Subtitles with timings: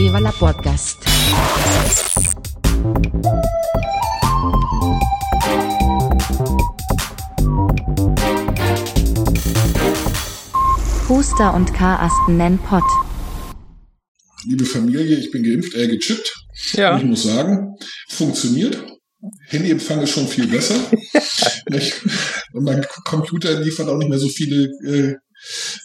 [0.00, 0.96] Viva la Podcast.
[11.06, 12.82] Huster und Karasten nennen Pott.
[14.46, 16.34] Liebe Familie, ich bin geimpft, äh, gechippt.
[16.72, 16.94] Ja.
[16.94, 17.76] Und ich muss sagen,
[18.08, 18.82] funktioniert.
[19.48, 20.76] Handyempfang ist schon viel besser.
[22.54, 25.14] Und mein Computer liefert auch nicht mehr so viele äh,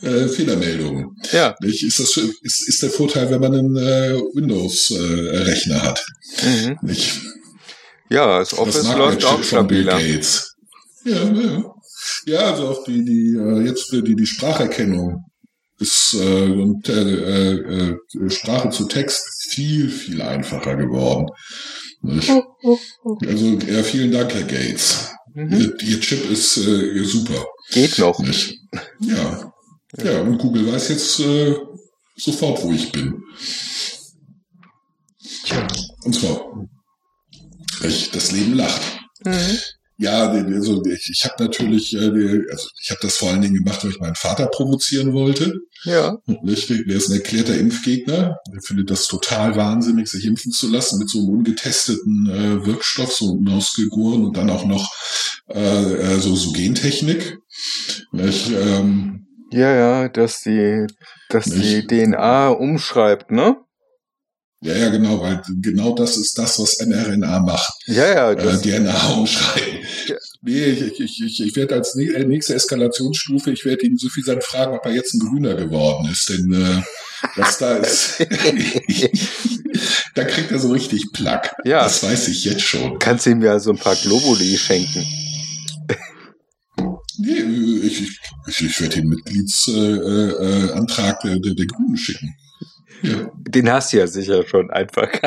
[0.01, 1.15] äh, Fehlermeldungen.
[1.31, 1.55] Ja.
[1.61, 1.83] Nicht?
[1.83, 6.05] Ist, das, ist, ist der Vorteil, wenn man einen äh, Windows-Rechner hat.
[6.43, 6.77] Mhm.
[6.81, 7.19] Nicht?
[8.09, 9.99] Ja, das Office mag läuft auch stabiler.
[9.99, 10.31] Ja,
[11.05, 11.75] ja.
[12.25, 15.25] Ja, also auch die, die, äh, jetzt die, die, Spracherkennung
[15.79, 21.27] ist äh, und äh, äh, äh, Sprache zu Text viel, viel einfacher geworden.
[22.01, 22.29] Nicht?
[23.27, 25.11] Also ja, vielen Dank, Herr Gates.
[25.33, 25.51] Mhm.
[25.51, 27.45] Ihr, Ihr Chip ist äh, super.
[27.71, 28.19] Geht noch.
[28.19, 28.59] Nicht?
[29.01, 29.51] Ja.
[30.03, 31.55] Ja, und Google weiß jetzt äh,
[32.17, 33.23] sofort, wo ich bin.
[35.45, 35.67] Tja.
[36.03, 36.67] Und zwar,
[37.83, 38.81] ich, das Leben lacht.
[39.23, 39.57] Mhm.
[39.97, 41.99] Ja, also ich, ich habe natürlich, äh,
[42.51, 45.53] also ich habe das vor allen Dingen gemacht, weil ich meinen Vater provozieren wollte.
[45.85, 46.17] Ja.
[46.27, 48.37] Der ist ein erklärter Impfgegner.
[48.53, 53.13] Der findet das total wahnsinnig, sich impfen zu lassen mit so einem ungetesteten äh, Wirkstoff,
[53.13, 54.91] so unausgegoren und dann auch noch
[55.47, 57.37] äh, äh, so, so Gentechnik.
[58.11, 58.51] Nicht?
[58.51, 60.87] Ähm, Ja, ja, dass die,
[61.29, 61.91] dass Nicht?
[61.91, 63.57] die DNA umschreibt, ne?
[64.65, 67.71] ja, ja, genau, weil genau das ist das, was mRNA macht.
[67.85, 69.79] Ja, ja, äh, das, DNA umschreiben.
[70.07, 70.15] Ja.
[70.41, 74.75] Nee, ich, ich, ich, ich werde als äh, nächste Eskalationsstufe, ich werde ihn suffisant fragen,
[74.75, 76.81] ob er jetzt ein Grüner geworden ist, denn äh,
[77.35, 78.19] was da ist,
[80.15, 81.55] da kriegt er so richtig Plack.
[81.63, 81.83] Ja.
[81.83, 82.97] Das weiß ich jetzt schon.
[82.99, 85.05] kannst ihm ja so ein paar Globuli schenken.
[87.17, 87.43] Nee,
[87.85, 92.35] ich, ich, ich, ich werde den Mitgliedsantrag äh, äh, der, der, der Grünen schicken.
[93.01, 95.09] Ja, Den hast du ja sicher schon einfach.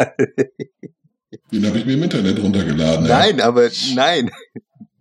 [1.53, 3.07] den habe ich mir im Internet runtergeladen.
[3.07, 3.19] ja.
[3.19, 4.31] nein, aber nein.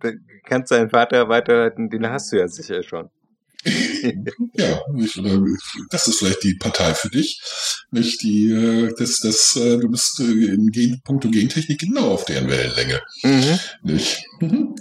[0.00, 0.12] Du
[0.44, 3.08] kannst deinen Vater weiterleiten, den hast du ja sicher schon.
[4.54, 5.40] Ja, nicht, oder,
[5.90, 7.40] das ist vielleicht die Partei für dich.
[7.90, 12.24] Nicht die, äh, das, das, äh, du bist äh, in Gen, puncto Gentechnik genau auf
[12.24, 13.00] deren Wellenlänge.
[13.22, 13.58] Mhm.
[13.82, 14.22] Nicht?
[14.40, 14.76] Mhm.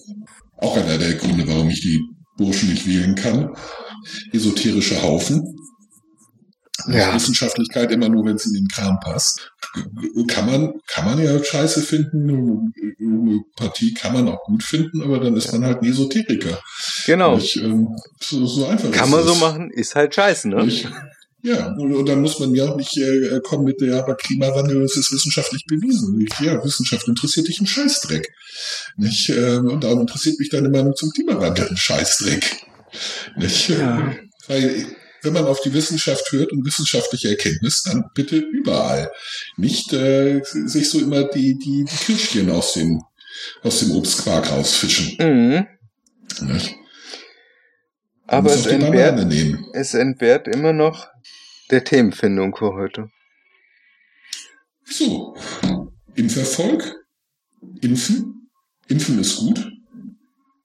[0.58, 2.02] Auch einer der Gründe, warum ich die
[2.38, 3.56] Burschen nicht wählen kann.
[4.32, 5.56] Esoterische Haufen.
[6.88, 7.14] Ja.
[7.14, 9.52] Wissenschaftlichkeit immer nur, wenn es in den Kram passt.
[10.28, 12.72] Kann man, kann man ja scheiße finden.
[13.00, 16.60] Homöopathie kann man auch gut finden, aber dann ist man halt ein Esoteriker.
[17.06, 17.36] Genau.
[17.36, 17.90] Nicht, ähm,
[18.22, 19.40] so, so einfach Kann man so das.
[19.40, 20.64] machen, ist halt scheiße, ne?
[20.66, 20.88] Nicht?
[21.44, 24.82] Ja, und, und dann muss man ja auch nicht äh, kommen mit der, aber Klimawandel
[24.82, 26.18] das ist wissenschaftlich bewiesen.
[26.18, 26.40] Nicht?
[26.42, 28.28] Ja, Wissenschaft interessiert dich ein Scheißdreck.
[28.98, 29.30] Nicht?
[29.30, 32.66] Ähm, und darum interessiert mich deine Meinung zum Klimawandel ein Scheißdreck.
[33.38, 33.70] Nicht?
[33.70, 34.16] Ja.
[34.48, 34.88] Weil
[35.22, 39.12] wenn man auf die Wissenschaft hört und wissenschaftliche Erkenntnis, dann bitte überall.
[39.58, 43.04] Nicht äh, sich so immer die, die, die Kirschchen aus dem,
[43.62, 45.18] aus dem Obstquark rausfischen.
[45.20, 45.68] Mhm.
[46.48, 46.76] Nicht?
[48.28, 49.20] Aber es entbehrt,
[49.74, 51.08] es entbehrt immer noch
[51.72, 53.10] der Themenfindung für heute.
[54.86, 55.36] So,
[56.16, 56.96] Impferfolg,
[57.82, 58.50] Impfen,
[58.88, 59.70] Impfen ist gut.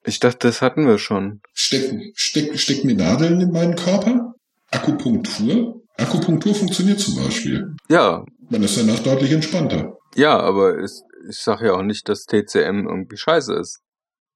[0.05, 1.41] Ich dachte, das hatten wir schon.
[1.53, 4.33] Stecken, steck, stecken mir Nadeln in meinen Körper.
[4.71, 5.81] Akupunktur.
[5.97, 7.75] Akupunktur funktioniert zum Beispiel.
[7.89, 9.97] Ja, Man ist danach deutlich entspannter.
[10.15, 13.79] ja, aber es, ich sage ja auch nicht, dass TCM irgendwie scheiße ist.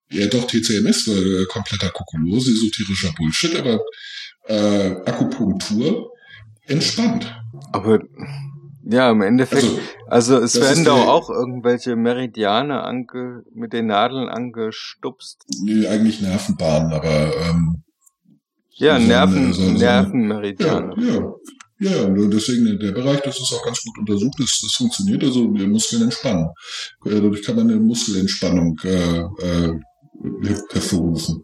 [0.10, 3.82] Ja, doch, TCM ist äh, kompletter Kokolose, esoterischer Bullshit, aber
[4.46, 6.12] äh, Akupunktur
[6.68, 7.34] entspannt.
[7.72, 8.00] Aber
[8.90, 9.64] ja, im Endeffekt,
[10.08, 15.44] Also, also, es werden der- auch irgendwelche Meridiane ange, mit den Nadeln angestupst.
[15.62, 17.84] nee, eigentlich Nervenbahnen, aber ähm,
[18.80, 20.94] Ja, So Nerven, so- Nervenmeridiane.
[21.00, 21.34] Ja, ja.
[21.80, 25.68] Ja, deswegen der Bereich, das ist auch ganz gut untersucht, das, das funktioniert, also die
[25.68, 26.48] Muskeln entspannen.
[27.06, 29.74] Äh, Dadurch kann man eine Muskelentspannung äh, äh,
[30.44, 31.44] her- hervorrufen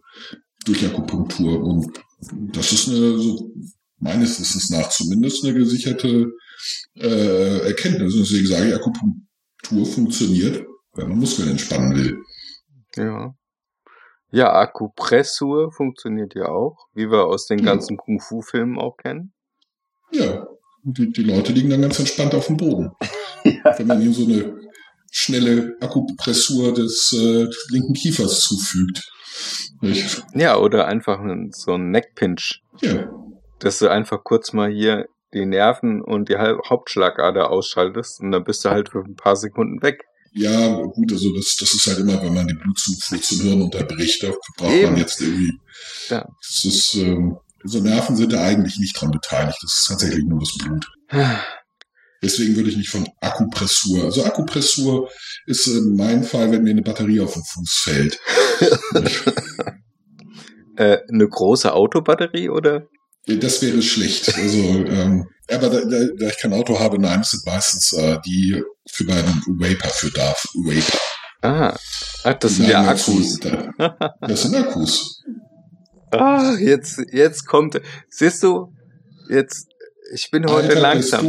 [0.64, 1.62] durch Akupunktur.
[1.62, 2.00] Und
[2.52, 3.50] das ist eine, so
[4.04, 6.30] meines Wissens nach zumindest eine gesicherte
[6.94, 8.14] äh, Erkenntnis.
[8.16, 10.64] Deswegen sage ich, Akupunktur funktioniert,
[10.94, 12.18] wenn man Muskeln entspannen will.
[12.96, 13.34] Ja.
[14.30, 17.66] Ja, Akupressur funktioniert ja auch, wie wir aus den Ja.
[17.66, 19.32] ganzen Kung-Fu-Filmen auch kennen.
[20.12, 20.46] Ja,
[20.82, 22.90] die, die Leute liegen dann ganz entspannt auf dem Boden.
[23.44, 24.54] Wenn man ihnen so eine
[25.10, 29.02] schnelle Akupressur des äh, linken Kiefers zufügt.
[29.80, 30.22] Nicht?
[30.34, 33.08] Ja, oder einfach ein- so ein Neckpinch, Ja,
[33.64, 38.44] dass du einfach kurz mal hier die Nerven und die Hau- Hauptschlagader ausschaltest und dann
[38.44, 40.02] bist du halt für ein paar Sekunden weg.
[40.32, 44.22] ja, gut, also das, das ist halt immer, wenn man die Blutzufuhr zum Hirn unterbricht,
[44.22, 44.92] da braucht Eben.
[44.92, 45.52] man jetzt irgendwie,
[46.08, 46.26] Ja.
[46.42, 50.38] das ist, ähm, so Nerven sind da eigentlich nicht dran beteiligt, das ist tatsächlich nur
[50.40, 50.86] das Blut.
[52.22, 54.04] Deswegen würde ich nicht von Akkupressur.
[54.04, 55.08] Also Akkupressur
[55.46, 58.18] ist in meinem Fall, wenn mir eine Batterie auf den Fuß fällt.
[60.76, 62.86] äh, eine große Autobatterie oder?
[63.26, 64.34] Das wäre schlecht.
[64.36, 68.18] Also, ähm, aber da, da, da ich kein Auto habe, nein, es sind meistens äh,
[68.26, 70.44] die für meinen Vapor für darf.
[70.54, 71.00] Vapor.
[71.42, 71.76] Ah,
[72.22, 73.38] Ach, das sind ja Akkus.
[74.20, 75.22] das sind Akkus.
[76.10, 78.72] Ah, jetzt, jetzt kommt, siehst du,
[79.28, 79.66] jetzt,
[80.14, 81.26] ich bin heute Alter, langsam.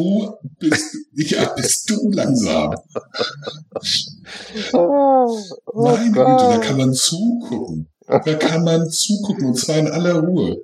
[0.59, 2.75] Bist du, bist, ja, bist du langsam.
[4.73, 7.89] oh, oh Meine Güte, da kann man zugucken.
[8.07, 10.57] Da kann man zugucken und zwar in aller Ruhe.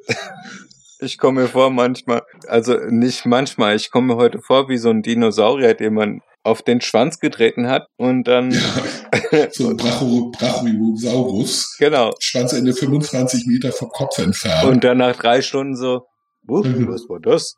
[1.03, 4.91] Ich komme mir vor manchmal, also nicht manchmal, ich komme mir heute vor wie so
[4.91, 8.51] ein Dinosaurier, den man auf den Schwanz getreten hat und dann.
[8.51, 11.75] Ja, so ein Brachiosaurus.
[11.79, 12.11] Genau.
[12.19, 14.65] Schwanzende 25 Meter vom Kopf entfernt.
[14.65, 16.05] Und dann nach drei Stunden so,
[16.47, 17.55] uh, was war das?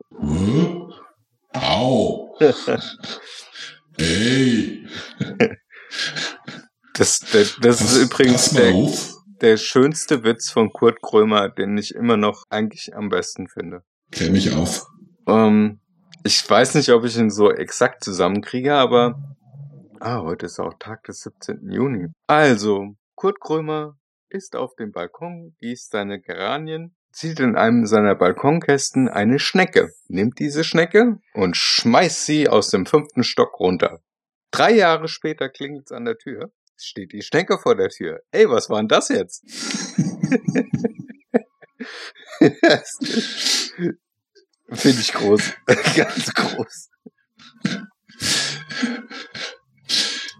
[1.54, 2.38] Au.
[3.98, 4.88] Ey.
[6.96, 9.13] Das, das, das pass, ist übrigens der, auf.
[9.44, 13.84] Der schönste Witz von Kurt Krömer, den ich immer noch eigentlich am besten finde.
[14.10, 14.88] Klär mich auf.
[15.28, 15.82] Ähm,
[16.24, 19.22] ich weiß nicht, ob ich ihn so exakt zusammenkriege, aber
[20.00, 21.70] ah, heute ist auch Tag des 17.
[21.70, 22.08] Juni.
[22.26, 23.98] Also, Kurt Krömer
[24.30, 30.40] ist auf dem Balkon, gießt seine Geranien, zieht in einem seiner Balkonkästen eine Schnecke, nimmt
[30.40, 34.00] diese Schnecke und schmeißt sie aus dem fünften Stock runter.
[34.52, 36.52] Drei Jahre später klingelt's an der Tür.
[36.86, 38.20] Steht die Schnecke vor der Tür.
[38.32, 39.42] Ey, was war denn das jetzt?
[44.74, 45.42] Finde ich groß.
[45.96, 46.90] Ganz groß.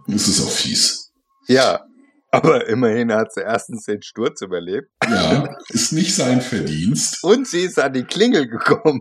[0.08, 1.14] Das ist auch fies.
[1.48, 1.86] Ja,
[2.30, 4.90] aber immerhin hat sie erstens den Sturz überlebt.
[5.06, 7.24] Ja, ist nicht sein Verdienst.
[7.24, 9.00] Und sie ist an die Klingel gekommen.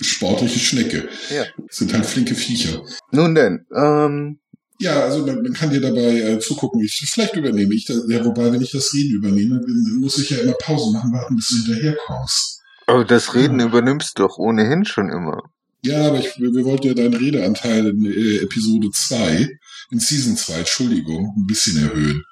[0.00, 1.08] Sportliche Schnecke.
[1.30, 1.44] Ja.
[1.70, 2.82] Sind halt flinke Viecher.
[3.12, 4.40] Nun denn, ähm,
[4.80, 6.80] Ja, also man, man kann dir dabei äh, zugucken.
[6.80, 8.04] Ich, vielleicht übernehme ich das.
[8.08, 11.34] Ja, wobei, wenn ich das Reden übernehme, dann muss ich ja immer Pause machen, warten,
[11.36, 12.60] bis du hinterherkommst.
[12.86, 15.42] aber das Reden übernimmst du doch ohnehin schon immer.
[15.82, 19.48] Ja, aber ich, wir, wollten ja deinen Redeanteil in äh, Episode 2,
[19.90, 22.22] in Season 2, Entschuldigung, ein bisschen erhöhen.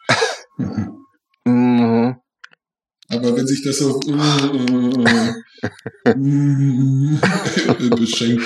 [1.44, 2.16] Mhm.
[3.08, 4.12] Aber wenn sich das so äh,
[6.04, 6.18] äh,
[7.70, 8.42] äh, beschenkt.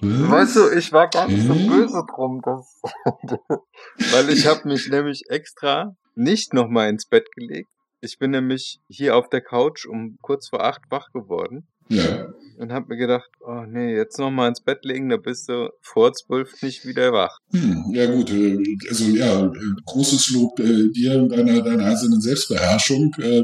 [0.00, 1.66] Weißt du, ich war gar nicht so Hä?
[1.66, 2.80] böse drum, dass,
[4.12, 7.68] weil ich habe mich nämlich extra nicht nochmal ins Bett gelegt.
[8.00, 12.28] Ich bin nämlich hier auf der Couch um kurz vor acht wach geworden Ja,
[12.58, 16.12] und habe mir gedacht, oh nee, jetzt nochmal ins Bett legen, da bist du vor
[16.12, 17.36] zwölf nicht wieder wach.
[17.50, 18.56] hm, ja gut, äh,
[18.88, 19.50] also ja,
[19.86, 23.42] großes Lob äh, dir und deiner, deiner einzelnen Selbstbeherrschung, äh,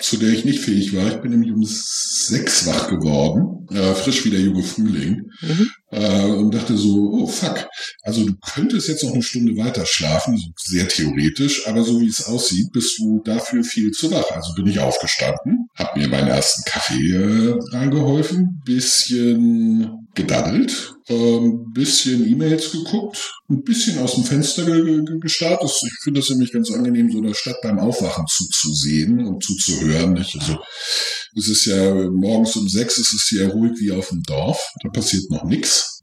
[0.00, 1.06] zu der ich nicht fähig war.
[1.06, 5.70] Ich bin nämlich um sechs wach geworden, äh, frisch wie der junge Frühling, Mhm.
[5.94, 7.68] Äh, und dachte so, oh fuck,
[8.02, 12.08] also du könntest jetzt noch eine Stunde weiter schlafen, so sehr theoretisch, aber so wie
[12.08, 14.30] es aussieht, bist du dafür viel zu wach.
[14.32, 22.26] Also bin ich aufgestanden, hab mir meinen ersten Kaffee äh, reingeholfen, bisschen gedaddelt, ähm, bisschen
[22.26, 25.62] E-Mails geguckt, ein bisschen aus dem Fenster ge ge gestarrt.
[25.62, 30.14] Das, ich finde das nämlich ganz angenehm, so der Stadt beim Aufwachen zuzusehen und zuzuhören.
[30.14, 30.36] Nicht?
[30.38, 30.58] Also
[31.36, 34.88] es ist ja morgens um sechs, es ist hier ruhig wie auf dem Dorf, da
[34.90, 35.94] passiert noch nichts.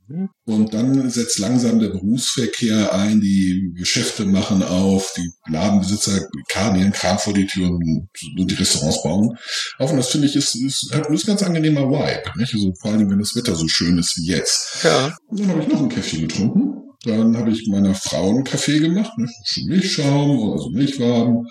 [0.46, 6.92] Und dann setzt langsam der Berufsverkehr ein, die Geschäfte machen auf, die Ladenbesitzer karren ihren
[6.92, 9.38] Kram vor die Tür und, die Restaurants bauen
[9.78, 9.92] auf.
[9.92, 12.38] Und das finde ich ist, ist, hat ist ganz angenehmer Vibe.
[12.38, 12.54] Nicht?
[12.54, 14.84] Also vor allem, wenn das Wetter so schön ist wie jetzt.
[14.84, 15.16] Ja.
[15.28, 16.82] Und dann habe ich noch ein Käffchen getrunken.
[17.04, 19.28] Dann habe ich meiner Frau einen Kaffee gemacht, ne?
[19.66, 21.48] Milchschaum, also Milchwaben,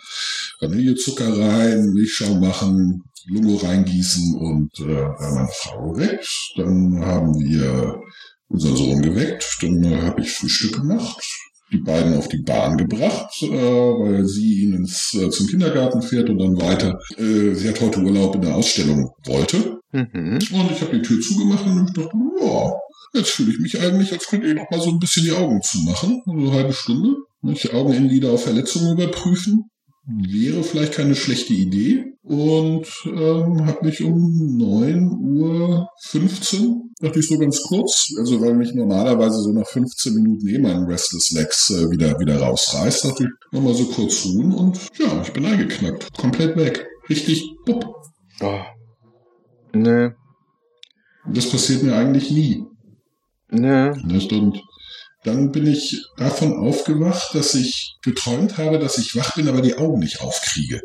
[0.61, 6.29] Vanillezucker rein, Milchschaum machen, Lungo reingießen und äh, war meine Frau geweckt.
[6.57, 8.01] Dann haben wir
[8.49, 9.59] unseren Sohn geweckt.
[9.63, 11.23] Dann äh, habe ich Frühstück gemacht,
[11.73, 16.31] die beiden auf die Bahn gebracht, äh, weil sie ihn ins, äh, zum Kindergarten fährt
[16.31, 16.99] und dann weiter.
[17.17, 19.81] Äh, sie hat heute Urlaub in der Ausstellung wollte.
[19.93, 20.39] Mhm.
[20.53, 22.73] Und ich habe die Tür zugemacht und ich dachte, ja,
[23.15, 25.61] jetzt fühle ich mich eigentlich, als könnte ich noch mal so ein bisschen die Augen
[25.63, 26.23] zumachen.
[26.25, 27.17] So eine halbe Stunde.
[27.43, 29.71] Nicht Augeninnenlider auf Verletzungen überprüfen.
[30.07, 32.05] Wäre vielleicht keine schlechte Idee.
[32.31, 38.55] Und ähm, habe mich um 9 Uhr 15, dachte ich so ganz kurz, also weil
[38.55, 43.25] mich normalerweise so nach 15 Minuten eh mein Restless Legs äh, wieder, wieder rausreißt, dachte
[43.25, 46.17] ich, nochmal so kurz ruhen und ja, ich bin eingeknackt.
[46.17, 46.87] Komplett weg.
[47.09, 47.85] Richtig, bupp.
[48.41, 48.61] Oh.
[49.73, 50.11] Nee,
[51.33, 52.63] Das passiert mir eigentlich nie.
[53.51, 53.91] nee.
[54.05, 54.33] Nicht?
[54.33, 54.63] Und
[55.23, 59.77] dann bin ich davon aufgewacht, dass ich geträumt habe, dass ich wach bin, aber die
[59.77, 60.81] Augen nicht aufkriege.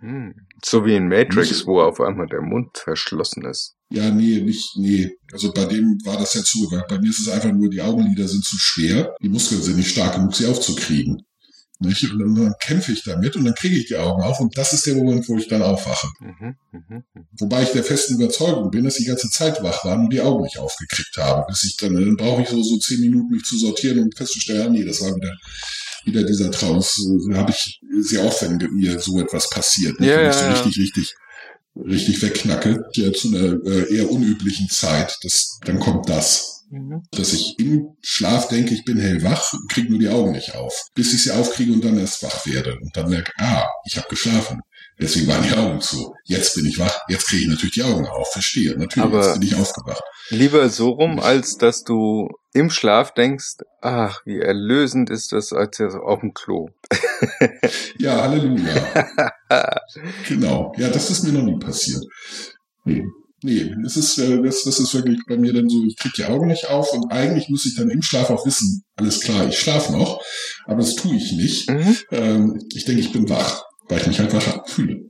[0.00, 0.34] Hm.
[0.64, 3.74] So wie in Matrix, wo auf einmal der Mund verschlossen ist.
[3.90, 5.10] Ja, nee, nicht, nee.
[5.32, 6.88] Also bei dem war das ja zugewandt.
[6.88, 9.14] Bei mir ist es einfach nur, die Augenlider sind zu schwer.
[9.22, 11.22] Die Muskeln sind nicht stark genug, sie aufzukriegen.
[11.80, 12.10] Nicht?
[12.10, 14.72] Und dann, dann kämpfe ich damit und dann kriege ich die Augen auf und das
[14.72, 16.08] ist der Moment, wo ich dann aufwache.
[16.18, 17.26] Mhm, mhm, mhm.
[17.38, 20.20] Wobei ich der festen Überzeugung bin, dass ich die ganze Zeit wach war und die
[20.20, 21.44] Augen nicht aufgekriegt habe.
[21.46, 24.60] Bis ich dann, dann brauche ich so, so zehn Minuten, mich zu sortieren und festzustellen,
[24.60, 25.32] ja, nee, das war wieder,
[26.04, 26.76] wieder dieser Traum.
[26.76, 26.96] Das
[27.34, 30.00] habe ich sehr oft, wenn mir so etwas passiert.
[30.00, 30.52] Ja, wenn ja, ich so ja.
[30.52, 31.14] richtig, richtig,
[31.76, 37.02] richtig wegknacke, ja, zu einer äh, eher unüblichen Zeit, das, dann kommt das Mhm.
[37.12, 41.14] dass ich im Schlaf denke, ich bin hellwach, kriege nur die Augen nicht auf, bis
[41.14, 44.60] ich sie aufkriege und dann erst wach werde und dann merke, ah, ich habe geschlafen.
[45.00, 46.12] Deswegen waren die Augen zu.
[46.24, 48.76] Jetzt bin ich wach, jetzt kriege ich natürlich die Augen auf, verstehe.
[48.76, 50.02] Natürlich, Aber- jetzt bin ich aufgewacht.
[50.30, 55.78] Lieber so rum, als dass du im Schlaf denkst, ach, wie erlösend ist das als
[55.78, 56.68] jetzt auf dem Klo.
[57.98, 59.04] Ja, Halleluja.
[60.28, 60.72] genau.
[60.76, 62.04] Ja, das ist mir noch nie passiert.
[62.84, 63.04] Nee.
[63.42, 66.24] Nee, das ist, äh, das, das ist wirklich bei mir dann so, ich kriege die
[66.24, 69.58] Augen nicht auf und eigentlich muss ich dann im Schlaf auch wissen, alles klar, ich
[69.58, 70.20] schlafe noch,
[70.66, 71.70] aber das tue ich nicht.
[71.70, 71.96] Mhm.
[72.10, 75.02] Ähm, ich denke, ich bin wach, weil ich mich halt wach fühle.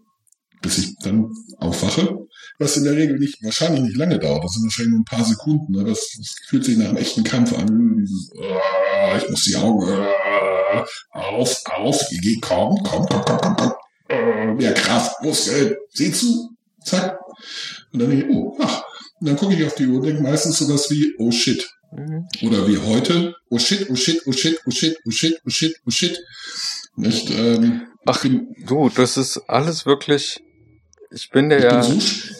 [0.60, 2.18] Bis ich dann aufwache,
[2.58, 5.24] was in der Regel nicht, wahrscheinlich nicht lange dauert, das sind wahrscheinlich nur ein paar
[5.24, 7.96] Sekunden, aber es, es fühlt sich nach einem echten Kampf an.
[7.98, 13.56] Dieses, äh, ich muss die Augen äh, auf, auf, geh, komm, komm, komm, komm, komm,
[13.56, 13.72] komm.
[14.08, 16.50] Äh, mehr Kraft, Muskel, sieh zu,
[16.84, 17.18] zack.
[17.92, 18.82] Und dann denke ich, oh, ach.
[19.20, 22.28] Und dann gucke ich auf die Uhr und denke meistens sowas wie, oh shit, Mhm.
[22.42, 25.80] oder wie heute, oh shit, oh shit, oh shit, oh shit, oh shit, oh shit,
[25.86, 26.18] oh shit.
[26.96, 28.24] Nicht, ähm, Ach,
[28.66, 30.42] Du, das ist alles wirklich,
[31.10, 32.34] ich bin der ich ja, bin so,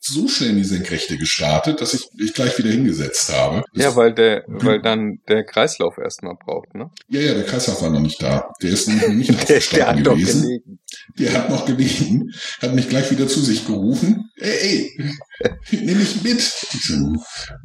[0.00, 3.62] so schnell in die Senkrechte gestartet, dass ich mich gleich wieder hingesetzt habe.
[3.74, 6.90] Das, ja, weil der, weil dann der Kreislauf erstmal braucht, ne?
[7.08, 8.50] ja, ja, der Kreislauf war noch nicht da.
[8.62, 10.42] Der ist nämlich noch nicht Der, der aufgestanden hat doch gewesen.
[10.42, 10.78] gelegen.
[11.18, 14.30] Der hat noch gelegen, hat mich gleich wieder zu sich gerufen.
[14.36, 16.52] Ey, ey, nimm mich mit.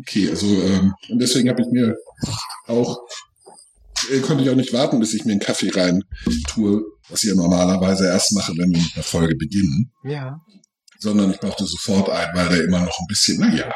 [0.01, 1.95] Okay, also ähm, und deswegen habe ich mir
[2.67, 2.97] auch
[4.11, 6.03] äh, konnte ich auch nicht warten, bis ich mir einen Kaffee rein
[6.47, 10.39] tue, was ich ja normalerweise erst mache, wenn wir mit einer Folge beginnen, Ja.
[11.03, 13.71] Sondern ich brauchte sofort ein, weil der immer noch ein bisschen, naja,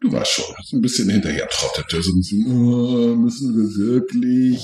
[0.00, 2.02] du warst schon, ein bisschen hinterher trottete.
[2.02, 2.10] So,
[2.48, 4.60] oh, müssen wir wirklich?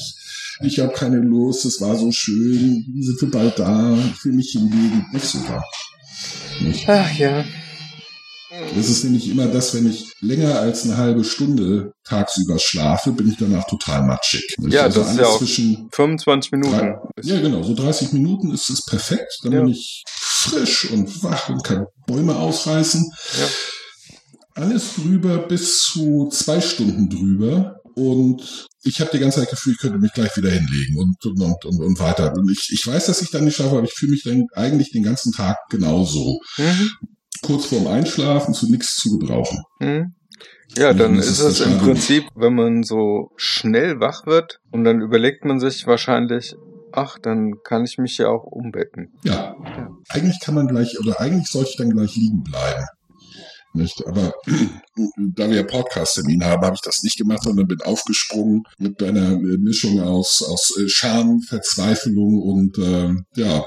[0.62, 4.50] Ich habe keine Lust, es war so schön, sind wir bald da, ich will mich
[4.52, 5.06] hinlegen.
[5.12, 5.64] Nicht so war.
[6.60, 6.88] Nicht.
[6.88, 7.44] Ach ja.
[8.76, 13.30] Das ist nämlich immer das, wenn ich länger als eine halbe Stunde tagsüber schlafe, bin
[13.30, 14.56] ich danach total matschig.
[14.58, 14.74] Nicht?
[14.74, 16.76] Ja, das ist ja auch- zwischen 25 Minuten.
[16.76, 19.38] Drei- Ja, genau, so 30 Minuten ist es perfekt.
[19.44, 19.60] Dann Ja.
[19.60, 20.02] bin ich
[20.40, 23.10] frisch und wach und kann Bäume ausreißen.
[23.40, 24.62] Ja.
[24.62, 27.76] Alles drüber bis zu zwei Stunden drüber.
[27.94, 31.64] Und ich habe die ganze Zeit Gefühl, ich könnte mich gleich wieder hinlegen und, und,
[31.64, 32.32] und, und, weiter.
[32.34, 34.90] Und ich, ich weiß, dass ich dann nicht schaffe, aber ich fühle mich dann eigentlich
[34.90, 36.40] den ganzen Tag genauso.
[36.56, 36.90] Mhm.
[37.42, 39.62] Kurz vorm Einschlafen zu nichts zu gebrauchen.
[39.80, 40.14] Mhm.
[40.76, 41.78] Ja, dann ist ist es im.
[41.78, 46.54] Prinzip, wenn man so schnell wach wird und dann überlegt man sich wahrscheinlich,
[46.92, 49.12] ach, dann kann ich mich ja auch umbetten.
[49.24, 49.56] Ja,
[50.08, 52.86] eigentlich kann man gleich, oder eigentlich sollte ich dann gleich liegen bleiben.
[53.72, 54.04] Nicht?
[54.06, 54.32] Aber
[55.34, 60.00] da wir Podcast-Termin haben, habe ich das nicht gemacht, sondern bin aufgesprungen mit einer Mischung
[60.00, 63.64] aus, aus äh, Scham, Verzweiflung und äh, ja,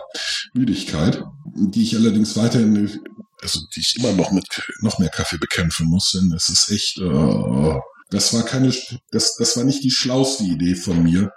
[0.53, 1.23] Müdigkeit,
[1.55, 2.99] die ich allerdings weiterhin,
[3.41, 4.45] also die ich immer noch mit
[4.81, 7.79] noch mehr Kaffee bekämpfen muss, denn es ist echt, äh,
[8.13, 8.71] das war keine,
[9.11, 11.31] das, das war nicht die schlauste Idee von mir,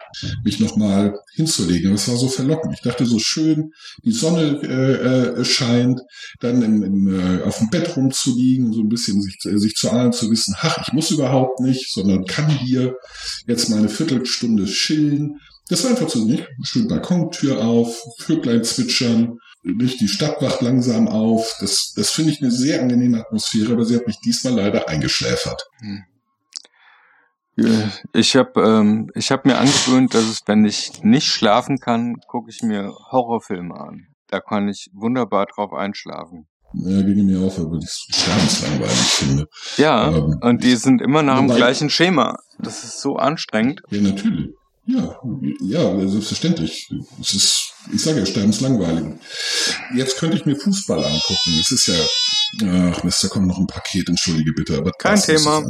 [0.45, 1.92] mich nochmal hinzulegen.
[1.92, 2.75] Das war so verlockend.
[2.75, 3.73] Ich dachte so schön,
[4.04, 6.02] die Sonne äh, äh, scheint,
[6.40, 10.12] dann im, im, äh, auf dem Bett rumzuliegen, so ein bisschen sich, sich zu ahnen,
[10.12, 12.95] zu wissen, ach, ich muss überhaupt nicht, sondern kann hier
[13.47, 15.40] jetzt mal eine Viertelstunde chillen.
[15.68, 16.47] Das war einfach so nicht.
[16.62, 21.56] Schön Balkontür auf, Vöglein zwitschern, nicht die Stadt wacht langsam auf.
[21.59, 25.62] Das, das finde ich eine sehr angenehme Atmosphäre, aber sie hat mich diesmal leider eingeschläfert.
[25.80, 26.15] Äh,
[28.12, 32.50] Ich habe ähm, ich hab mir angewöhnt, dass es, wenn ich nicht schlafen kann, gucke
[32.50, 34.06] ich mir Horrorfilme an.
[34.28, 36.46] Da kann ich wunderbar drauf einschlafen.
[36.75, 39.48] Ja, ging mir auf, weil ich es sterbenslangweilig finde.
[39.78, 42.38] Ja, Ähm, und die sind immer nach dem gleichen Schema.
[42.58, 43.80] Das ist so anstrengend.
[43.90, 44.50] Ja, natürlich.
[44.88, 45.18] Ja,
[45.62, 46.88] ja, selbstverständlich.
[47.20, 49.14] Es ist, ich sage ja, sterbenslangweilig.
[49.94, 51.58] Jetzt könnte ich mir Fußball angucken.
[51.60, 51.94] Es ist ja,
[52.62, 55.62] ach Mist, da kommt noch ein Paket, entschuldige bitte, aber Kein Thema.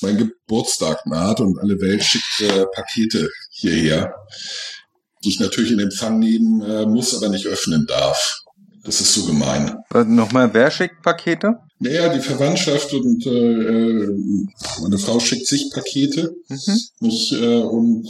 [0.00, 4.14] Mein Geburtstag naht und alle Welt schickt äh, Pakete hierher,
[5.22, 8.42] die ich natürlich in Empfang nehmen äh, muss, aber nicht öffnen darf.
[8.84, 9.76] Das ist so gemein.
[9.94, 11.54] Äh, Nochmal, wer schickt Pakete?
[11.78, 14.18] Naja, die Verwandtschaft und äh, äh,
[14.82, 16.34] meine Frau schickt sich Pakete.
[16.48, 16.80] Mhm.
[17.00, 18.04] Ich, äh, und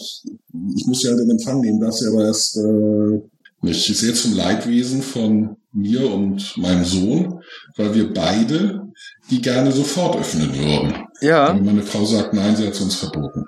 [0.77, 3.21] ich muss sie halt in Empfang nehmen, darf sie aber erst äh,
[3.63, 7.41] Nicht sehr zum Leidwesen von mir und meinem Sohn,
[7.77, 8.83] weil wir beide
[9.31, 10.95] die gerne sofort öffnen würden.
[11.21, 11.47] Ja.
[11.47, 13.45] Aber meine Frau sagt, nein, sie hat es uns verboten.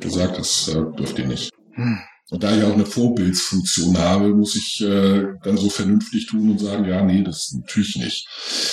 [0.00, 1.50] Gesagt, das äh, dürft ihr nicht.
[1.74, 1.98] Hm.
[2.30, 6.58] Und da ich auch eine Vorbildsfunktion habe, muss ich äh, dann so vernünftig tun und
[6.58, 8.26] sagen, ja, nee, das natürlich nicht.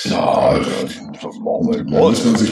[0.06, 2.52] Äh, das machen wir muss man sich,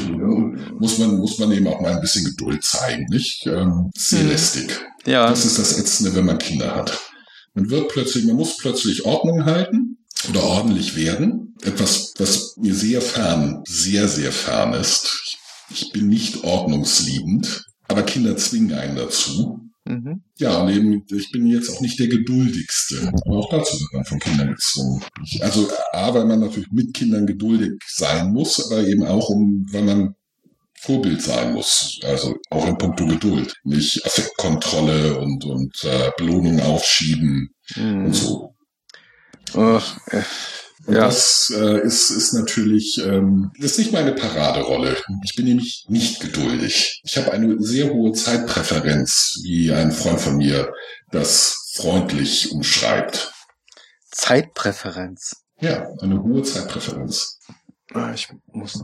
[0.78, 3.46] muss man, muss man eben auch mal ein bisschen Geduld zeigen, nicht?
[3.48, 4.28] Ähm, sehr Hm.
[4.30, 4.78] lästig.
[5.06, 5.30] Ja.
[5.30, 7.00] Das ist das Ätzende, wenn man Kinder hat.
[7.58, 9.98] Man wird plötzlich, man muss plötzlich Ordnung halten
[10.30, 11.56] oder ordentlich werden.
[11.64, 15.40] Etwas, was mir sehr fern, sehr, sehr fern ist.
[15.72, 19.72] Ich bin nicht ordnungsliebend, aber Kinder zwingen einen dazu.
[19.86, 20.22] Mhm.
[20.38, 23.12] Ja, und eben, ich bin jetzt auch nicht der geduldigste.
[23.26, 25.04] Aber auch dazu wird man von Kindern gezwungen.
[25.40, 29.84] Also A, weil man natürlich mit Kindern geduldig sein muss, aber eben auch, um, weil
[29.84, 30.16] man
[30.82, 32.00] Vorbild sein muss.
[32.04, 33.54] Also auch in puncto Geduld.
[33.64, 38.06] Nicht Affektkontrolle und, und äh, Belohnung aufschieben Mhm.
[38.06, 38.56] und so.
[39.56, 40.22] Ach, äh,
[40.86, 41.02] Und Ja.
[41.06, 44.96] das äh, ist, ist natürlich, ähm, das ist nicht meine Paraderolle.
[45.26, 47.02] Ich bin nämlich nicht geduldig.
[47.04, 50.72] Ich habe eine sehr hohe Zeitpräferenz, wie ein Freund von mir
[51.12, 53.34] das freundlich umschreibt.
[54.12, 55.44] Zeitpräferenz.
[55.60, 57.40] Ja, eine hohe Zeitpräferenz.
[57.94, 58.82] Ah, Ich muss.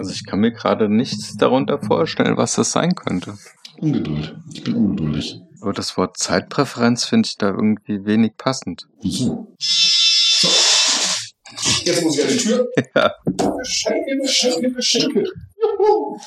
[0.00, 3.36] Also ich kann mir gerade nichts darunter vorstellen, was das sein könnte.
[3.76, 4.34] Ungeduld.
[4.50, 5.38] Ich bin ungeduldig.
[5.60, 8.86] Aber das Wort Zeitpräferenz finde ich da irgendwie wenig passend.
[9.02, 9.54] So.
[9.58, 10.48] So.
[11.84, 12.66] Jetzt muss ich an die Tür.
[12.94, 13.12] Ja.
[13.58, 15.24] Geschenke, Geschenke, Geschenke.
[15.62, 16.18] Juhu.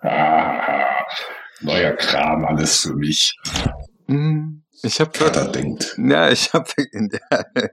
[0.00, 1.04] Ah,
[1.60, 3.32] neuer Kram, alles für mich.
[4.08, 5.94] Hm, Ich habe Vater denkt.
[5.98, 6.68] Ja, ich habe.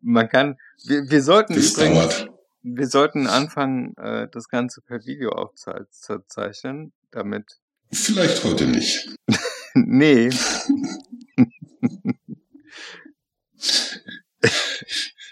[0.00, 0.56] Man kann.
[0.86, 1.98] Wir, wir sollten Das übrigens.
[1.98, 2.28] dauert.
[2.62, 7.58] Wir sollten anfangen, äh, das Ganze per Video aufzuzeichnen, damit.
[7.92, 9.08] Vielleicht heute nicht.
[9.74, 10.30] nee,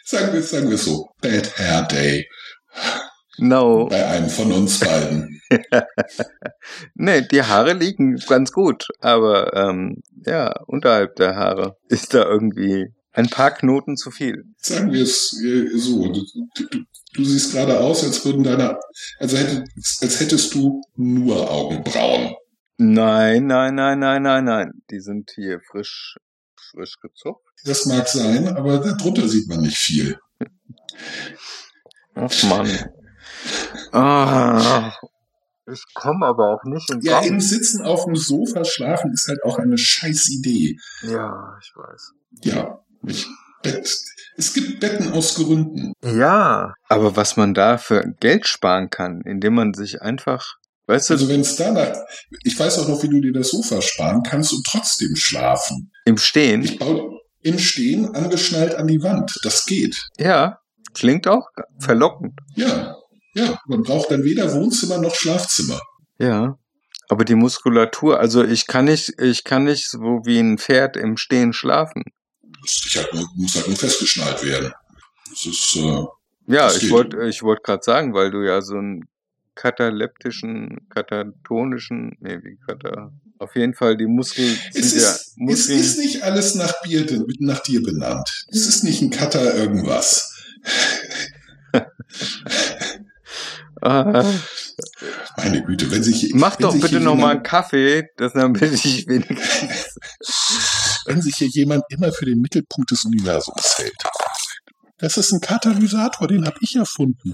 [0.04, 1.10] Sagen wir, sagen wir so.
[1.20, 2.28] Bad Hair Day.
[3.38, 3.86] no.
[3.86, 5.40] Bei einem von uns beiden.
[6.94, 12.92] Nee, die Haare liegen ganz gut, aber ähm, ja, unterhalb der Haare ist da irgendwie
[13.12, 14.44] ein paar Knoten zu viel.
[14.58, 16.08] Sagen wir es äh, so.
[16.12, 18.78] Du, du, du siehst gerade aus, als würden deine,
[19.18, 19.64] also hätte,
[20.00, 22.34] als hättest du nur Augenbrauen.
[22.76, 24.70] Nein, nein, nein, nein, nein, nein.
[24.90, 26.16] Die sind hier frisch,
[26.70, 27.42] frisch gezupft.
[27.64, 30.18] Das mag sein, aber darunter sieht man nicht viel.
[32.14, 32.68] Ach Mann.
[33.92, 34.92] Ah,
[35.70, 37.26] ich komme aber auch nicht ins Ja, Raum.
[37.26, 40.76] im Sitzen auf dem Sofa schlafen ist halt auch eine scheiß Idee.
[41.02, 42.12] Ja, ich weiß.
[42.42, 43.98] Ja, Bett.
[44.36, 45.92] Es gibt Betten aus Gründen.
[46.04, 50.54] Ja, aber was man da für Geld sparen kann, indem man sich einfach,
[50.86, 51.92] weißt du, Also wenn es danach,
[52.44, 55.90] ich weiß auch noch, wie du dir das Sofa sparen kannst und trotzdem schlafen.
[56.04, 59.32] im Stehen, Ich baue im Stehen angeschnallt an die Wand.
[59.42, 60.06] Das geht.
[60.18, 60.58] ja,
[60.94, 61.48] klingt auch
[61.80, 62.38] verlockend.
[62.54, 62.94] Ja,
[63.34, 63.58] ja.
[63.66, 65.80] Man braucht dann weder Wohnzimmer noch Schlafzimmer.
[66.18, 66.56] Ja.
[67.08, 71.16] Aber die Muskulatur, also ich kann nicht, ich kann nicht so wie ein Pferd im
[71.16, 72.02] Stehen schlafen.
[72.64, 74.72] Ich halt nur, muss halt nur festgeschnallt werden.
[75.30, 76.04] Das ist, äh,
[76.46, 79.08] Ja, ich wollte, ich wollte gerade sagen, weil du ja so einen
[79.54, 85.34] kataleptischen, katatonischen, nee, wie kata, auf jeden Fall die Muskeln es, sind ja ist, es
[85.36, 85.78] Muskeln.
[85.80, 87.06] ist nicht alles nach, Bier,
[87.40, 88.46] nach dir benannt.
[88.48, 90.34] Es ist nicht ein Cutter irgendwas.
[93.80, 98.32] Meine Güte, wenn sich mach wenn doch sich bitte hier noch mal einen Kaffee, das
[98.32, 99.98] damit ich wenigstens.
[101.08, 103.96] wenn sich hier jemand immer für den Mittelpunkt des Universums hält.
[104.98, 107.32] Das ist ein Katalysator, den habe ich erfunden.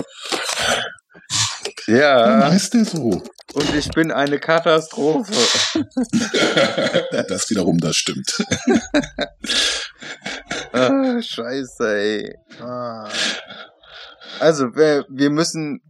[1.87, 3.23] Ja, heißt der so?
[3.55, 5.33] und ich bin eine Katastrophe.
[7.29, 8.45] das wiederum, das stimmt.
[10.73, 12.35] Ah, scheiße, ey.
[12.61, 13.09] Ah.
[14.41, 15.81] Also, wir, wir müssen,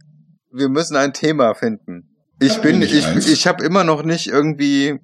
[0.51, 2.15] wir müssen ein Thema finden.
[2.39, 4.99] Ich bin, ich, ich habe immer noch nicht irgendwie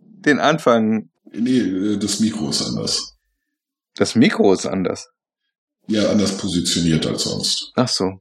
[0.00, 1.10] den Anfang.
[1.32, 3.14] Nee, äh, das Mikro ist anders.
[3.96, 5.08] Das Mikro ist anders.
[5.88, 7.72] Ja, anders positioniert als sonst.
[7.76, 8.20] Ach so.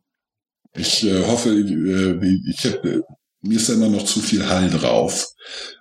[0.76, 3.02] Ich äh, hoffe, äh, ich hab, äh,
[3.42, 5.28] mir ist da immer noch zu viel Hall drauf,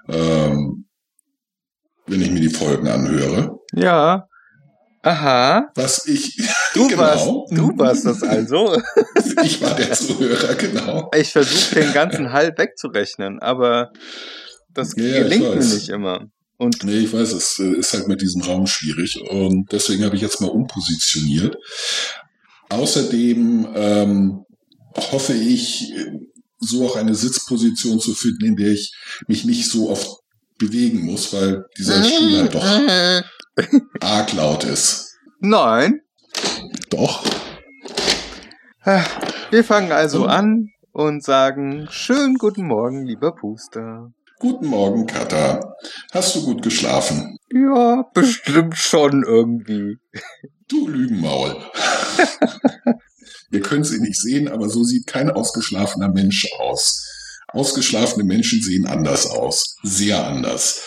[0.08, 0.86] ähm,
[2.06, 3.58] wenn ich mir die Folgen anhöre.
[3.74, 4.28] Ja.
[5.02, 5.70] Aha.
[5.74, 6.36] Was ich,
[6.72, 7.02] Du Genau.
[7.02, 8.74] warst, du warst das also.
[9.44, 11.10] ich war der Zuhörer, genau.
[11.16, 13.90] Ich versuche den ganzen Hall wegzurechnen, aber
[14.70, 16.26] das Ja, gelingt mir nicht immer.
[16.64, 20.16] Und Nee, ich weiß, es äh, ist halt mit diesem Raum schwierig und deswegen habe
[20.16, 21.56] ich jetzt mal umpositioniert.
[22.70, 24.44] Außerdem ähm,
[25.12, 25.92] hoffe ich,
[26.58, 28.92] so auch eine Sitzposition zu finden, in der ich
[29.28, 30.08] mich nicht so oft
[30.58, 32.64] bewegen muss, weil dieser Stuhl halt doch
[34.00, 35.12] arg laut ist.
[35.40, 36.00] Nein.
[36.90, 37.24] Doch.
[39.50, 40.26] Wir fangen also Oh.
[40.26, 44.12] an und sagen schönen guten Morgen, lieber Puster.
[44.44, 45.74] Guten Morgen, Katha.
[46.12, 47.38] Hast du gut geschlafen?
[47.50, 49.96] Ja, bestimmt schon irgendwie.
[50.68, 51.56] Du Lügenmaul.
[53.50, 57.08] Ihr könnt sie nicht sehen, aber so sieht kein ausgeschlafener Mensch aus.
[57.54, 59.76] Ausgeschlafene Menschen sehen anders aus.
[59.82, 60.82] Sehr anders.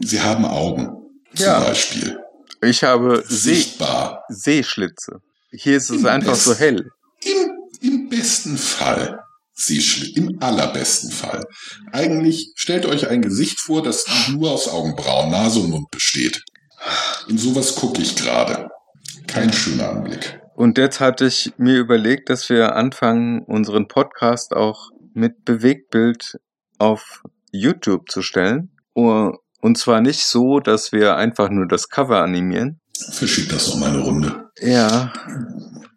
[0.00, 0.88] Sie haben Augen.
[1.36, 1.60] Zum Ja.
[1.60, 2.18] Beispiel.
[2.60, 4.24] Ich habe See Sichtbar.
[4.30, 5.20] Seeschlitze.
[5.52, 6.90] Hier ist es Im einfach so hell.
[7.22, 9.20] Im, Im besten Fall.
[9.52, 11.44] Sie Im allerbesten Fall.
[11.92, 16.42] Eigentlich stellt euch ein Gesicht vor, das nur aus Augenbrauen, Nase und Mund besteht.
[17.28, 18.68] In sowas gucke ich gerade.
[19.26, 20.40] Kein schöner Anblick.
[20.54, 26.38] Und jetzt hatte ich mir überlegt, dass wir anfangen, unseren Podcast auch mit Bewegtbild
[26.78, 28.70] auf YouTube zu stellen.
[28.96, 32.80] Uh, Und zwar nicht so, dass wir einfach nur das Cover animieren.
[33.12, 34.50] Verschiebt das noch mal eine Runde.
[34.60, 35.12] Ja,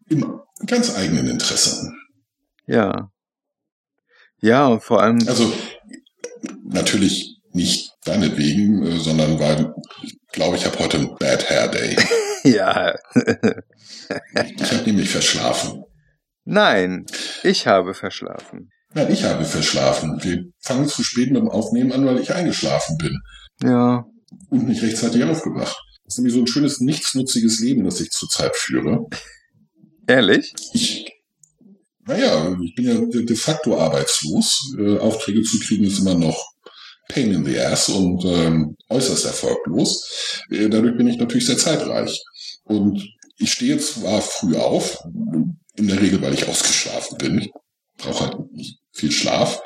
[0.09, 1.91] Im ganz eigenen Interesse.
[2.67, 3.09] ja.
[4.43, 5.53] Ja, und vor allem, Also
[6.65, 11.95] natürlich nicht deinetwegen, äh, sondern weil ich glaube, ich habe heute einen Bad Hair Day.
[12.43, 12.93] ja.
[14.57, 15.83] Ich habe nämlich verschlafen.
[16.43, 17.05] Nein,
[17.43, 18.69] ich habe verschlafen.
[18.93, 20.19] Nein, ich habe verschlafen.
[20.21, 23.17] Wir fangen zu spät mit dem Aufnehmen an, weil ich eingeschlafen bin
[23.63, 24.03] Ja,
[24.49, 25.77] und nicht rechtzeitig aufgewacht.
[26.03, 29.05] Das ist nämlich so ein schönes, nichtsnutziges Leben, das ich zurzeit führe.
[30.05, 30.53] ehrlich?
[30.73, 31.05] Ich,
[32.05, 34.75] naja, ich bin ja de facto arbeitslos.
[34.77, 36.53] Äh, Aufträge zu kriegen ist immer noch
[37.09, 40.41] Pain in the Ass und ähm, äußerst erfolglos.
[40.49, 42.23] Äh, dadurch bin ich natürlich sehr zeitreich.
[42.63, 43.03] Und
[43.37, 44.99] ich stehe zwar früh auf,
[45.75, 47.39] in der Regel, weil ich ausgeschlafen bin.
[47.39, 47.51] Ich
[47.97, 49.61] brauche halt nicht viel Schlaf.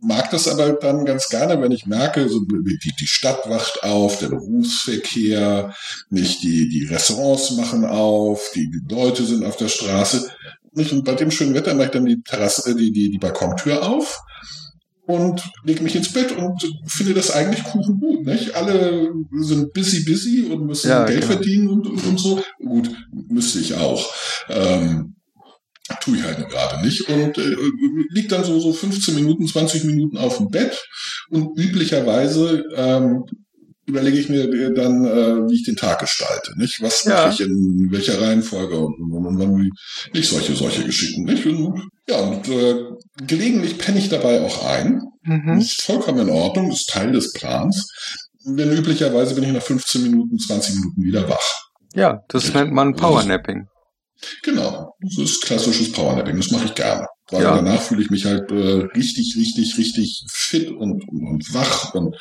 [0.00, 4.18] Mag das aber dann ganz gerne, wenn ich merke, so die, die Stadt wacht auf,
[4.18, 5.74] der Berufsverkehr,
[6.10, 10.30] nicht die, die Restaurants machen auf, die, die Leute sind auf der Straße.
[10.74, 13.86] Und bei dem schönen Wetter mache ich dann die Terrasse, äh, die, die, die Balkontür
[13.86, 14.18] auf
[15.06, 18.24] und lege mich ins Bett und finde das eigentlich kuchengut.
[18.24, 18.54] Nicht?
[18.54, 21.32] Alle sind busy, busy und müssen Ja, Geld genau.
[21.32, 22.42] verdienen und, und, und so.
[22.58, 24.10] Gut, müsste ich auch.
[24.48, 25.16] Ähm,
[26.00, 27.56] tue ich halt nur gerade nicht und äh,
[28.08, 30.82] liegt dann so so 15 Minuten, 20 Minuten auf dem Bett
[31.28, 33.24] und üblicherweise ähm,
[33.86, 36.80] überlege ich mir äh, dann, äh, wie ich den Tag gestalte, nicht?
[36.82, 37.26] Was Ja.
[37.26, 39.70] mache ich in welcher Reihenfolge und, und, und wann
[40.12, 41.44] nicht solche solche Geschichten, nicht?
[41.46, 42.76] Und, ja und äh,
[43.26, 45.00] gelegentlich penne ich dabei auch ein.
[45.22, 45.58] Mhm.
[45.58, 47.88] Ist vollkommen in Ordnung, ist Teil des Plans.
[48.46, 51.64] Denn üblicherweise bin ich nach 15 Minuten, 20 Minuten wieder wach.
[51.94, 53.68] Ja, das nennt man Powernapping.
[54.42, 54.73] Genau,
[55.04, 57.06] das ist klassisches Powernapping, das mache ich gerne.
[57.30, 57.54] Weil Ja.
[57.56, 62.16] danach fühle ich mich halt äh, richtig, richtig, richtig fit und, und, und wach und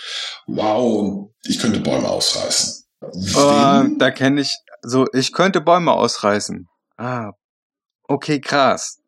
[0.47, 2.83] wow, und ich könnte Bäume ausreißen.
[3.01, 6.67] Wenn- da kenne ich, so, ich könnte Bäume ausreißen.
[6.97, 7.31] Ah,
[8.07, 8.99] okay, krass.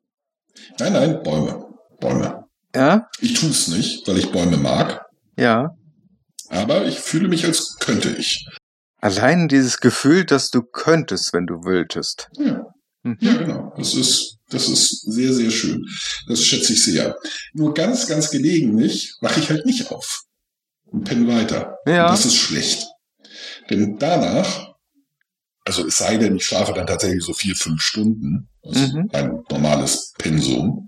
[0.79, 1.65] nein, nein, Bäume.
[1.99, 2.43] Bäume.
[2.75, 5.05] Ja, Ich tue es nicht, weil ich Bäume mag,
[5.37, 5.69] ja.
[6.49, 8.45] aber ich fühle mich, als könnte ich.
[8.99, 12.27] Allein dieses Gefühl, dass du könntest, wenn du wolltest.
[12.33, 12.65] Ja.
[13.05, 13.17] Mhm.
[13.21, 13.73] Ja, genau.
[13.77, 15.85] Das ist, das ist sehr, sehr schön.
[16.27, 17.15] Das schätze ich sehr.
[17.53, 20.23] Nur ganz, ganz gelegentlich wache ich halt nicht auf
[20.85, 21.77] und penne weiter.
[21.85, 22.05] Ja.
[22.07, 22.83] Und das ist schlecht.
[23.69, 24.73] Denn danach,
[25.65, 28.49] also es sei denn, ich schlafe dann tatsächlich so vier, fünf Stunden.
[28.63, 29.09] Das ist Mhm.
[29.13, 30.87] ein normales Pensum.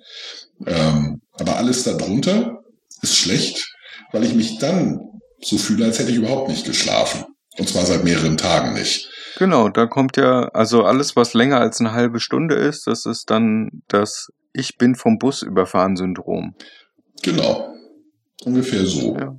[0.66, 2.64] Ähm, aber alles darunter
[3.04, 3.68] ist schlecht,
[4.12, 5.00] weil ich mich dann
[5.42, 7.26] so fühle, als hätte ich überhaupt nicht geschlafen.
[7.60, 9.08] Und zwar seit mehreren Tagen nicht.
[9.38, 13.30] Genau, da kommt ja, also alles, was länger als eine halbe Stunde ist, das ist
[13.30, 16.56] dann das Ich bin vom Bus überfahren Syndrom.
[17.22, 17.72] Genau.
[18.46, 19.16] Ungefähr so.
[19.16, 19.36] Ja.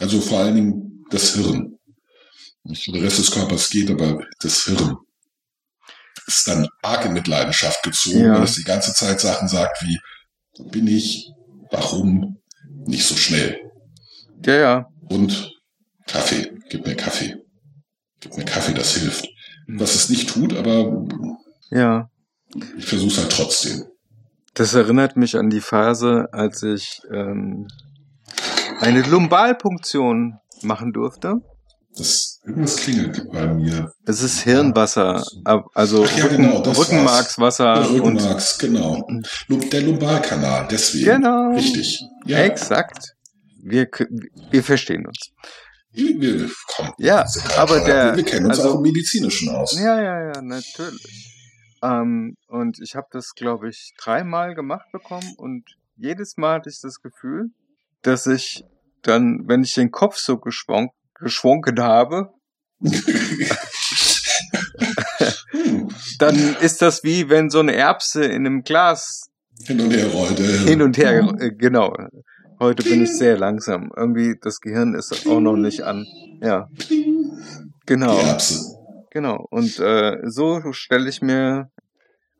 [0.00, 1.78] Also vor allen Dingen das Hirn.
[2.64, 4.96] Nicht der Rest des Körpers geht, aber das Hirn
[6.26, 8.34] ist dann arg in Mitleidenschaft gezogen, Ja.
[8.36, 9.98] weil es die ganze Zeit Sachen sagt wie,
[10.70, 11.28] bin ich,
[11.70, 12.38] warum,
[12.86, 13.58] nicht so schnell.
[14.46, 14.86] Ja, ja.
[15.10, 15.50] Und
[16.06, 17.41] Kaffee, gib mir Kaffee.
[18.22, 19.28] Gib mir Kaffee, das hilft.
[19.66, 21.04] Was es nicht tut, aber
[21.70, 22.08] Ja.
[22.78, 23.84] ich versuche es halt trotzdem.
[24.54, 27.66] Das erinnert mich an die Phase, als ich ähm,
[28.80, 31.36] eine Lumbalpunktion machen durfte.
[31.96, 33.92] Das, irgendwas klingelt bei mir.
[34.06, 35.22] Es ist Hirnwasser,
[35.74, 39.06] also Ach ja, genau, das Rückenmarkswasser und Rückenmarks, genau.
[39.48, 41.04] Der Lumbalkanal, deswegen.
[41.04, 41.50] Genau.
[41.54, 42.00] Richtig.
[42.26, 43.14] Ja, exakt.
[43.62, 43.88] Wir,
[44.50, 45.32] wir verstehen uns.
[45.92, 47.26] Wir, komm, Ja,
[47.56, 49.78] aber der- wir kennen uns also- auch im Medizinischen aus.
[49.78, 51.28] Ja, ja, ja, natürlich.
[51.82, 55.64] Ähm, und ich habe das, glaube ich, dreimal gemacht bekommen und
[55.96, 57.50] jedes Mal hatte ich das Gefühl,
[58.02, 58.64] dass ich
[59.02, 62.30] dann, wenn ich den Kopf so geschwung, geschwunken habe,
[66.18, 69.28] Dann ist das wie wenn so eine Erbse in einem Glas
[69.64, 70.38] hin und her rollt.
[70.38, 71.94] hin und her, äh, genau.
[72.62, 73.90] Heute bin ich sehr langsam.
[73.96, 76.06] Irgendwie das Gehirn ist auch noch nicht an.
[76.40, 76.68] Ja,
[77.86, 78.20] genau.
[79.10, 79.48] Genau.
[79.50, 81.72] Und äh, so stelle ich mir,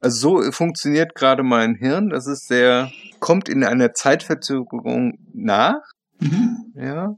[0.00, 2.08] also so funktioniert gerade mein Hirn.
[2.10, 5.82] Das ist sehr, kommt in einer Zeitverzögerung nach.
[6.20, 6.72] Mhm.
[6.76, 7.16] Ja.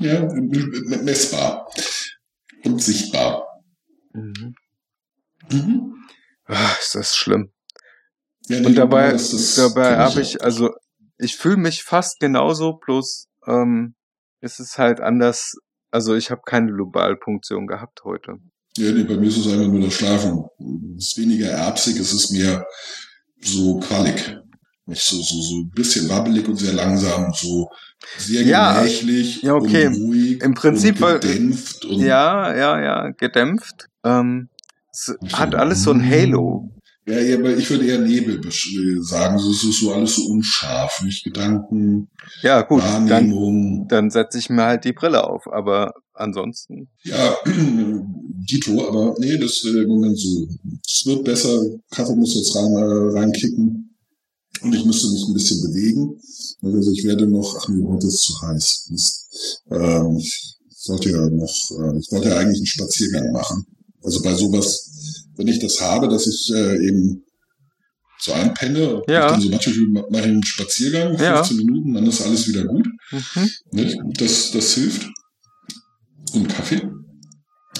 [0.00, 0.28] Ja,
[1.04, 1.68] messbar
[2.64, 3.46] und sichtbar.
[4.12, 4.56] Mhm.
[5.52, 5.94] Mhm.
[6.46, 7.52] Ah, ist das schlimm.
[8.48, 9.16] Ja, Und dabei,
[9.56, 10.74] dabei habe ich, also
[11.18, 13.94] ich fühle mich fast genauso, bloß ähm,
[14.40, 15.54] es ist halt anders.
[15.90, 18.34] Also ich habe keine Globalpunktion gehabt heute.
[18.76, 20.44] Ja, nee, bei mir ist es einfach nur das Schlafen.
[20.98, 22.66] Es ist weniger erbsig, es ist mehr
[23.40, 24.36] so qualig.
[24.88, 27.68] Nicht so, so, so ein bisschen wabbelig und sehr langsam, so
[28.18, 29.86] sehr Ja, gemächlich ja, okay.
[29.88, 33.88] und ruhig Im Prinzip, und weil- gedämpft und Ja, ja, ja, gedämpft.
[34.04, 34.48] Ähm,
[34.92, 36.70] es hat alles so ein Halo.
[37.08, 39.38] Ja, ja, aber ich würde eher Nebel äh, sagen.
[39.38, 42.08] So, es ist so alles so unscharf, nicht Gedanken,
[42.42, 43.86] Ja, gut, dann, Wahrnehmung.
[43.88, 45.46] dann setze ich mir halt die Brille auf.
[45.46, 50.48] Aber ansonsten, Ja, Dito, aber nee, das äh, im Moment so.
[50.84, 51.64] Es wird besser.
[51.90, 53.96] Kaffee muss jetzt rein, äh, reinkicken.
[54.62, 56.18] Und ich müsste mich ein bisschen bewegen.
[56.62, 58.88] Also ich werde noch, ach nee, heute ist zu heiß.
[58.90, 59.60] Mist.
[59.70, 63.64] Ähm, ich sollte ja noch, äh, ich wollte ja eigentlich einen Spaziergang machen.
[64.02, 64.95] Also bei sowas,
[65.36, 67.22] wenn ich das habe, dass ich äh, eben
[68.18, 69.28] so einpenne, und Ja.
[69.30, 71.64] dann so mache ich mache ich einen Spaziergang, 15 Ja.
[71.64, 72.86] Minuten, dann ist alles wieder gut.
[73.10, 74.12] mhm.
[74.16, 75.06] Das, das hilft.
[76.32, 76.82] Und Kaffee.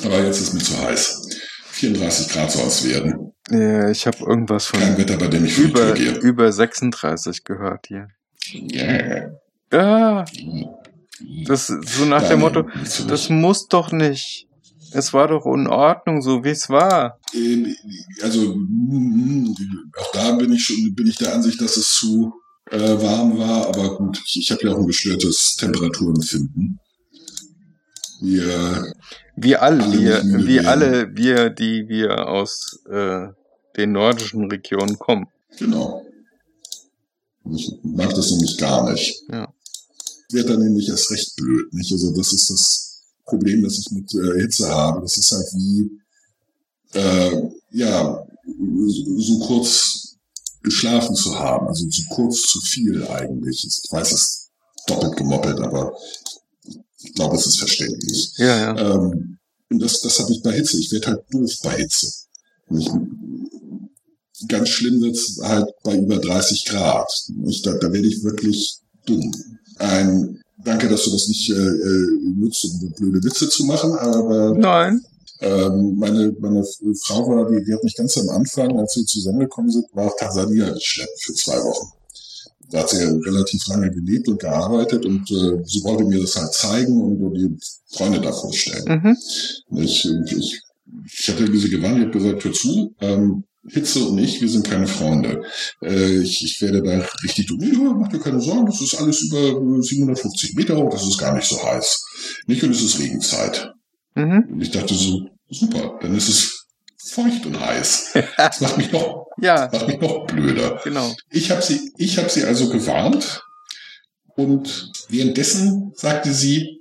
[0.05, 1.23] Aber jetzt ist mir zu heiß.
[1.71, 3.33] 34 Grad soll es werden.
[3.51, 8.09] ja, ich habe irgendwas Kein von Wetter, bei dem ich über, über 36 gehört hier.
[8.53, 9.31] Yeah.
[9.71, 10.25] Ah,
[11.47, 12.65] das so nach dem Motto,
[13.09, 14.46] das muss doch nicht.
[14.93, 17.19] Es war doch in Ordnung, so wie es war.
[18.23, 18.57] Also,
[19.97, 22.33] auch da bin ich schon, bin ich der Ansicht, dass es zu
[22.71, 26.81] äh, warm war, aber gut, ich, ich habe ja auch ein gestörtes Temperaturempfinden.
[28.21, 28.93] Wir,
[29.37, 33.29] Wir alle, Alle wir, wir alle, wir, die wir aus äh,
[33.77, 35.27] den nordischen Regionen kommen.
[35.59, 36.03] genau.
[37.55, 39.23] Ich mag das nämlich gar nicht.
[39.31, 39.47] Ja.
[40.31, 41.93] Wird dann nämlich erst recht blöd, nicht?
[41.93, 42.86] Also das ist das
[43.27, 45.03] Problem, das ich mit äh, Hitze habe.
[45.03, 45.91] Das ist halt wie,
[46.95, 50.17] äh, ja, so, so kurz
[50.63, 53.65] geschlafen zu haben, also zu kurz zu viel eigentlich.
[53.65, 54.51] Ich weiß, es ist
[54.87, 55.97] doppelt gemoppelt, aber
[56.99, 58.33] ich glaube, es ist verständlich.
[58.37, 58.95] Ja, ja.
[58.95, 59.39] Ähm,
[59.71, 60.79] und das, das habe ich bei Hitze.
[60.79, 62.11] Ich werde halt doof bei Hitze.
[62.71, 62.89] Ich,
[64.49, 67.11] ganz schlimm wird's halt bei über 30 Grad.
[67.47, 69.33] Ich, da, da werde ich wirklich dumm.
[69.77, 74.55] Ein, danke, dass du das nicht äh, äh, nutzt, um blöde Witze zu machen, aber
[74.55, 75.03] Nein.
[75.41, 76.65] ähm, meine, meine
[77.05, 80.71] Frau war, die, die hat mich ganz am Anfang, als wir zusammengekommen sind, nach Tansania
[80.73, 81.93] geschleppt für zwei Wochen.
[82.71, 86.35] Da hat sie ja relativ lange gelebt und gearbeitet und äh, sie wollte mir das
[86.35, 87.57] halt zeigen und, und die
[87.97, 88.85] Freunde da vorstellen.
[89.03, 89.17] Mhm.
[89.79, 90.63] Ich, ich,
[91.05, 94.69] ich hatte diese gewarnt, ich habe gesagt, hör zu, ähm, Hitze und ich, wir sind
[94.69, 95.43] keine Freunde.
[95.83, 97.61] Äh, ich, ich werde da richtig dumm.
[97.61, 101.35] Ja, mach dir keine Sorgen, das ist alles über 750 Meter hoch, das ist gar
[101.35, 102.05] nicht so heiß.
[102.47, 103.73] Nicht und es ist Regenzeit.
[104.15, 104.45] Mhm.
[104.53, 106.67] Und ich dachte so, super, dann ist es
[107.11, 108.15] feucht und heiß.
[108.37, 110.81] Das macht mich noch, Ja, macht mich noch blöder.
[110.85, 111.15] genau.
[111.31, 113.43] Ich habe sie, ich habe sie also gewarnt
[114.37, 116.81] und währenddessen sagte sie,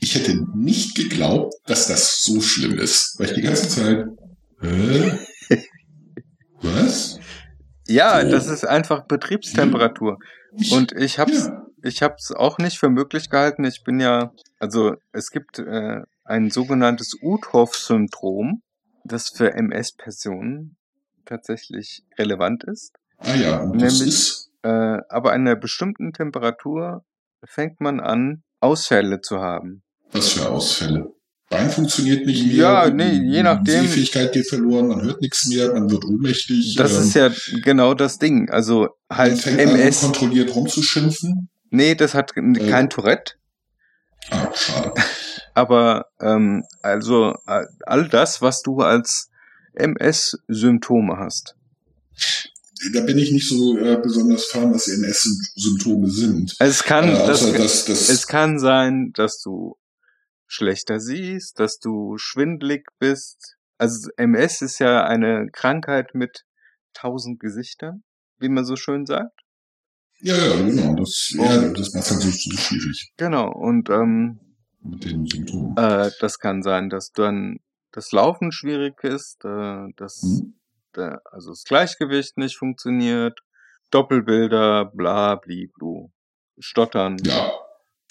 [0.00, 4.06] ich hätte nicht geglaubt, dass das so schlimm ist, weil ich die ganze Zeit,
[4.60, 5.12] hä?
[6.62, 7.18] Was?
[7.86, 8.30] Ja, So.
[8.30, 10.18] das ist einfach Betriebstemperatur.
[10.72, 13.64] Und ich hab's, ja, ich hab's auch nicht für möglich gehalten.
[13.64, 18.62] Ich bin ja, also es gibt äh, ein sogenanntes Uthoff-Syndrom,
[19.04, 20.76] das für MS-Personen
[21.24, 22.92] tatsächlich relevant ist.
[23.18, 27.04] ah ja, und das Nämlich- ist, Äh, aber an einer bestimmten Temperatur
[27.44, 29.84] fängt man an, Ausfälle zu haben.
[30.10, 31.12] was für Ausfälle?
[31.50, 32.54] Bein funktioniert nicht mehr.
[32.56, 33.86] Ja, nee, je die nachdem.
[33.86, 36.74] Sehfähigkeit geht verloren, man hört nichts mehr, man wird ohnmächtig.
[36.76, 37.30] Das ähm, ist ja
[37.62, 38.50] genau das Ding.
[38.50, 40.00] Also halt fängt an, MS.
[40.00, 41.48] kontrolliert rumzuschimpfen.
[41.70, 42.88] Nee, das hat kein Äh.
[42.88, 43.34] Tourette.
[44.30, 44.92] Ah, schade.
[45.54, 49.30] Aber ähm, also äh, all das, was du als
[49.74, 51.54] MS-Symptome hast.
[52.92, 56.54] Da bin ich nicht so äh, besonders fan, was MS-Symptome sind.
[56.58, 59.76] Es kann, äh, das, dass das es kann sein, dass du
[60.48, 63.56] schlechter siehst, dass du schwindlig bist.
[63.78, 66.44] Also MS ist ja eine Krankheit mit
[66.94, 68.02] tausend Gesichtern,
[68.38, 69.38] wie man so schön sagt.
[70.20, 73.12] ja, ja, genau, das, ja, das macht halt so, so schwierig.
[73.16, 73.52] Genau.
[73.52, 74.40] Und ähm,
[74.80, 75.76] mit den Symptomen.
[75.76, 77.58] Äh, das kann sein, dass dann
[77.92, 80.54] das Laufen schwierig ist, äh, dass Hm?
[80.96, 83.38] der, also das Gleichgewicht nicht funktioniert,
[83.90, 86.10] Doppelbilder, bla, bli, blu,
[86.58, 87.16] Stottern.
[87.24, 87.52] Ja,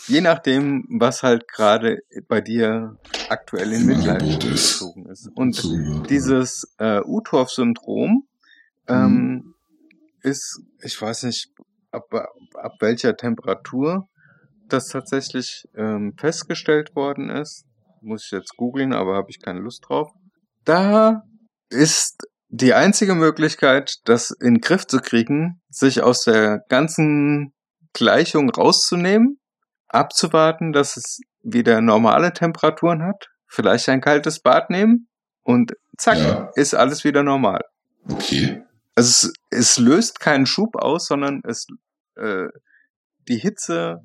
[0.05, 2.97] Je nachdem, was halt gerade bei dir
[3.29, 4.73] aktuell in Im Mitleid Angebot ist.
[4.73, 5.29] gezogen ist.
[5.35, 8.23] Und dieses äh, Utorf-Syndrom
[8.87, 9.55] ähm,
[10.21, 11.49] ist, ich weiß nicht,
[11.91, 14.07] ab, ab welcher Temperatur
[14.69, 17.65] das tatsächlich ähm, festgestellt worden ist.
[18.01, 20.11] Muss ich jetzt googeln, aber habe ich keine Lust drauf.
[20.63, 21.23] Da
[21.69, 27.53] ist die einzige Möglichkeit, das in den Griff zu kriegen, sich aus der ganzen
[27.93, 29.39] Gleichung rauszunehmen,
[29.89, 35.07] abzuwarten, dass es wieder normale Temperaturen hat, vielleicht ein kaltes Bad nehmen
[35.43, 36.51] und zack, Ja.
[36.55, 37.61] ist alles wieder normal.
[38.11, 38.63] okay.
[38.95, 41.67] Also es, es löst keinen Schub aus, sondern es
[42.15, 42.47] äh,
[43.27, 44.01] die Hitze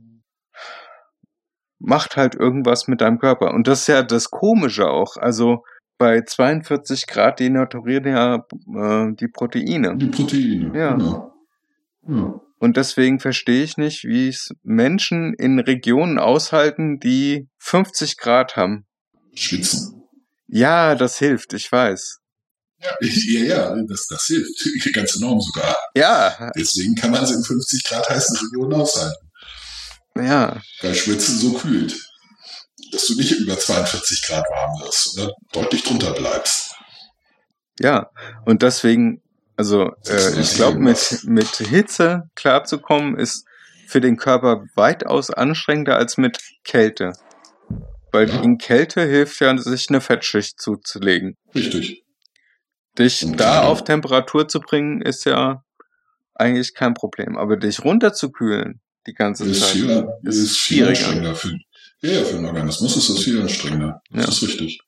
[1.79, 3.53] macht halt irgendwas mit deinem Körper.
[3.55, 5.17] Und das ist ja das Komische auch.
[5.17, 5.65] Also
[5.99, 9.97] bei 42 Grad denaturieren ja äh, die Proteine.
[9.97, 10.73] Die Proteine.
[10.79, 10.95] Ja.
[10.95, 11.33] Genau.
[12.07, 12.41] Ja.
[12.63, 18.87] Und deswegen verstehe ich nicht, wie es Menschen in Regionen aushalten, die 50 Grad haben.
[19.35, 20.05] Schwitzen.
[20.47, 22.21] Ja, das hilft, ich weiß.
[22.79, 24.65] Ja, ja, das, das hilft.
[24.93, 25.77] Ganz enorm sogar.
[25.97, 29.29] Ja, Deswegen kann man es in 50 Grad heißen Regionen aushalten.
[30.15, 31.97] ja, Weil Schwitzen so kühlt,
[32.93, 36.77] dass du nicht über 42 Grad warm wirst oder deutlich drunter bleibst.
[37.81, 38.09] ja.
[38.45, 39.21] Und deswegen,
[39.57, 43.45] also äh, ich glaube, mit, mit Hitze klarzukommen, ist
[43.87, 47.13] für den Körper weitaus anstrengender als mit Kälte.
[48.11, 48.43] Weil Ja.
[48.43, 51.37] in Kälte hilft ja, sich eine Fettschicht zuzulegen.
[51.55, 52.05] Richtig.
[52.99, 55.63] Dich Und da auf Temperatur zu bringen, ist ja
[56.35, 57.37] eigentlich kein Problem.
[57.39, 60.91] Aber dich runterzukühlen die ganze Ist Zeit viel, ist ist viel schwieriger.
[60.91, 61.35] anstrengender.
[61.35, 61.53] Für,
[62.03, 64.01] ja, ja, für den Organismus ist das viel anstrengender.
[64.11, 64.31] Das Ja.
[64.33, 64.81] ist richtig.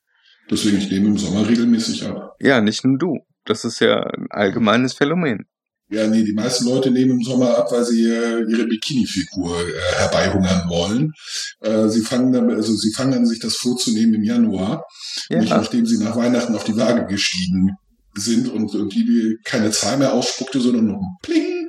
[0.51, 2.37] Deswegen, ich nehme im Sommer regelmäßig ab.
[2.41, 3.27] Ja, nicht nur du.
[3.45, 5.47] Das ist ja ein allgemeines Phänomen.
[5.91, 9.99] Ja, nee, die meisten Leute nehmen im Sommer ab, weil sie äh, ihre Bikini-Figur äh,
[9.99, 11.13] herbeihungern wollen.
[11.61, 14.85] Äh, sie fangen dann, also sie fangen an, sich das vorzunehmen im Januar,
[15.29, 17.77] nicht Ja, nachdem sie nach Weihnachten auf die Waage gestiegen
[18.15, 21.69] sind und, und die keine Zahl mehr ausspuckte, sondern noch ein Pling,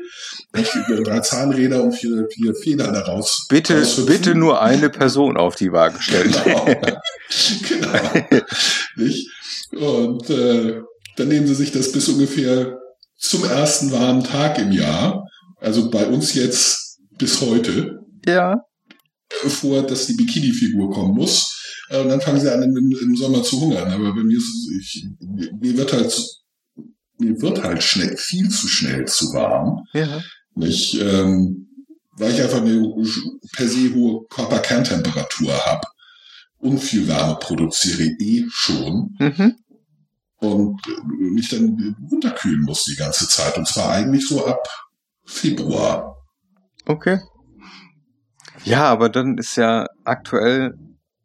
[0.55, 3.45] nicht, über drei Zahnräder und vier, vier Federn daraus.
[3.49, 4.05] bitte, raushüpfen.
[4.05, 6.33] bitte nur eine Person auf die Waage stellen.
[6.43, 6.65] Genau.
[7.67, 8.41] genau.
[8.95, 9.29] Nicht?
[9.71, 10.81] Und äh,
[11.15, 12.77] dann nehmen sie sich das bis ungefähr
[13.17, 15.25] zum ersten warmen Tag im Jahr,
[15.59, 18.53] also bei uns jetzt bis heute, ja,
[19.43, 21.51] äh, vor, dass die Bikini-Figur kommen muss.
[21.89, 23.91] Äh, Und dann fangen sie an, im, im Sommer zu hungern.
[23.91, 25.07] Aber bei mir ist es, ich,
[25.61, 26.13] mir wird halt,
[27.19, 29.83] mir wird halt schnell, viel zu schnell zu warm.
[29.93, 30.21] ja.
[30.57, 30.95] Nicht?
[31.01, 31.67] Ähm,
[32.17, 32.81] weil ich einfach eine
[33.53, 35.81] per se hohe Körperkerntemperatur habe
[36.59, 39.55] und viel Wärme produziere eh schon Mhm.
[40.53, 43.57] Und äh, mich dann runterkühlen muss die ganze Zeit.
[43.57, 44.67] Und zwar eigentlich so ab
[45.25, 46.17] Februar.
[46.85, 47.19] Okay.
[48.63, 50.75] Ja, aber dann ist ja aktuell,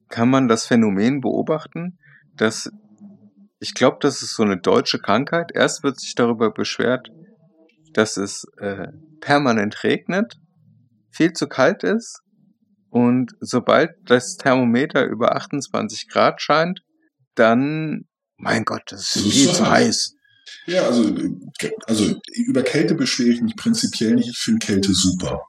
[0.08, 1.98] kann man das Phänomen beobachten,
[2.36, 2.70] dass
[3.62, 5.52] ich glaube, das ist so eine deutsche Krankheit.
[5.54, 7.10] Erst wird sich darüber beschwert,
[7.92, 8.88] dass es äh,
[9.20, 10.38] permanent regnet,
[11.10, 12.22] viel zu kalt ist
[12.90, 16.82] und sobald das Thermometer über 28 Grad scheint,
[17.36, 18.06] dann,
[18.40, 20.14] mein Gott, das ist Das ist viel so zu heiß.
[20.66, 21.12] Ja, also,
[21.86, 24.28] also über Kälte beschwere ich mich prinzipiell nicht.
[24.28, 25.42] Ich finde Kälte super.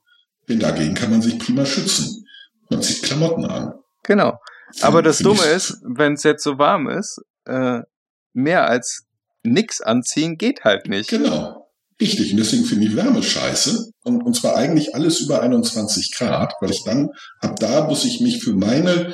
[0.48, 2.26] Denn dagegen kann man sich prima schützen.
[2.70, 3.74] Man zieht Klamotten an.
[4.04, 4.38] Genau.
[4.82, 7.82] Aber das Dumme ist, wenn es jetzt so warm ist, äh,
[8.34, 9.06] mehr als
[9.44, 11.10] nix anziehen geht halt nicht.
[11.10, 11.70] Genau.
[12.00, 12.32] Richtig.
[12.32, 13.92] Und deswegen finde ich Wärme scheiße.
[14.04, 18.22] Und, und zwar eigentlich alles über 21 Grad, weil ich dann, ab da muss ich
[18.22, 19.14] mich für meine,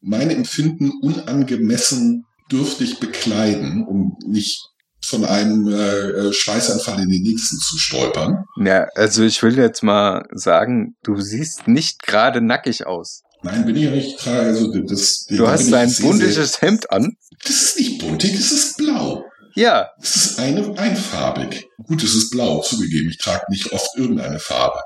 [0.00, 4.60] meine Empfinden unangemessen dürftig bekleiden, um nicht
[5.02, 8.44] von einem äh, äh, Schweißanfall in den nächsten zu stolpern.
[8.56, 13.22] Ja, also ich will jetzt mal sagen, du siehst nicht gerade nackig aus.
[13.42, 14.26] Nein, bin ich ja nicht.
[14.26, 17.16] Also das, Du hast ein buntes Hemd an.
[17.42, 19.24] Das ist nicht buntig, es ist blau.
[19.54, 21.66] Ja, Es ist eine, einfarbig.
[21.86, 23.08] Gut, es ist blau, zugegeben.
[23.10, 24.80] Ich trage nicht oft irgendeine Farbe.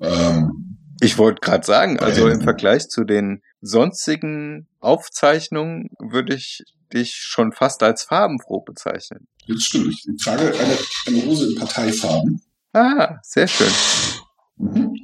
[0.00, 2.40] Ähm, ich wollte gerade sagen, also im.
[2.40, 9.26] Vergleich zu den sonstigen Aufzeichnungen würde ich dich schon fast als farbenfroh bezeichnen.
[9.46, 9.88] Jetzt stimmt.
[9.94, 12.40] Ich trage eine, eine Hose in Parteifarben.
[12.72, 13.72] Ah, sehr schön.
[14.56, 14.94] Mhm.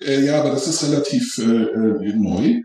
[0.00, 2.60] Äh, ja, aber das ist relativ äh, äh, neu.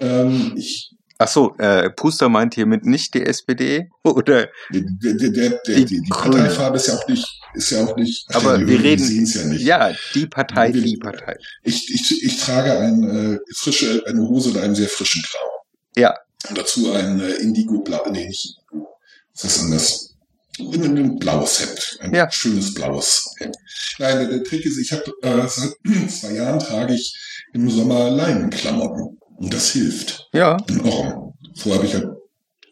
[0.00, 4.82] Ähm, ich, Ach so, äh, Puster meint hiermit nicht die SPD oder der,
[5.14, 6.02] der, der, Die die.
[6.10, 8.26] Parteifarbe ist ja auch nicht, ist ja auch nicht.
[8.34, 9.62] aber wir reden ja nicht.
[9.64, 11.36] ja die Partei, Wir- die Partei.
[11.62, 13.02] Ich, ich, ich trage ein,
[13.34, 15.48] äh, frische, eine Hose in einem sehr frischen Grau.
[15.96, 16.14] Ja.
[16.48, 18.88] Und dazu ein äh, Indigo-Blau, nee, nicht Indigo.
[19.34, 20.10] Was ist anders?
[20.58, 21.96] Ein, ein blaues Hemd.
[22.00, 22.30] Ein Ja.
[22.30, 23.56] schönes blaues Hemd.
[23.98, 25.74] Nein, der, Trick ist, ich habe äh, seit
[26.10, 27.14] zwei Jahren trage ich
[27.52, 29.18] im Sommer Leinenklamotten.
[29.36, 30.28] Und das hilft.
[30.32, 30.56] Ja.
[30.68, 31.34] enorm.
[31.56, 32.06] Vorher habe ich halt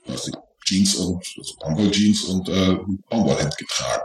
[0.06, 2.76] weiß nicht, Jeans und also Baumwoll-Jeans und äh,
[3.10, 4.02] Baumwollhemd getragen.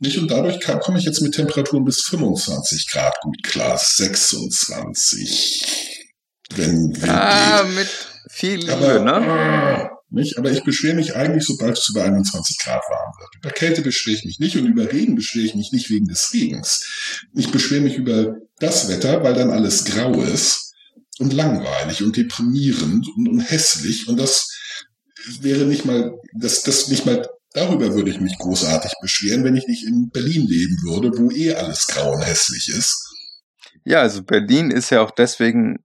[0.00, 0.18] Nicht?
[0.18, 3.78] Und dadurch kam- komme ich jetzt mit Temperaturen bis 25 Grad gut klar.
[3.78, 5.64] 26.
[6.50, 7.74] Wenn Wind Ah, geht.
[7.74, 7.88] mit
[8.28, 9.12] viel Liebe, Aber, ne?
[9.14, 10.38] ah, nicht?
[10.38, 13.30] Aber ich beschwere mich eigentlich, sobald es über 21 Grad warm wird.
[13.36, 16.32] Über Kälte beschwere ich mich nicht und über Regen beschwere ich mich nicht wegen des
[16.32, 17.26] Regens.
[17.34, 20.72] Ich beschwere mich über das Wetter, weil dann alles grau ist
[21.18, 24.08] und langweilig und deprimierend und, und hässlich.
[24.08, 24.48] Und das
[25.40, 29.66] wäre nicht mal, das, das nicht mal, darüber würde ich mich großartig beschweren, wenn ich
[29.66, 33.04] nicht in Berlin leben würde, wo eh alles grau und hässlich ist.
[33.84, 35.78] Ja, also Berlin ist ja auch deswegen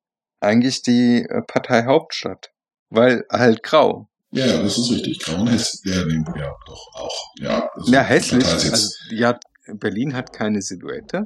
[0.43, 2.49] eigentlich die äh, Parteihauptstadt.
[2.89, 4.07] Weil halt grau.
[4.31, 5.19] Ja, das ist richtig.
[5.19, 5.95] Grau und hässlich.
[5.95, 7.33] Ja, nee, ja, doch, auch.
[7.39, 8.45] Ja, also Ja, hässlich.
[8.45, 9.39] Also, ja,
[9.79, 11.23] Berlin hat keine Silhouette.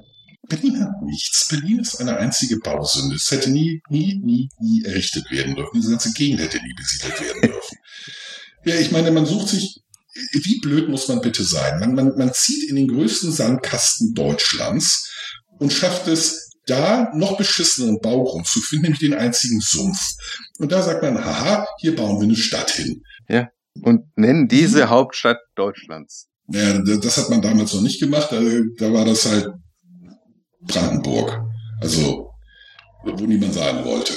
[0.47, 1.47] Berlin hat nichts.
[1.49, 3.15] Berlin ist eine einzige Bausünde.
[3.15, 5.71] Es hätte nie, nie, nie, nie errichtet werden dürfen.
[5.75, 7.77] Diese ganze Gegend hätte nie besiedelt werden dürfen.
[8.65, 9.81] Ja, ich meine, man sucht sich,
[10.33, 11.79] wie blöd muss man bitte sein?
[11.79, 15.11] Man, man, man zieht in den größten Sandkasten Deutschlands
[15.59, 19.99] und schafft es, da noch beschisseneren Baugrund zu finden, nämlich den einzigen Sumpf.
[20.59, 23.01] Und da sagt man, haha, hier bauen wir eine Stadt hin.
[23.81, 26.27] Und nennen diese Hauptstadt Deutschlands.
[26.49, 28.29] Ja, das hat man damals noch nicht gemacht.
[28.31, 28.39] Da,
[28.77, 29.49] da war das halt
[30.61, 31.39] Brandenburg.
[31.81, 32.31] Also,
[33.03, 34.13] wo niemand sein wollte.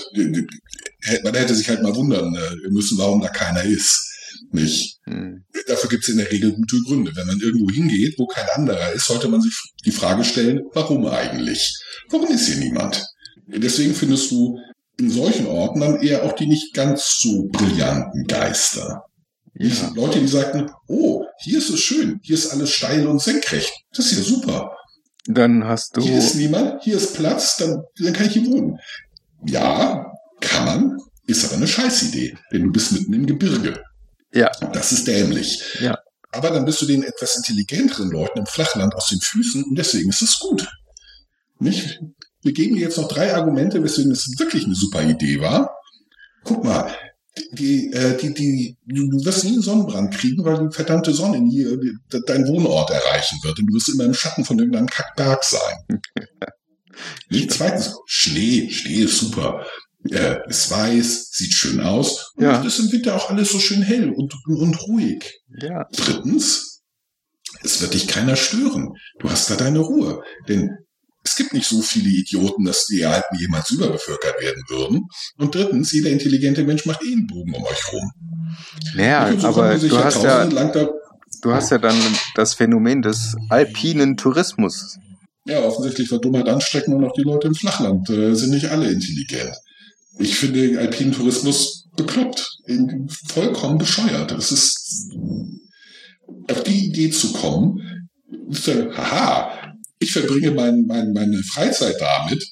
[1.22, 4.09] Man hätte sich halt mal wundern äh, müssen, warum da keiner ist.
[4.50, 4.98] Nicht?
[5.04, 5.44] Hm.
[5.66, 7.12] Dafür gibt es in der Regel gute Gründe.
[7.14, 9.54] Wenn man irgendwo hingeht, wo kein anderer ist, sollte man sich
[9.84, 11.76] die Frage stellen, warum eigentlich?
[12.10, 13.04] Warum ist hier niemand?
[13.46, 14.58] Deswegen findest du
[14.98, 19.04] in solchen Orten dann eher auch die nicht ganz so brillanten Geister.
[19.54, 19.92] Ja.
[19.94, 23.72] Leute, die sagten, oh, hier ist es schön, hier ist alles steil und senkrecht.
[23.94, 24.76] Das ist ja super.
[25.26, 26.02] Dann hast du.
[26.02, 28.78] Hier ist niemand, hier ist Platz, dann, dann kann ich hier wohnen.
[29.46, 30.06] Ja,
[30.40, 33.82] kann man, ist aber eine Scheißidee, denn du bist mitten im Gebirge.
[34.32, 34.50] Ja.
[34.72, 35.62] Das ist dämlich.
[35.80, 35.98] Ja.
[36.32, 40.10] Aber dann bist du den etwas intelligenteren Leuten im Flachland aus den Füßen und deswegen
[40.10, 40.68] ist es gut.
[41.58, 42.00] Nicht?
[42.42, 45.74] Wir geben dir jetzt noch drei Argumente, weswegen es wirklich eine super Idee war.
[46.44, 46.94] Guck mal,
[47.52, 51.64] die, äh, die, die, du wirst nie einen Sonnenbrand kriegen, weil die verdammte Sonne nie
[52.12, 53.58] de- deinen Wohnort erreichen wird.
[53.58, 56.00] Und du wirst immer im Schatten von irgendeinem Kackberg sein.
[57.48, 58.70] Zweitens, Schnee.
[58.70, 59.64] Schnee ist super.
[60.08, 62.32] Äh, ist weiß, sieht schön aus.
[62.36, 62.60] Und Ja.
[62.64, 65.40] es ist im Winter auch alles so schön hell und, und ruhig.
[65.60, 65.86] Ja.
[65.92, 66.80] Drittens,
[67.62, 68.94] es wird dich keiner stören.
[69.18, 70.22] Du hast da deine Ruhe.
[70.48, 70.70] Denn
[71.22, 75.02] es gibt nicht so viele Idioten, dass die Alpen jemals überbevölkert werden würden.
[75.36, 78.10] Und drittens, jeder intelligente Mensch macht eh einen Bogen um euch rum.
[78.96, 80.46] Ja, Und so aber du hast ja,
[81.42, 81.96] du hast ja dann
[82.36, 84.96] das Phänomen des alpinen Tourismus.
[85.44, 88.90] ja, offensichtlich war Dummheit anstecken und auch die Leute im Flachland äh, sind nicht alle
[88.90, 89.54] intelligent.
[90.20, 92.46] Ich finde alpinen Tourismus bekloppt,
[93.28, 94.32] vollkommen bescheuert.
[94.32, 95.12] Es ist
[96.50, 98.08] auf die Idee zu kommen,
[98.50, 102.44] ja, haha, ich verbringe mein, mein, meine Freizeit damit,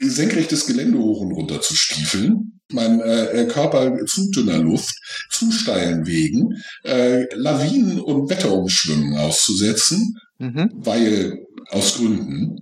[0.00, 4.94] senkrechtes Gelände hoch und runter zu stiefeln, mein äh, Körper zu dünner Luft,
[5.30, 10.70] zu steilen Wegen, äh, Lawinen und Wetterumschwüngen auszusetzen, Mhm.
[10.76, 11.36] weil
[11.70, 12.60] aus Gründen,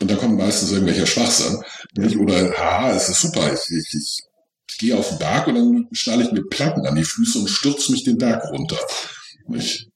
[0.00, 1.62] und da kommt meistens irgendwelcher Schwachsinn,
[1.96, 2.16] nicht?
[2.16, 4.20] oder, haha, es ist super, ich, ich, ich,
[4.78, 7.92] gehe auf den Berg und dann schnalle ich mir Platten an die Füße und stürze
[7.92, 8.78] mich den Berg runter.
[9.46, 9.90] Nicht?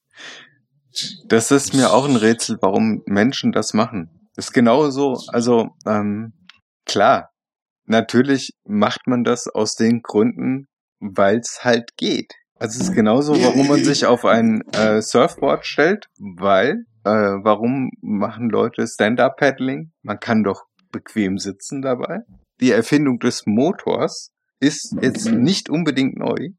[1.26, 4.28] Das ist mir auch ein Rätsel, warum Menschen das machen.
[4.36, 6.34] ist genauso, also ähm,
[6.84, 7.30] klar,
[7.86, 10.66] natürlich macht man das aus den Gründen,
[11.00, 12.32] weil es halt geht.
[12.56, 17.90] Also es ist genauso, warum man sich auf ein äh, Surfboard stellt, weil äh, warum
[18.00, 19.92] machen Leute Stand-up-Paddling?
[20.02, 22.20] Man kann doch bequem sitzen dabei.
[22.60, 24.30] Die Erfindung des Motors
[24.60, 26.50] ist jetzt nicht unbedingt neu.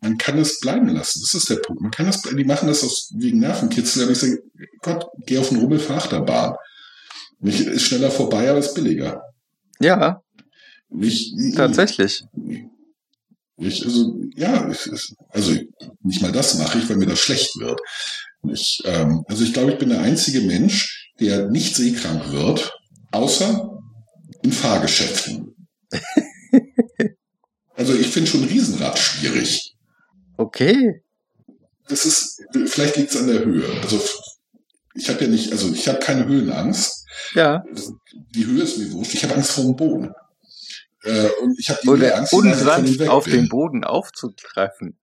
[0.00, 1.20] Man kann es bleiben lassen.
[1.22, 1.80] Das ist der Punkt.
[1.80, 4.42] Man kann das, die machen das aus, wegen Nervenkitzel, aber ich sage,
[4.82, 6.56] Gott, geh auf den Rummel, fahr Achterbahn.
[7.38, 9.22] Nicht, ist schneller vorbei, aber ist billiger.
[9.80, 10.22] Ja,
[10.90, 12.24] Nicht, tatsächlich.
[13.56, 14.70] Ich, also, ja,
[15.30, 15.52] also
[16.02, 17.80] nicht mal das mache ich, weil mir das schlecht wird.
[18.52, 22.72] Ich, ähm, also ich glaube, ich bin der einzige Mensch, der nicht seekrank wird,
[23.12, 23.78] außer
[24.42, 25.54] in Fahrgeschäften.
[27.74, 29.74] also ich finde schon Riesenrad schwierig.
[30.36, 31.02] Okay.
[31.88, 33.66] Das ist, vielleicht liegt es an der Höhe.
[33.82, 34.00] Also
[34.94, 37.04] ich habe ja nicht, also ich habe keine Höhenangst.
[37.34, 37.62] Ja.
[38.34, 39.14] Die Höhe ist mir wurscht.
[39.14, 40.12] Ich habe Angst vor dem Boden.
[41.02, 43.34] Äh, und ich habe die Oder Angst, unsanft auf bin.
[43.34, 44.98] den Boden aufzutreffen.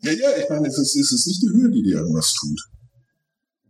[0.00, 2.60] Ja, ja, ich meine, es ist, es ist nicht die Höhe, die dir irgendwas tut.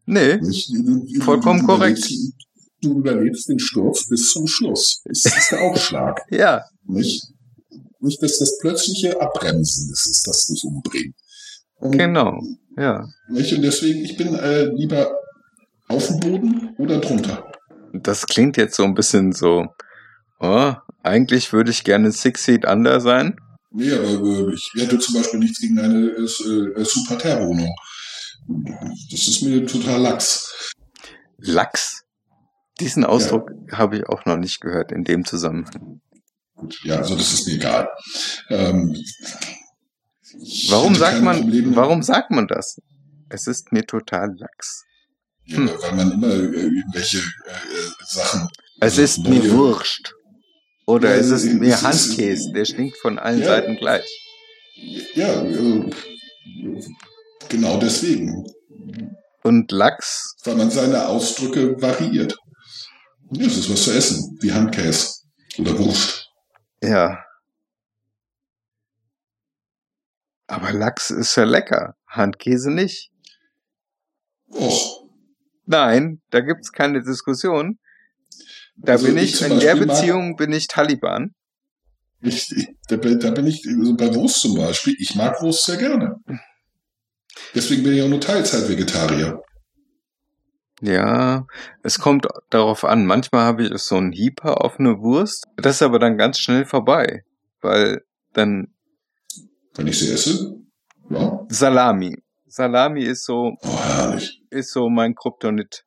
[0.07, 0.71] Nee, Nicht?
[0.73, 2.09] Du, Vollkommen du korrekt.
[2.81, 5.03] Du überlebst den Sturz bis zum Schluss.
[5.05, 6.21] Es ist der Aufschlag.
[6.31, 6.63] ja.
[6.85, 7.25] Nicht,
[8.01, 11.15] nicht dass das plötzliche Abbremsen ist, es, das dich umbringt.
[11.81, 12.41] Genau.
[12.77, 13.07] Ja.
[13.29, 13.53] Nicht?
[13.53, 15.11] Und deswegen, ich bin äh, lieber
[15.89, 17.53] auf dem Boden oder drunter.
[17.93, 19.67] Das klingt jetzt so ein bisschen so,
[20.41, 23.37] oh, eigentlich würde ich gerne Six Feet Under sein.
[23.71, 27.75] Nee, aber äh, ich hätte zum Beispiel nichts gegen eine äh, äh, Superterra-Wohnung.
[29.11, 30.73] Das ist mir total lax.
[31.39, 32.03] Lachs.
[32.81, 36.01] Diesen Ausdruck habe ich auch noch nicht gehört in dem Zusammenhang.
[36.55, 37.89] Gut, ja, also das ist mir egal.
[38.51, 38.97] Ähm,
[40.69, 42.79] Warum sagt man, Probleme- warum sagt man das?
[43.31, 44.85] Es ist mir total lax.
[45.45, 48.49] Ja, weil man immer äh, irgendwelche äh, äh, Sachen.
[48.81, 50.13] Es Also ist mir wurscht.
[50.87, 53.47] Oder Ja, es ist es mir ist- Handkäse, der stinkt von allen Ja.
[53.47, 54.07] Seiten gleich.
[55.15, 55.89] Ja, also,
[57.49, 58.45] genau deswegen.
[59.43, 62.37] Und Lachs, Weil man seine Ausdrücke variiert.
[63.33, 65.09] Ja, es ist was zu essen, wie Handkäse
[65.59, 66.29] oder Wurst.
[66.83, 67.23] ja.
[70.49, 73.11] Aber Lachs ist ja lecker, Handkäse nicht.
[74.49, 75.09] Och,
[75.65, 77.79] Nein, da gibt's keine Diskussion.
[78.77, 81.35] Da Also bin ich ich, in der Beziehung bin ich Taliban.
[82.21, 84.95] ich, ich, da, bin- da bin ich also bei Wurst zum Beispiel.
[85.01, 86.15] Ich mag Wurst sehr gerne.
[87.55, 89.43] Deswegen bin ich auch nur Teilzeit-Vegetarier.
[90.83, 91.47] Ja,
[91.83, 93.07] es kommt darauf an.
[93.07, 95.45] Manchmal habe ich so einen Hieper auf eine Wurst.
[95.57, 97.25] Das ist aber dann ganz schnell vorbei.
[97.63, 98.69] Weil dann
[99.75, 100.57] Wenn ich sie esse,
[101.09, 102.23] ja, Salami.
[102.47, 104.43] Salami ist so, oh, herrlich.
[104.51, 105.85] ist so mein Kryptonit.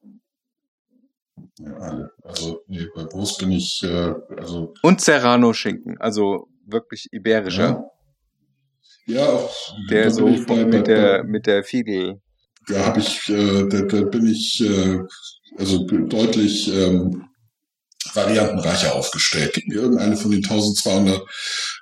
[1.59, 2.11] Ja, alle.
[2.23, 5.99] also nee, bei Wurst bin ich, äh, also Und Serrano-Schinken.
[5.99, 7.69] Also wirklich iberischer.
[7.69, 7.88] ja,
[9.05, 9.53] ja auch,
[9.89, 12.21] Der so bei- mit bei- der, mit der Fiedel.
[12.67, 14.99] da habe ich, äh, da, da bin ich äh,
[15.57, 17.25] also deutlich ähm,
[18.13, 19.53] variantenreicher aufgestellt.
[19.53, 21.21] Gib mir irgendeine von den 1200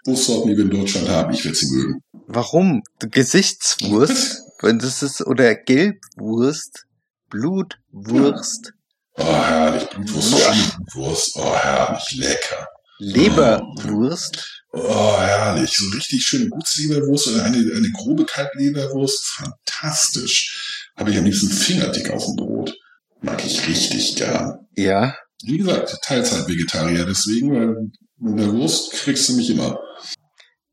[0.05, 1.33] Wurstsorten, die wir in Deutschland haben.
[1.33, 2.01] Ich werde sie mögen.
[2.27, 2.81] Warum?
[2.99, 4.43] Gesichtswurst?
[4.61, 6.85] Wenn das ist, oder Gelbwurst?
[7.29, 8.73] Blutwurst?
[9.17, 9.87] Oh, herrlich.
[9.89, 11.35] Blutwurst, Schinkenwurst.
[11.35, 12.15] Oh, herrlich.
[12.15, 12.67] Lecker.
[12.99, 14.63] Leberwurst?
[14.73, 15.75] Oh, herrlich.
[15.75, 19.23] So richtig schöne Gutsleberwurst oder eine, eine grobe Kaltleberwurst.
[19.25, 20.89] Fantastisch.
[20.95, 22.73] Habe ich am liebsten fingerdick auf dem Brot.
[23.21, 24.67] Mag ich richtig gern.
[24.75, 25.15] Ja.
[25.43, 27.05] Wie gesagt, Teilzeit-Vegetarier.
[27.05, 29.79] Deswegen, weil mit der Wurst kriegst du mich immer.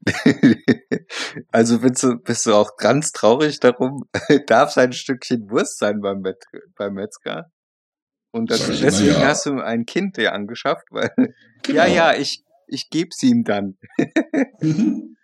[1.50, 4.04] also bist du, bist du auch ganz traurig darum,
[4.46, 6.42] darf es ein Stückchen Wurst sein beim, Met
[6.76, 7.50] beim Metzger?
[8.34, 9.26] Und das, deswegen ja.
[9.28, 11.10] hast du ein Kind dir angeschafft, weil,
[11.62, 11.78] Genau.
[11.78, 13.76] ja, ja, ich, ich geb's ihm dann.
[14.60, 15.16] Mhm.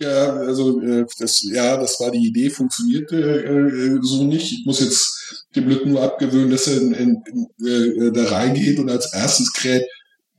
[0.00, 4.52] Ja, also äh, das, ja, das war die Idee, funktionierte äh, so nicht.
[4.52, 7.22] Ich muss jetzt dem Lück nur abgewöhnen, dass er in, in,
[7.58, 7.66] in,
[8.08, 9.84] äh, da reingeht und als erstes kräht,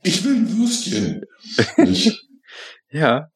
[0.02, 1.24] ich will ein Würstchen.
[2.92, 3.28] Ja.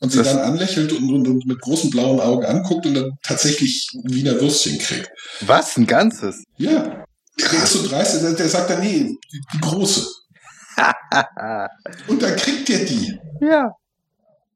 [0.00, 3.10] Und sie Das- dann anlächelt und, und, und mit großen blauen Augen anguckt und dann
[3.22, 5.10] tatsächlich ein Wiener Würstchen kriegt.
[5.42, 5.76] Was?
[5.76, 6.42] Ein ganzes?
[6.56, 7.04] Ja.
[7.40, 10.06] Der ist so dreist, der, der sagt dann, nee, die, große.
[12.08, 13.18] Und dann kriegt er die.
[13.40, 13.72] ja.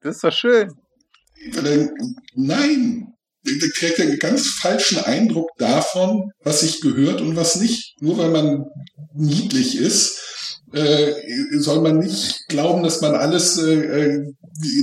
[0.02, 0.72] Das ist doch schön.
[1.54, 1.90] Dann,
[2.34, 7.94] nein, da kriegt einen ganz falschen Eindruck davon, was sich gehört und was nicht.
[8.00, 8.66] Nur weil man
[9.14, 11.12] niedlich ist, äh,
[11.58, 14.34] soll man nicht glauben, dass man alles äh, äh,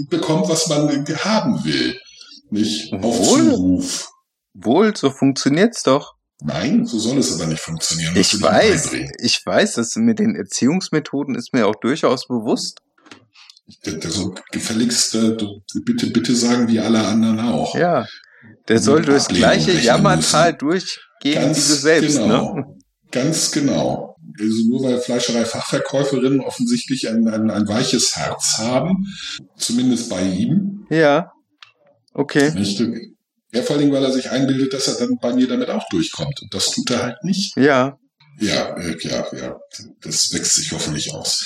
[0.09, 0.89] bekommt, was man
[1.23, 1.97] haben will.
[2.49, 3.49] Nicht auf Wohl.
[3.49, 4.09] Zuruf.
[4.53, 6.13] Wohl, so funktioniert's doch.
[6.45, 8.15] Nein, so soll es aber nicht funktionieren.
[8.17, 12.79] Ich weiß, ich weiß, das mit den Erziehungsmethoden ist mir auch durchaus bewusst.
[13.85, 15.37] Also gefälligst äh,
[15.85, 17.75] bitte, bitte sagen wie alle anderen auch.
[17.75, 18.05] Ja.
[18.67, 22.55] Der soll mit durchs gleiche Jammertal durchgehen Ganz wie du selbst, genau.
[22.55, 22.65] ne?
[23.11, 24.17] Ganz genau.
[24.39, 29.07] Also nur weil Fleischerei-Fachverkäuferinnen offensichtlich ein, ein, ein weiches Herz haben,
[29.55, 30.85] zumindest bei ihm.
[30.89, 31.31] Ja.
[32.13, 32.51] Okay.
[32.51, 32.83] Nicht?
[33.53, 36.41] Ja, vor allem, weil er sich einbildet, dass er dann bei mir damit auch durchkommt.
[36.41, 37.55] Und das tut er halt nicht.
[37.55, 37.97] Ja.
[38.39, 39.55] Ja, äh, ja, ja.
[40.01, 41.45] Das wächst sich hoffentlich aus.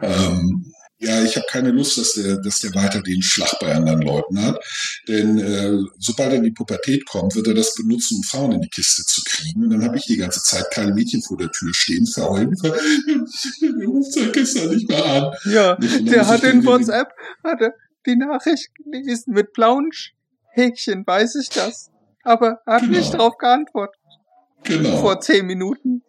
[0.00, 4.02] Ähm, ja, ich habe keine Lust, dass der, dass der weiter den Schlag bei anderen
[4.02, 4.58] Leuten hat.
[5.06, 8.60] Denn äh, sobald er in die Pubertät kommt, wird er das benutzen, um Frauen in
[8.62, 9.64] die Kiste zu kriegen.
[9.64, 12.52] Und dann habe ich die ganze Zeit kleine Mädchen vor der Tür stehen, verheulen.
[12.62, 15.32] Der ruft sein gestern nicht mehr an.
[15.52, 15.76] Ja.
[15.76, 17.08] Der hat in WhatsApp,
[17.44, 17.74] hat er
[18.06, 20.10] die Nachricht gelesen mit blauen Sch-
[20.52, 21.90] Häkchen, weiß ich das.
[22.22, 22.98] Aber er hat Genau.
[22.98, 24.00] nicht drauf geantwortet.
[24.64, 24.96] Genau.
[24.98, 26.02] Vor zehn Minuten.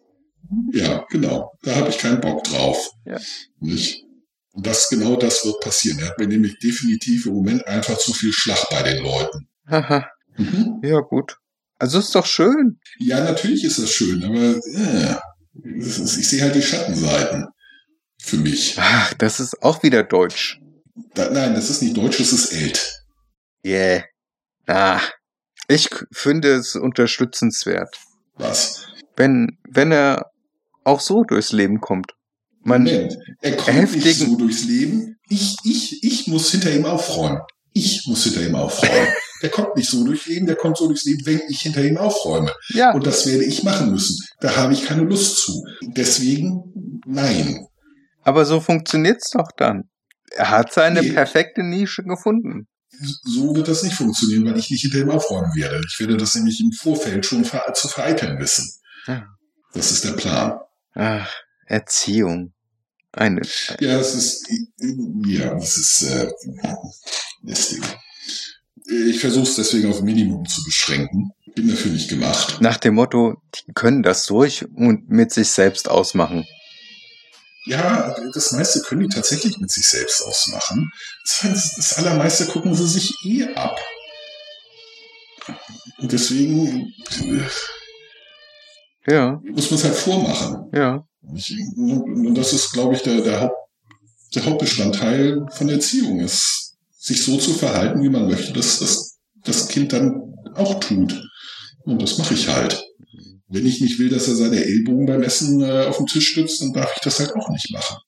[0.72, 1.52] Ja, genau.
[1.62, 2.90] Da habe ich keinen Bock drauf.
[3.04, 3.18] Ja.
[3.60, 4.04] Nicht?
[4.52, 6.00] Und das genau das wird passieren.
[6.00, 9.48] Er hat mir nämlich definitiv im Moment einfach zu viel Schlag bei den Leuten.
[9.68, 10.80] Haha, Mhm.
[10.82, 11.36] ja gut.
[11.78, 12.80] Also ist doch schön.
[12.98, 17.46] Ja, natürlich ist das schön, aber äh, ist- ich sehe halt die Schattenseiten
[18.20, 18.74] für mich.
[18.78, 20.58] Ach, das ist auch wieder deutsch.
[21.14, 23.04] Da, nein, das ist nicht deutsch, das ist ält.
[23.64, 24.02] Yeah.
[24.70, 25.00] Ah,
[25.68, 27.96] ich finde es unterstützenswert,
[28.36, 28.86] Was?
[29.16, 30.26] wenn, wenn er
[30.84, 32.12] auch so durchs Leben kommt.
[32.62, 35.16] Man, Moment, er kommt nicht heftigen- so durchs Leben.
[35.28, 37.40] Ich, ich, ich muss hinter ihm aufräumen.
[37.72, 39.08] Ich muss hinter ihm aufräumen.
[39.42, 41.96] Der kommt nicht so durchs Leben, der kommt so durchs Leben, wenn ich hinter ihm
[41.96, 42.52] aufräume.
[42.74, 44.18] ja, Und das werde ich machen müssen.
[44.40, 45.64] Da habe ich keine Lust zu.
[45.96, 47.66] Deswegen, nein.
[48.22, 49.84] aber so funktioniert's doch dann.
[50.32, 51.12] Er hat seine Nee.
[51.12, 52.66] perfekte Nische gefunden.
[53.24, 55.80] So wird das nicht funktionieren, weil ich nicht hinter ihm aufräumen werde.
[55.88, 58.68] Ich werde das nämlich im Vorfeld schon zu vereiteln wissen.
[59.06, 59.26] Ja.
[59.72, 60.58] Das ist der Plan.
[60.94, 61.30] Ach,
[61.66, 62.52] Erziehung.
[63.12, 63.42] Eine,
[63.80, 64.48] Ja, es ist,
[65.26, 66.30] ja, es ist äh,
[67.42, 67.80] lästig.
[68.86, 71.30] Ich versuche es deswegen auf Minimum zu beschränken.
[71.54, 72.60] Bin dafür nicht gemacht.
[72.60, 76.44] nach dem Motto, die können das durch und mit sich selbst ausmachen.
[77.66, 80.90] Ja, das meiste können die tatsächlich mit sich selbst ausmachen.
[81.42, 83.78] Das, das allermeiste gucken sie sich eh ab.
[85.98, 90.70] Und deswegen äh, Ja, muss man es halt vormachen.
[90.72, 91.04] ja.
[91.34, 93.56] Ich, und das ist, glaube ich, der, der, Haupt,
[94.34, 99.68] der Hauptbestandteil von Erziehung ist, sich so zu verhalten, wie man möchte, dass das, das
[99.68, 101.22] Kind dann auch tut.
[101.84, 102.82] Und das mache ich halt.
[103.50, 106.62] Wenn ich nicht will, dass er seine Ellbogen beim Essen äh, auf den Tisch stützt,
[106.62, 107.98] dann darf ich das halt auch nicht machen.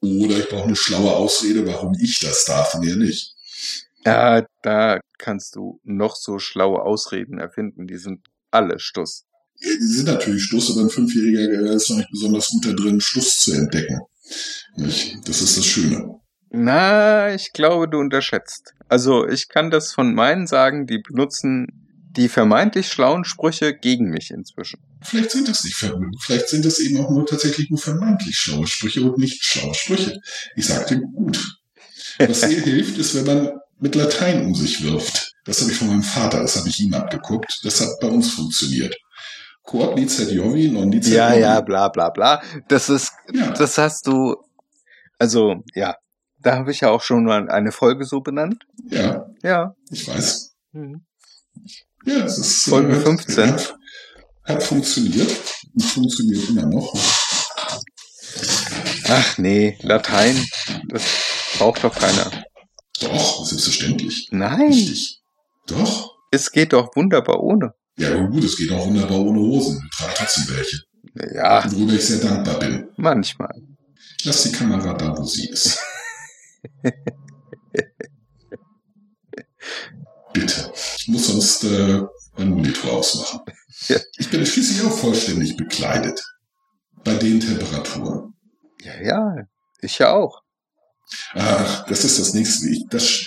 [0.00, 3.34] Oder ich brauche eine schlaue Ausrede, warum ich das darf und er nicht.
[4.04, 8.20] Ja, da kannst du noch so schlaue Ausreden erfinden, die sind
[8.50, 9.24] alle Stuss.
[9.60, 12.72] Ja, Die sind natürlich Stuss, aber ein Fünfjähriger äh, ist noch nicht besonders gut da
[12.72, 14.00] drin, Stuss zu entdecken.
[14.76, 16.18] Das ist das Schöne.
[16.50, 18.74] Na, ich glaube, du unterschätzt.
[18.88, 21.81] Also, ich kann das von meinen sagen, die benutzen
[22.16, 24.80] die vermeintlich schlauen Sprüche gegen mich inzwischen.
[25.02, 25.74] Vielleicht sind das nicht,
[26.20, 30.20] vielleicht sind das eben auch nur tatsächlich nur vermeintlich schlaue Sprüche und nicht schlaue Sprüche.
[30.56, 31.58] Ich sagte gut.
[32.18, 35.32] Was sehr hilft, ist, wenn man mit Latein um sich wirft.
[35.44, 37.60] Das habe ich von meinem Vater, das habe ich ihm abgeguckt.
[37.64, 38.94] Das hat bei uns funktioniert.
[39.64, 42.42] Quod licet Jovi, non licet Ja, ja, bla bla bla.
[42.68, 43.50] Das ist, Ja.
[43.52, 44.36] das hast du,
[45.18, 45.96] also, ja,
[46.40, 48.64] da habe ich ja auch schon mal eine Folge so benannt.
[48.90, 49.74] ja, Ja.
[49.90, 50.54] ich weiß.
[50.72, 51.04] Mhm.
[52.04, 53.52] Ja, es ist Folge hat- 15.
[53.52, 53.74] Hat,
[54.44, 55.30] hat funktioniert
[55.74, 56.92] und funktioniert immer noch.
[59.08, 60.46] Ach nee, Latein,
[60.88, 61.02] das
[61.58, 62.30] braucht doch keiner.
[63.00, 64.28] Doch, selbstverständlich.
[64.30, 65.22] Nein, Richtig.
[65.66, 66.12] Doch.
[66.30, 67.74] es geht doch wunderbar ohne.
[67.98, 69.80] Ja, aber gut, es geht auch wunderbar ohne Hosen.
[69.82, 70.78] Wir tragen trotzdem welche.
[71.34, 72.88] Ja, Worüber ich sehr dankbar bin.
[72.96, 73.54] manchmal.
[74.24, 75.78] Lass die Kamera da, wo sie ist.
[80.32, 80.72] Bitte.
[80.98, 82.02] Ich muss sonst äh,
[82.36, 83.40] meinen Monitor ausmachen.
[83.88, 83.98] Ja.
[84.16, 86.22] Ich bin schließlich auch vollständig bekleidet.
[87.02, 88.32] Bei den Temperaturen.
[88.80, 89.36] Ja, ja,
[89.80, 90.40] ich ja auch.
[91.34, 92.68] Ach, das ist das nächste.
[92.68, 93.26] Ich, das,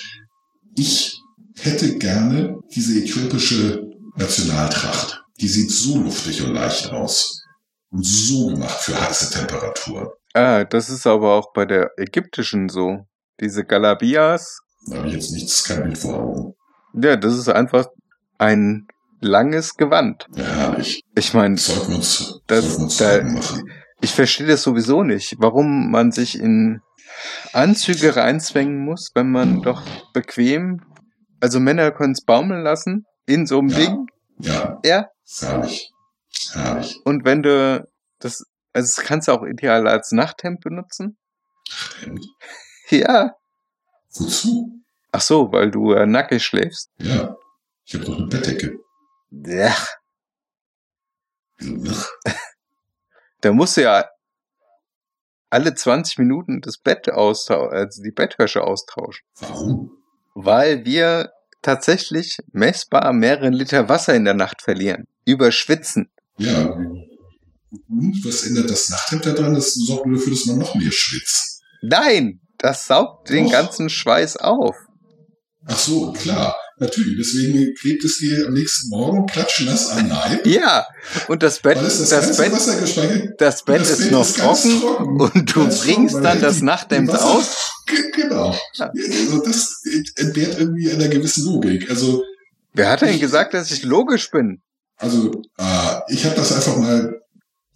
[0.78, 1.20] ich
[1.60, 3.86] hätte gerne diese äthiopische
[4.16, 5.24] Nationaltracht.
[5.42, 7.42] Die sieht so luftig und leicht aus.
[7.90, 10.08] Und so gemacht für heiße Temperaturen.
[10.34, 13.06] Ah, das ist aber auch bei der ägyptischen so.
[13.42, 16.56] Diese Galabias, Da habe ich jetzt nichts, kein Bild vor Augen.
[17.02, 17.88] Ja, das ist einfach
[18.38, 18.88] ein
[19.22, 20.26] langes Gewand.
[20.36, 21.04] Ja, herrlich.
[21.16, 23.24] Ich meine, Das- da-
[24.02, 26.82] ich verstehe das sowieso nicht, warum man sich in
[27.54, 29.82] Anzüge reinzwängen muss, wenn man doch
[30.14, 30.82] bequem,
[31.40, 33.78] also Männer können es baumeln lassen in so einem Ja.
[33.78, 34.08] Ding,
[34.40, 35.06] Ja, ja,
[35.40, 35.90] herrlich.
[36.52, 37.00] Herrlich.
[37.06, 37.88] und wenn du
[38.20, 38.44] das,
[38.74, 41.18] also das kannst du auch ideal als Nachthemd benutzen.
[42.02, 42.26] Hemd.
[42.90, 43.32] Ja.
[44.14, 44.82] Wozu?
[45.16, 46.92] Ach so, weil du äh, nackig schläfst.
[46.98, 47.38] Ja.
[47.86, 48.80] Ich habe doch eine Bettdecke.
[49.32, 49.74] Ja.
[53.40, 54.10] Da musst du ja
[55.50, 59.26] alle 20 Minuten das Bett austauschen, also die Bettwäsche austauschen.
[59.40, 59.92] Warum?
[60.34, 65.06] Weil wir tatsächlich messbar mehrere Liter Wasser in der Nacht verlieren.
[65.24, 66.12] Überschwitzen.
[66.38, 66.66] Ja.
[66.66, 69.54] Und was ändert das Nachthemd daran?
[69.54, 71.64] Das sorgt nur dafür, dass man noch mehr schwitzt.
[71.82, 74.76] Nein, das saugt den ganzen Schweiß auf.
[75.68, 76.56] Ach so, klar.
[76.78, 77.16] Natürlich.
[77.18, 80.46] Deswegen klebt es dir am nächsten Morgen klatschnass am Leib.
[80.46, 80.86] Ja,
[81.30, 82.52] und das Bett, das, das Bett,
[83.38, 85.22] das Bett das ist Bett noch ist trocken trocken.
[85.22, 87.72] und du Ganz bringst trocken, dann das Nachthemd aus.
[87.88, 88.54] Ge- Genau.
[88.74, 88.92] Ja.
[88.92, 89.82] Also das
[90.18, 91.90] entbehrt irgendwie einer gewissen Logik.
[91.90, 92.24] Also
[92.74, 94.62] Wer hat denn gesagt, dass ich logisch bin?
[94.98, 97.22] Also, äh, ich habe das einfach mal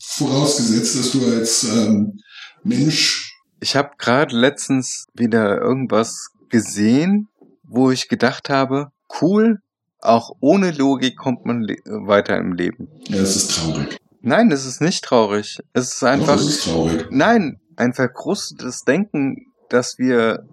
[0.04, 2.20] vorausgesetzt, dass du als ähm,
[2.64, 7.29] Mensch Ich habe gerade letztens wieder irgendwas gesehen,
[7.70, 8.92] wo ich gedacht habe,
[9.22, 9.60] cool,
[10.02, 12.88] auch ohne Logik kommt man weiter im Leben.
[13.08, 13.98] Ja, es ist traurig.
[14.22, 15.60] Nein, es ist nicht traurig.
[15.74, 17.08] Es ist einfach, Doch, ist traurig.
[17.10, 20.46] nein, ein verkrustetes Denken, dass wir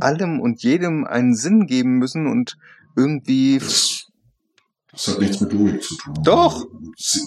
[0.00, 2.56] allem und jedem einen Sinn geben müssen und
[2.96, 4.06] irgendwie, Das,
[4.92, 6.14] das hat nichts mit Logik zu tun.
[6.22, 6.66] Doch.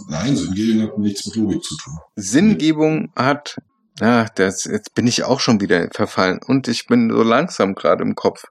[0.09, 1.93] Nein, Sinngebung hat nichts mit Logik zu tun.
[2.15, 3.57] Sinngebung hat,
[3.99, 8.03] ach, das, jetzt bin ich auch schon wieder verfallen und ich bin so langsam gerade
[8.03, 8.45] im Kopf.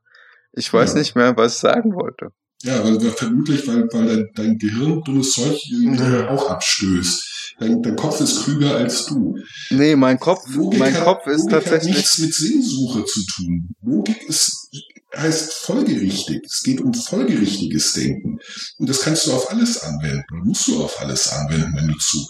[0.55, 0.99] Ich weiß Ja.
[0.99, 2.29] nicht mehr, was ich sagen wollte.
[2.63, 6.29] Ja, weil, vermutlich, weil, weil dein, dein Gehirn dummes Zeug Ja.
[6.31, 7.29] auch abstößt.
[7.59, 9.37] Dein, dein Kopf ist klüger als du.
[9.71, 13.21] Nee, mein Kopf, Logik mein hat, Kopf ist Logik hat tatsächlich, nichts mit Sinnsuche zu
[13.35, 13.75] tun.
[13.83, 14.69] Logik ist,
[15.17, 16.43] heißt folgerichtig.
[16.45, 18.39] Es geht um folgerichtiges Denken.
[18.79, 20.25] Und das kannst du auf alles anwenden.
[20.45, 22.25] Musst du auf alles anwenden, wenn du zu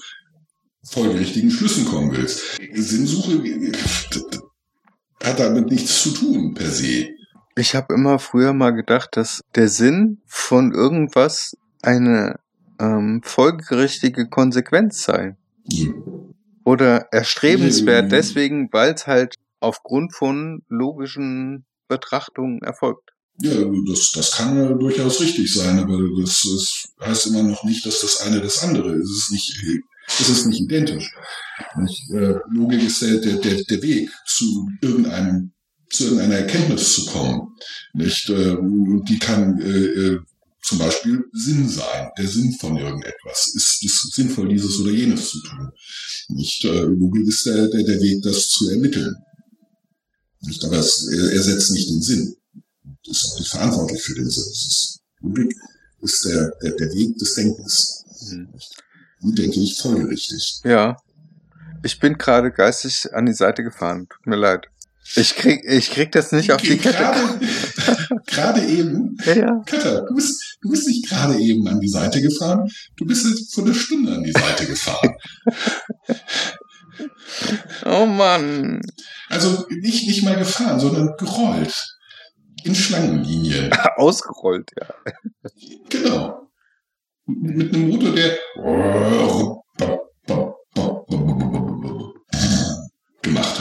[0.91, 2.41] folgerichtigen Schlüssen kommen willst.
[2.75, 3.73] Sinnsuche äh,
[5.23, 7.09] hat damit nichts zu tun, per se.
[7.57, 12.39] Ich habe immer früher mal gedacht, dass der Sinn von irgendwas eine
[12.81, 15.37] ähm, folgerichtige Konsequenz sei.
[16.65, 18.11] Oder erstrebenswert Mhm.
[18.11, 23.11] deswegen, weil es halt aufgrund von logischen Betrachtungen erfolgt.
[23.41, 23.53] Ja,
[23.89, 28.01] das, das kann ja durchaus richtig sein, aber das, das heißt immer noch nicht, dass
[28.01, 29.11] das eine das andere ist.
[29.11, 31.11] Es ist nicht, es ist nicht identisch.
[31.77, 32.11] Nicht?
[32.11, 35.53] Äh, Logik ist der, der, der Weg zu irgendeinem,
[35.93, 37.55] zu irgendeiner Erkenntnis zu kommen.
[37.93, 38.29] Nicht?
[38.29, 40.21] Äh, und die kann äh, äh,
[40.63, 43.53] zum Beispiel Sinn sein, der Sinn von irgendetwas.
[43.55, 45.71] Ist es sinnvoll, dieses oder jenes zu tun?
[46.29, 46.65] Nicht?
[46.65, 49.15] Äh, Logik ist der, der, der Weg, das zu ermitteln.
[50.41, 50.65] Nicht?
[50.65, 52.37] Aber es er ersetzt nicht den Sinn
[53.09, 54.45] ist auch nicht verantwortlich für den Sinn.
[54.45, 55.55] Ist, Logik
[56.01, 58.05] ist der, der, der Weg des Denkens.
[59.21, 60.61] Wie denke ich folgerichtig?
[60.65, 60.97] Ja.
[61.85, 64.09] Ich bin gerade geistig an die Seite gefahren.
[64.09, 64.67] Tut mir leid.
[65.15, 66.97] Ich krieg, ich krieg das nicht auf die Kette.
[68.27, 69.63] Gerade, eben, Ja, ja.
[69.67, 73.55] Katha, du bist, du bist nicht gerade eben an die Seite gefahren, du bist jetzt
[73.55, 75.15] vor einer Stunde an die Seite gefahren.
[77.85, 78.81] Oh Mann.
[79.29, 81.75] Also nicht, nicht mal gefahren, sondern gerollt.
[82.65, 83.73] In Schlangenlinien.
[83.97, 84.95] Ausgerollt, ja.
[85.89, 86.49] Genau.
[87.27, 88.37] Mit einem Motor, der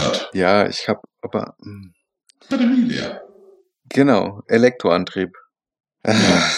[0.02, 0.30] hat.
[0.34, 1.93] Ja, ich hab, aber, hm,
[2.49, 3.22] Batterie leer.
[3.89, 5.32] genau, Elektroantrieb.
[6.06, 6.52] Ja, Ah.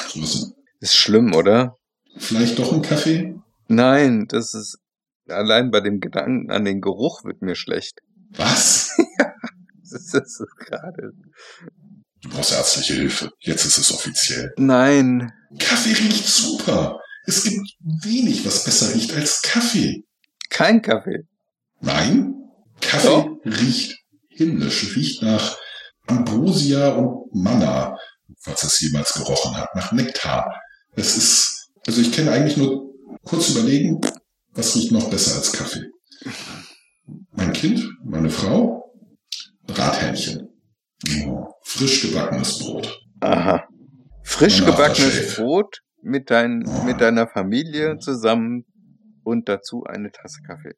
[0.79, 1.77] Ist schlimm, oder?
[2.17, 3.35] Vielleicht doch ein Kaffee?
[3.67, 4.77] Nein, das ist,
[5.27, 7.99] allein bei dem Gedanken an den Geruch wird mir schlecht.
[8.31, 8.97] Was?
[9.91, 11.11] Das ist gerade.
[12.21, 13.29] Du brauchst ärztliche Hilfe.
[13.41, 14.51] Jetzt ist es offiziell.
[14.57, 15.31] Nein.
[15.59, 16.99] Kaffee riecht super.
[17.25, 17.59] Es gibt
[18.03, 20.03] wenig, was besser riecht als Kaffee.
[20.49, 21.27] Kein Kaffee.
[21.81, 22.33] Nein,
[22.93, 23.39] Kaffee Doch.
[23.45, 23.97] riecht
[24.29, 24.95] himmlisch.
[24.95, 25.57] Riecht nach
[26.07, 27.97] Ambrosia und Manna,
[28.39, 29.73] falls es jemals gerochen hat.
[29.75, 30.61] Nach Nektar.
[30.95, 33.99] Es ist, also ich kenne eigentlich nur kurz überlegen,
[34.51, 35.85] was riecht noch besser als Kaffee.
[37.31, 38.93] Mein Kind, meine Frau,
[39.65, 40.49] Brathähnchen.
[41.25, 43.01] Oh, frisch gebackenes Brot.
[43.21, 43.67] Aha.
[44.23, 45.35] Frisch Mein gebackenes.
[45.35, 48.65] Brot mit, dein, mit deiner Familie zusammen
[49.23, 50.75] und dazu eine Tasse Kaffee.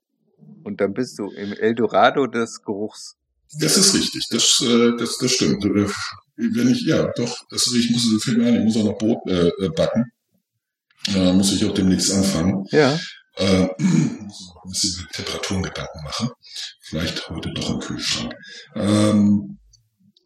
[0.63, 3.15] Und dann bist du im Eldorado des Geruchs.
[3.59, 5.63] Das ist richtig, das, äh, das, das stimmt.
[5.65, 5.87] Äh,
[6.35, 9.19] Wenn ich, ja, doch, das, ich muss, fällt mir ein, ich muss auch noch Brot
[9.27, 10.05] äh, äh, backen.
[11.13, 12.65] Äh, muss ich auch demnächst anfangen.
[12.71, 12.97] Ja.
[13.37, 16.29] Äh, muss noch ein bisschen Temperaturen Gedanken machen.
[16.81, 18.33] Vielleicht heute doch im Kühlschrank.
[18.75, 19.59] Ähm,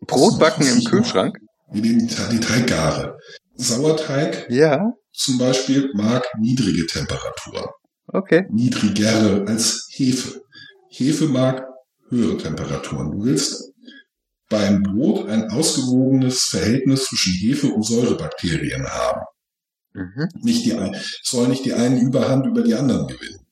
[0.02, 1.38] Brotbacken was im Kühlschrank?
[1.74, 3.18] Die, die, die Teiggare.
[3.56, 4.94] Sauerteig Ja.
[5.14, 7.68] zum Beispiel mag niedrige Temperaturen.
[8.12, 8.46] Okay.
[8.50, 10.42] niedrigere als Hefe.
[10.90, 11.68] Hefe mag
[12.10, 13.12] höhere Temperaturen.
[13.12, 13.72] Du willst
[14.50, 19.22] beim Brot ein ausgewogenes Verhältnis zwischen Hefe und Säurebakterien haben.
[19.94, 20.28] Mhm.
[20.42, 20.76] Nicht die,
[21.24, 23.46] soll nicht die einen Überhand über die anderen gewinnen.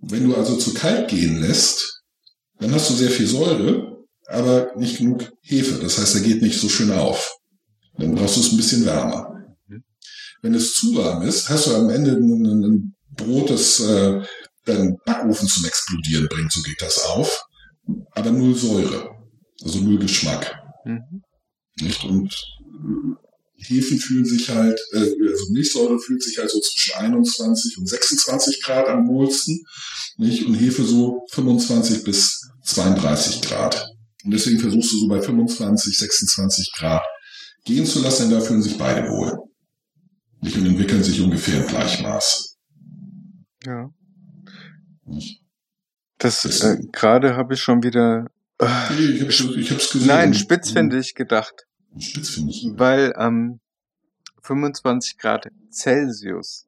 [0.00, 2.02] Wenn du also zu kalt gehen lässt,
[2.58, 5.78] dann hast du sehr viel Säure, aber nicht genug Hefe.
[5.80, 7.36] Das heißt, er geht nicht so schön auf.
[7.98, 9.46] Dann brauchst du es ein bisschen wärmer.
[9.66, 9.84] Mhm.
[10.40, 14.22] Wenn es zu warm ist, hast du am Ende ein, ein, ein Brot, das äh,
[14.64, 17.44] Backofen zum Explodieren bringt, so geht das auf.
[18.12, 19.10] Aber null Säure.
[19.62, 20.54] Also null Geschmack.
[20.84, 21.22] Mhm.
[21.80, 22.04] Nicht?
[22.04, 27.78] Und äh, Hefen fühlen sich halt, äh, also Milchsäure fühlt sich halt so zwischen 21
[27.78, 29.64] und 26 Grad am wohlsten.
[30.16, 30.44] Nicht?
[30.44, 33.86] Und Hefe so 25 bis 32 Grad.
[34.24, 37.02] Und deswegen versuchst du so bei 25, 26 Grad
[37.64, 39.38] gehen zu lassen, denn da fühlen sich beide wohl.
[40.40, 40.56] Nicht?
[40.56, 42.51] Und entwickeln sich ungefähr im Gleichmaß.
[43.66, 43.90] Ja.
[45.04, 45.42] Nicht?
[46.18, 48.26] Das Das- äh, gerade habe ich schon wieder
[48.60, 50.06] Nee, ich hab's, ich hab's gesehen.
[50.06, 51.66] Nein, spitzfindig gedacht,
[51.98, 52.68] Spitzfindig.
[52.76, 53.58] weil ähm,
[54.42, 56.66] 25 Grad Celsius,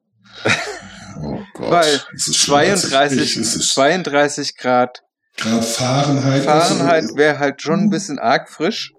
[1.21, 1.71] Oh Gott.
[1.71, 3.37] weil es ist schlimmer als 32, ich.
[3.37, 5.03] Es ist 32 Grad
[5.37, 6.43] Grad Fahrenheit.
[6.43, 8.91] Fahrenheit also, wäre halt schon ein bisschen arg frisch.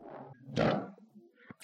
[0.57, 0.97] ja,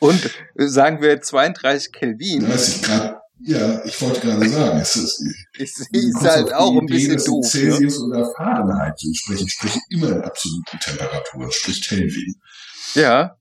[0.00, 0.22] Und
[0.56, 3.21] äh, sagen wir 32 Kelvin, 30 Grad.
[3.44, 5.90] Ja, ich wollte gerade sagen, es ist, du ist
[6.22, 7.44] halt auch ein Idee, bisschen doof.
[7.44, 7.50] Ne?
[7.50, 9.46] Celsius oder Fahrenheit zu sprechen.
[9.46, 12.34] Ich spreche immer in absoluten Temperaturen, sprich Kelvin.
[12.94, 13.36] Ja,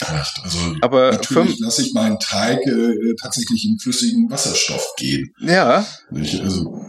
[0.00, 5.34] Also aber natürlich lasse ich meinen Teig äh, tatsächlich in flüssigen Wasserstoff gehen.
[5.40, 6.40] ja, Nicht?
[6.40, 6.84] Also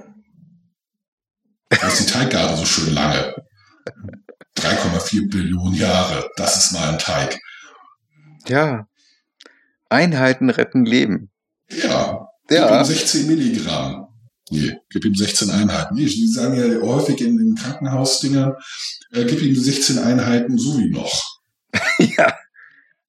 [1.70, 3.36] da ist die Teiggare so schön lange.
[4.58, 6.30] 3,4 Billionen Jahre.
[6.36, 7.40] Das ist mal ein Teig.
[8.48, 8.86] ja.
[9.92, 11.32] Einheiten retten Leben.
[11.72, 14.08] Ja, Gib Ja, ihm 16 Milligramm.
[14.52, 15.96] Nee, gib ihm 16 Einheiten.
[15.96, 18.54] Nee, die sagen ja häufig in den Krankenhausdingern,
[19.12, 21.12] äh, gib ihm 16 Einheiten so wie noch.
[22.00, 22.34] ja.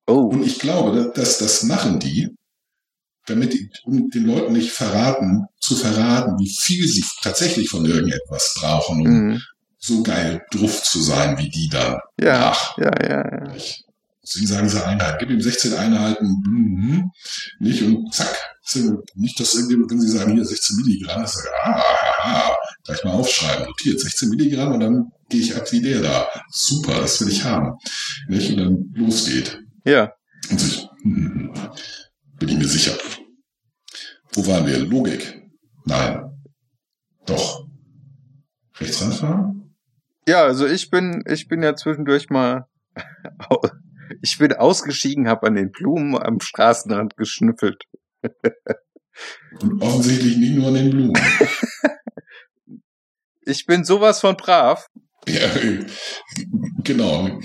[0.07, 2.29] Oh, Und ich glaube, dass das machen die,
[3.27, 8.55] damit die, um den Leuten nicht verraten, zu verraten, wie viel sie tatsächlich von irgendetwas
[8.61, 9.43] brauchen, um mhm.
[9.79, 11.99] so geil drauf zu sein wie die dann.
[12.21, 13.53] ja, Ach, ja, ja, ja.
[13.53, 13.85] nicht.
[14.23, 15.17] Deswegen sagen sie Einheiten.
[15.19, 17.11] Gib ihm 16 Einheiten, mhm,
[17.59, 18.37] nicht und zack.
[19.15, 22.55] Nicht, dass irgendwie, wenn sie sagen, hier 16 Milligramm, ist ah, ah, ah,
[22.85, 26.29] gleich mal aufschreiben, notiert 16 Milligramm und dann gehe ich ab wie der da.
[26.51, 27.73] Super, das will ich haben.
[28.29, 28.51] Nicht?
[28.51, 29.59] Und dann losgeht.
[29.85, 30.13] Ja,
[30.51, 31.53] Und sich, hm,
[32.39, 32.97] bin ich mir sicher.
[34.33, 34.79] Wo waren wir?
[34.79, 35.43] Logik?
[35.87, 36.21] Nein.
[37.27, 37.67] Doch.
[38.79, 39.75] Rechts ranfahren?
[40.29, 42.67] ja, also ich bin, ich bin ja zwischendurch mal,
[44.23, 47.85] ich bin ausgeschieden, habe an den Blumen am Straßenrand geschnüffelt.
[49.61, 51.13] Und offensichtlich nicht nur an den Blumen.
[53.43, 54.87] Ich bin sowas von brav.
[55.27, 55.49] Ja,
[56.85, 57.41] genau.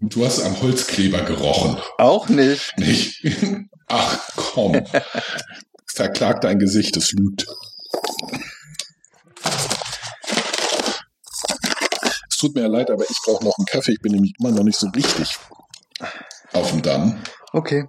[0.00, 2.76] Du hast am Holzkleber gerochen, Auch nicht.
[2.76, 3.24] nicht?
[3.88, 4.84] Ach komm.
[5.86, 7.46] Verklagt dein Gesicht, es lügt.
[12.28, 13.92] Es tut mir leid, aber ich brauche noch einen Kaffee.
[13.92, 15.38] Ich bin nämlich immer noch nicht so richtig
[16.52, 17.16] auf dem Damm.
[17.52, 17.84] Okay.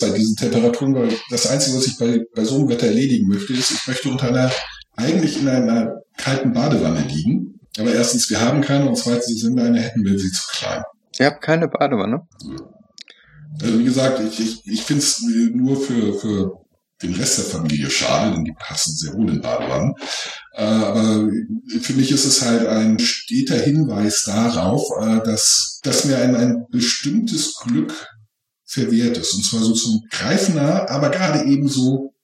[0.00, 3.52] Bei diesen Temperaturen, weil das Einzige, was ich bei, bei so einem Wetter erledigen möchte,
[3.52, 4.50] ist, ich möchte unter einer,
[4.96, 7.60] eigentlich in einer kalten Badewanne liegen.
[7.78, 10.82] Aber erstens, wir haben keine und zweitens, wenn wir eine hätten, wäre sie zu klein.
[11.18, 12.26] Ihr habt keine Badewanne?
[13.62, 16.63] Also wie gesagt, ich, ich, ich finde es nur für, für
[17.02, 19.94] den Rest der Familie schade, denn die passen sehr wohl in Badewannen.
[20.52, 21.30] Äh, aber
[21.80, 26.66] für mich ist es halt ein steter Hinweis darauf, äh, dass, dass mir ein, ein
[26.70, 27.92] bestimmtes Glück
[28.64, 29.34] verwehrt ist.
[29.34, 32.14] Und zwar so zum Greifen nah, aber gerade eben so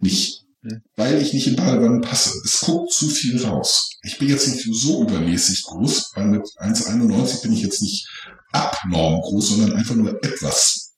[0.00, 0.44] nicht.
[0.62, 0.82] Hm.
[0.96, 2.32] Weil ich nicht in Badewannen passe.
[2.44, 3.90] Es guckt zu viel raus.
[4.02, 8.08] Ich bin jetzt nicht so übermäßig groß, weil mit 1,91 bin ich jetzt nicht
[8.50, 10.94] abnorm groß, sondern einfach nur etwas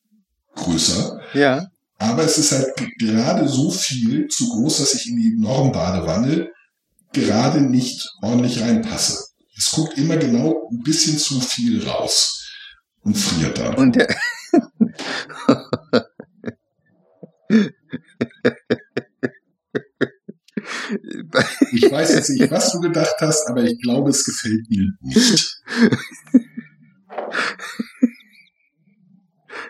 [0.54, 1.20] größer.
[1.34, 1.66] Ja.
[2.01, 6.48] Aber es ist halt gerade so viel zu groß, dass ich in die Normbadewanne
[7.12, 9.22] gerade nicht ordentlich reinpasse.
[9.55, 12.48] Es guckt immer genau ein bisschen zu viel raus
[13.03, 13.74] und friert dann.
[13.74, 14.09] Und der,
[21.72, 25.62] Ich weiß jetzt nicht, was du gedacht hast, aber ich glaube, es gefällt mir nicht.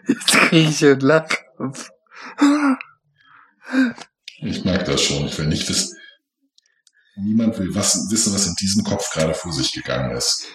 [0.06, 1.90] jetzt kriege ich einen Lachkopf.
[4.42, 5.26] Ich merke das schon.
[5.26, 5.96] Ich will nicht wissen.
[7.16, 10.46] Niemand will was, wissen, was in diesem Kopf gerade vor sich gegangen ist.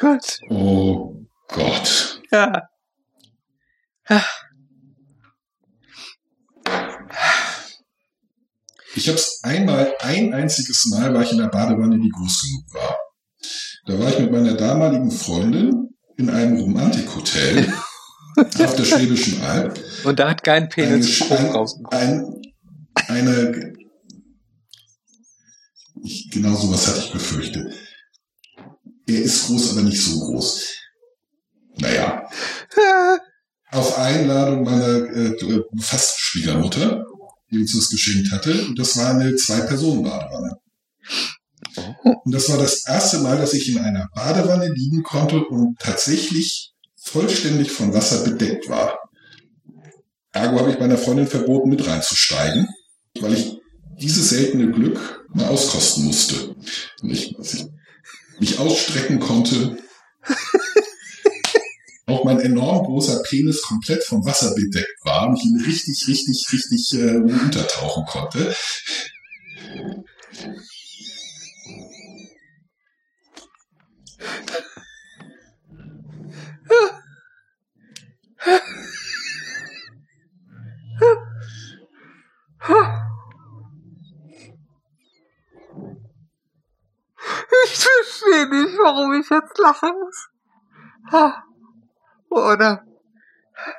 [0.00, 2.20] Gott, Oh Gott.
[2.30, 2.68] ja.
[8.96, 12.74] Ich habe es einmal, ein einziges Mal war ich in der Badewanne, die groß genug
[12.74, 12.96] war.
[13.86, 17.72] Da war ich mit meiner damaligen Freundin in einem Romantikhotel
[18.36, 19.78] auf der Schwäbischen Alb.
[20.04, 22.00] Und da hat kein Penis Eine- ein, rausgekommen.
[22.00, 22.42] ein,
[23.08, 23.74] eine,
[26.02, 27.72] ich, genau sowas hatte ich befürchtet.
[29.06, 30.66] Er ist groß, aber nicht so groß.
[31.76, 32.28] Naja,
[33.70, 35.36] auf Einladung meiner äh,
[35.80, 37.04] fast Schwiegermutter,
[37.50, 38.66] die uns das geschenkt hatte.
[38.66, 40.58] Und das war eine Zwei-Personen-Badewanne.
[41.76, 46.72] Und das war das erste Mal, dass ich in einer Badewanne liegen konnte und tatsächlich
[46.96, 48.98] vollständig von Wasser bedeckt war.
[50.32, 52.68] Ergo habe ich meiner Freundin verboten, mit reinzusteigen,
[53.20, 53.58] weil ich
[54.00, 56.56] dieses seltene Glück mal auskosten musste.
[57.02, 57.66] Und ich, ich
[58.40, 59.76] mich ausstrecken konnte.
[62.06, 66.46] auch mein enorm großer Penis komplett vom Wasser bedeckt war und ich ihn richtig, richtig,
[66.52, 68.54] richtig äh, untertauchen konnte.
[87.64, 90.28] Ich verstehe nicht, warum ich jetzt lachen muss.
[92.30, 92.84] Oder?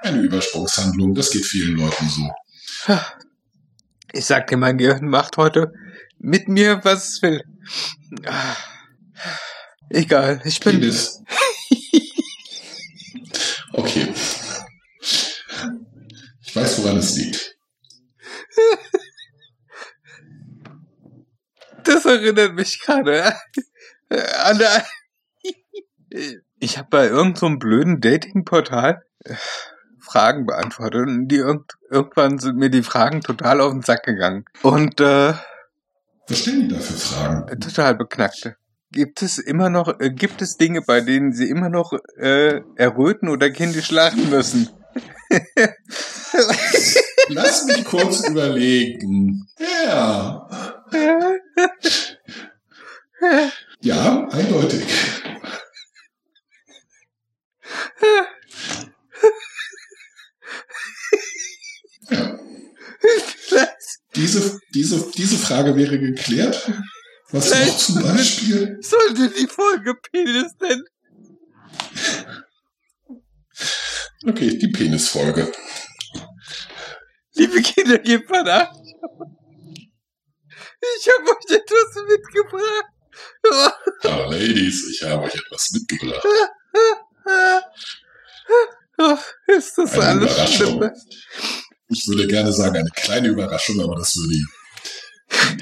[0.01, 2.29] Eine Übersprungshandlung, das geht vielen Leuten so.
[4.13, 5.73] Ich sag dir, mein Gehirn macht heute
[6.17, 7.43] mit mir, was es will.
[9.89, 10.79] Egal, ich bin.
[10.79, 11.21] Penis.
[13.73, 14.13] Okay.
[16.41, 17.54] Ich weiß, woran es liegt.
[21.83, 23.33] Das erinnert mich gerade
[24.09, 24.59] äh, an
[26.59, 29.35] Ich habe bei irgendeinem so einem blöden Datingportal äh,
[29.99, 34.45] Fragen beantwortet und die irgend, irgendwann sind mir die Fragen total auf den Sack gegangen.
[34.61, 35.33] Und äh,
[36.27, 37.59] Was stellen die da für Fragen?
[37.59, 38.55] total beknackte.
[38.91, 43.29] Gibt es immer noch, äh, gibt es Dinge, bei denen sie immer noch äh, erröten
[43.29, 44.69] oder kindisch lachen müssen?
[47.29, 49.47] Lass mich kurz überlegen.
[49.59, 50.83] Ja.
[53.81, 54.83] Ja, eindeutig.
[58.01, 58.27] Ja.
[64.15, 66.71] Diese, diese, diese Frage wäre geklärt.
[67.31, 68.77] Was noch zum Beispiel?
[68.81, 70.85] Sollte die Folge Penis nennen?
[74.25, 75.51] Okay, die Penisfolge.
[77.35, 78.71] Liebe Kinder, gebt mal nach.
[80.97, 82.85] Ich habe euch etwas mitgebracht.
[84.03, 86.25] Ja, Ladies, ich habe euch etwas mitgebracht.
[88.97, 89.17] Oh,
[89.47, 90.77] ist das Eine alles Überraschung.
[90.79, 90.91] schlimm?
[91.89, 94.47] Ich würde gerne sagen, eine kleine Überraschung, aber das würde ihm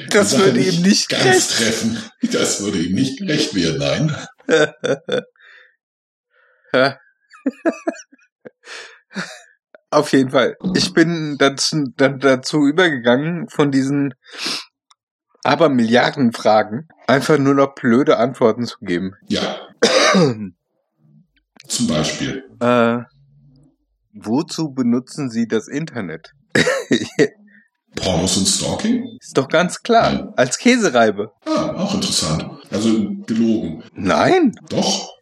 [0.09, 1.51] Das Sache würde ihm nicht ganz gerecht.
[1.51, 2.11] treffen.
[2.31, 4.15] Das würde ihm nicht gerecht werden,
[4.47, 4.87] nein.
[9.93, 10.57] Auf jeden Fall.
[10.75, 14.13] Ich bin dazu, dann dazu übergegangen, von diesen
[15.43, 19.13] aber Milliarden Fragen einfach nur noch blöde Antworten zu geben.
[19.27, 19.57] Ja,
[21.67, 22.43] zum Beispiel.
[22.59, 22.99] Äh,
[24.13, 26.31] wozu benutzen Sie das Internet?
[27.95, 29.03] Pornos und Stalking?
[29.19, 30.33] Ist doch ganz klar.
[30.35, 31.31] Als Käsereibe.
[31.45, 32.45] Ah, auch interessant.
[32.71, 33.83] Also gelogen.
[33.93, 34.53] Nein.
[34.69, 35.12] Doch.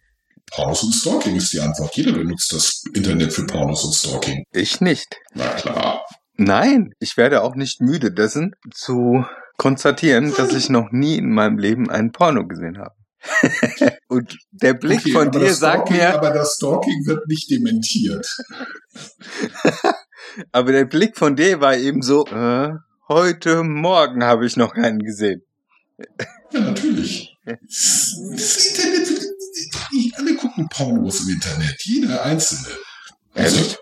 [0.52, 1.96] Pornos und Stalking ist die Antwort.
[1.96, 4.44] Jeder benutzt das Internet für Pornos und Stalking.
[4.52, 5.16] Ich nicht.
[5.34, 6.06] Na klar.
[6.36, 6.94] Nein.
[7.00, 9.26] Ich werde auch nicht müde dessen zu
[9.58, 12.96] konstatieren, dass ich noch nie in meinem Leben einen Porno gesehen habe.
[14.08, 18.28] Und der Blick Okay, von dir sagt Stalking, mir, Aber das Stalking wird nicht dementiert.
[20.52, 22.72] aber der Blick von dir war eben so, äh,
[23.08, 25.44] heute Morgen habe ich noch keinen gesehen.
[26.52, 27.28] Ja, natürlich.
[27.44, 29.01] Das Internet,
[29.92, 31.76] die alle gucken Pornos im Internet.
[31.84, 32.76] Jeder Einzelne.
[33.34, 33.78] Also, Ehrlich?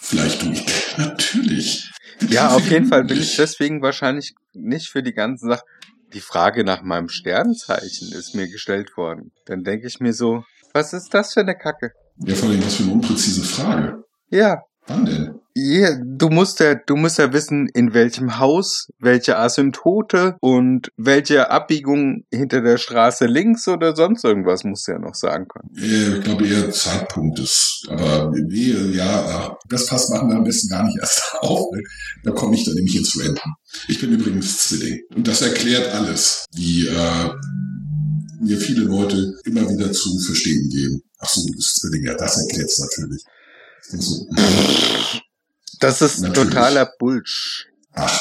[0.00, 0.50] vielleicht du.
[0.52, 1.90] Ich, natürlich.
[2.28, 5.64] Ja, auf jeden Fall bin ich deswegen wahrscheinlich nicht für die ganze Sache.
[6.12, 9.32] Die Frage nach meinem Sternzeichen ist mir gestellt worden.
[9.46, 11.92] Dann denke ich mir so, was ist das für eine Kacke?
[12.18, 14.04] Ja, vor allem, was für eine unpräzise Frage.
[14.28, 15.40] Ja, Wann denn?
[15.54, 21.50] Ja, du musst ja, du musst ja wissen, in welchem Haus, welche Asymptote und welche
[21.50, 25.70] Abbiegung hinter der Straße links oder sonst irgendwas musst du ja noch sagen können.
[25.74, 27.86] Ich glaube eher Zeitpunkt ist.
[27.88, 31.70] Aber nee, ja, das Fass machen wir am besten gar nicht erst auf.
[31.72, 31.82] ne?
[32.24, 33.50] Da komme ich dann nämlich ins Renten.
[33.88, 35.00] Ich bin übrigens Zwilling.
[35.14, 37.30] Und das erklärt alles, wie äh,
[38.40, 41.02] mir viele Leute immer wieder zu verstehen geben.
[41.18, 43.22] Ach so, du bist Zwilling, ja, das erklärt es natürlich.
[43.84, 44.26] Ich denk so,
[45.82, 46.50] Das ist Natürlich.
[46.54, 47.66] totaler Bullshit.
[47.94, 48.20] Ach,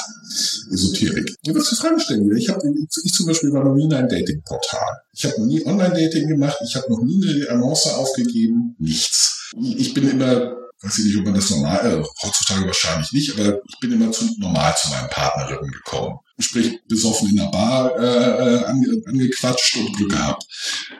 [0.73, 1.33] Esoterik.
[1.43, 2.35] Ja, was für Fragen stellen?
[2.35, 2.61] Ich, hab,
[3.03, 5.01] ich zum Beispiel war noch nie in einem Datingportal.
[5.13, 6.57] Ich habe noch nie Online-Dating gemacht.
[6.65, 8.75] Ich habe noch nie eine Annonce aufgegeben.
[8.79, 9.51] Nichts.
[9.77, 13.59] Ich bin immer, weiß ich nicht, ob man das normal, äh, heutzutage wahrscheinlich nicht, aber
[13.69, 16.17] ich bin immer zu normal zu meinen Partnerinnen gekommen.
[16.39, 18.03] Sprich, besoffen in der Bar äh,
[18.55, 20.43] äh, ange, angequatscht und Glück gehabt.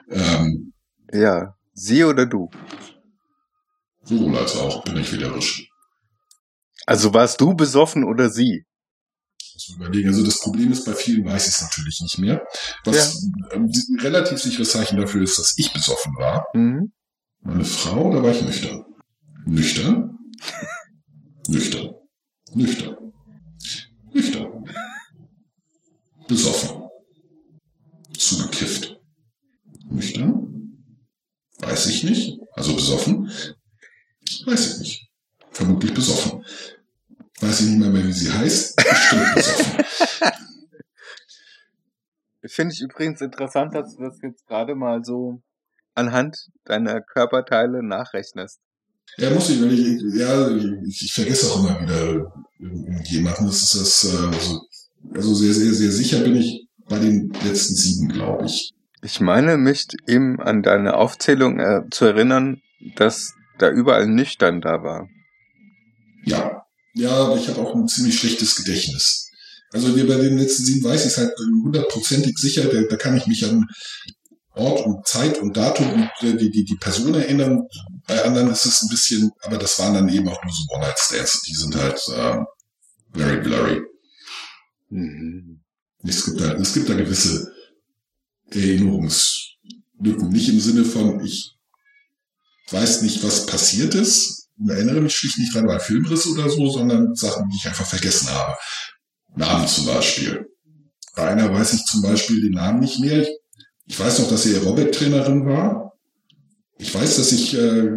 [0.10, 0.72] Ähm,
[1.12, 2.50] Ja, sie oder du?
[4.04, 5.71] sowohl als auch, bin ich wählerisch.
[6.92, 8.66] Also warst du besoffen oder sie?
[9.78, 10.10] Überlegen.
[10.10, 12.46] Also das Problem ist, bei vielen weiß ich es natürlich nicht mehr.
[12.84, 13.24] Was
[13.54, 16.46] ähm, ein relativ sicheres Zeichen dafür ist, dass ich besoffen war.
[16.54, 16.92] Mhm.
[17.40, 18.84] Meine Frau, da war ich nüchtern.
[19.46, 20.18] Nüchtern?
[21.48, 21.94] nüchtern.
[22.56, 22.98] Nüchtern.
[24.14, 24.66] Nüchtern.
[26.28, 26.90] Besoffen.
[28.18, 29.00] Zugekifft.
[29.90, 30.76] Nüchtern?
[31.60, 32.38] Weiß ich nicht.
[32.56, 33.32] Also besoffen.
[34.46, 35.12] Weiß ich nicht.
[35.52, 36.44] Vermutlich besoffen.
[37.42, 38.76] Weiß ich nicht mehr, mehr wie sie heißt.
[38.76, 39.86] Bestimmt besoffen.
[42.46, 45.42] Finde ich übrigens interessant, dass du das jetzt gerade mal so
[45.94, 48.60] anhand deiner Körperteile nachrechnest.
[49.18, 52.32] Ja, muss ich, wenn ich, ja, ich, ich vergesse auch immer wieder
[53.04, 53.46] jemanden.
[53.48, 54.62] Das ist das, äh, also,
[55.14, 58.74] also sehr, sehr, sehr sicher bin ich bei den letzten sieben, glaube ich.
[59.04, 62.62] Ich meine, mich eben an deine Aufzählung äh, zu erinnern,
[62.96, 65.10] dass da überall nüchtern da war.
[66.24, 66.61] Ja.
[66.94, 69.30] Ja, aber ich habe auch ein ziemlich schlechtes Gedächtnis.
[69.72, 71.32] Also bei den letzten sieben weiß ich es halt
[71.64, 73.66] hundertprozentig sicher, da, da kann ich mich an
[74.54, 77.68] Ort und Zeit und Datum und äh, die, die, die Person erinnern.
[78.06, 81.42] Bei anderen ist es ein bisschen, aber das waren dann eben auch nur so One-Night-Stands.
[81.44, 82.38] Die sind halt äh,
[83.14, 83.82] very blurry.
[84.90, 85.62] Mhm.
[86.04, 87.54] Es gibt da, es gibt da gewisse
[88.50, 90.30] Erinnerungslücken.
[90.30, 91.56] Nicht im Sinne von, ich
[92.72, 97.16] weiß nicht, was passiert ist, erinnere mich schlicht nicht dran, weil Filmriss oder so, sondern
[97.16, 98.56] Sachen, die ich einfach vergessen habe.
[99.36, 100.46] Namen zum Beispiel.
[101.16, 103.22] Bei einer weiß ich zum Beispiel den Namen nicht mehr.
[103.22, 103.30] Ich,
[103.86, 105.94] ich weiß noch, dass sie Aerobic-Trainerin war.
[106.78, 107.90] Ich weiß, dass ich äh,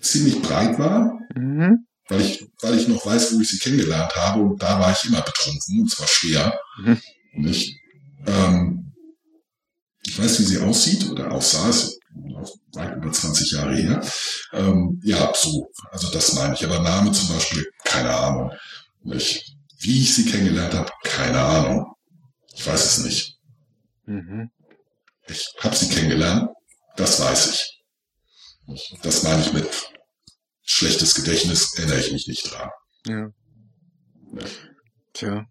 [0.00, 1.86] ziemlich breit war, Mhm.
[2.08, 5.08] weil ich, weil ich noch weiß, wo ich sie kennengelernt habe und da war ich
[5.08, 6.58] immer betrunken, und zwar schwer.
[6.84, 7.00] Mhm.
[7.34, 7.78] Nicht?
[8.26, 8.92] Ähm,
[10.04, 11.90] ich weiß, wie sie aussieht oder aussah, auch
[12.72, 14.02] weit über 20 Jahre her.
[14.52, 16.64] Ähm, ja, so, also das meine ich.
[16.64, 18.52] Aber Name zum Beispiel, keine Ahnung.
[19.02, 19.56] Nicht?
[19.78, 21.94] Wie ich sie kennengelernt habe, keine Ahnung.
[22.54, 23.38] Ich weiß es nicht.
[24.04, 24.50] Mhm.
[25.26, 26.50] Ich habe sie kennengelernt,
[26.96, 27.84] das weiß ich.
[29.02, 29.68] Das meine ich mit
[30.62, 32.70] schlechtes Gedächtnis, erinnere ich mich nicht dran.
[33.06, 33.30] Ja.
[35.12, 35.46] Tja.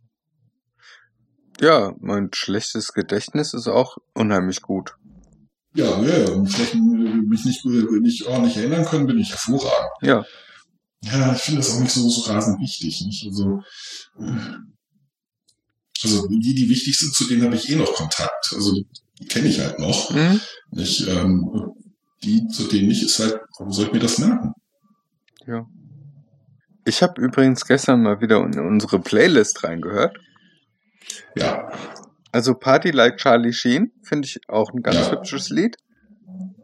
[1.59, 4.95] Ja, mein schlechtes Gedächtnis ist auch unheimlich gut.
[5.74, 6.32] Ja, ja, ja.
[6.32, 9.92] Und schlecht, äh, mich nicht, äh, nicht ordentlich erinnern können, bin ich hervorragend.
[10.02, 10.26] Ja.
[11.04, 13.02] Ja, ich finde das auch nicht so, so rasend wichtig.
[13.06, 13.26] Nicht?
[13.26, 13.62] Also,
[14.20, 14.58] äh,
[16.04, 18.54] also die, die wichtig sind, zu denen habe ich eh noch Kontakt.
[18.54, 18.82] Also
[19.20, 20.12] die kenne ich halt noch.
[20.12, 20.42] Mhm.
[20.72, 21.08] Nicht?
[21.08, 21.74] Ähm,
[22.24, 24.54] die, zu denen nicht, ist halt, warum soll ich mir das merken?
[25.48, 25.66] Ja.
[26.86, 30.18] Ich habe übrigens gestern mal wieder in unsere Playlist reingehört.
[31.36, 31.72] Ja,
[32.32, 35.12] Also Party Like Charlie Sheen finde ich auch ein ganz Ja.
[35.12, 35.76] hübsches Lied.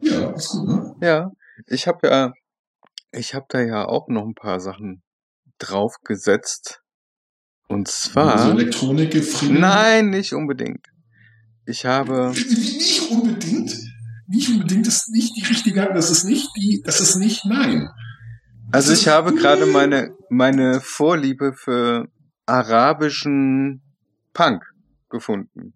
[0.02, 0.94] ja, ist gut, ne?
[1.02, 1.30] Ja,
[1.66, 2.32] ich habe ja,
[3.12, 5.02] ich habe da ja auch noch ein paar Sachen
[5.58, 6.82] draufgesetzt.
[7.68, 9.60] Und Also zwar, Elektronik gefriemelt.
[9.60, 10.86] nein, nicht unbedingt.
[11.66, 13.76] Ich habe, Nicht unbedingt.
[14.26, 17.88] Nicht unbedingt ist nicht die richtige, das ist nicht die, das ist nicht nein.
[18.72, 22.06] also ich habe gerade meine meine Vorliebe für
[22.46, 23.82] arabischen
[24.34, 24.62] Punk
[25.08, 25.74] gefunden.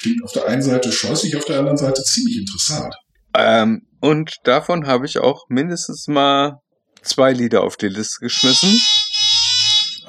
[0.00, 2.94] Klingt auf der einen Seite scheußlich, auf der anderen Seite ziemlich interessant.
[3.34, 6.60] Ähm, und davon habe ich auch mindestens mal
[7.02, 8.80] zwei Lieder auf die Liste geschmissen.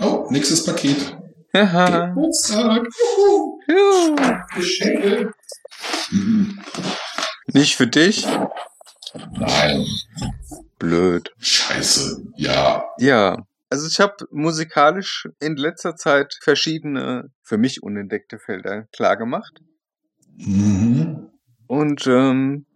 [0.01, 1.15] Oh, nächstes Paket.
[1.55, 2.07] Haha.
[2.07, 2.87] Geburtstag.
[4.55, 5.31] Geschenke.
[6.09, 6.59] Mhm.
[7.47, 8.25] Nicht für dich?
[9.33, 9.85] Nein.
[10.79, 11.31] Blöd.
[11.37, 12.23] Scheiße.
[12.35, 12.83] Ja.
[12.97, 13.45] Ja.
[13.73, 19.61] Also ich habe musikalisch in letzter Zeit verschiedene für mich unentdeckte Felder klar gemacht.
[20.37, 21.31] Mhm.
[21.65, 22.67] Und ähm,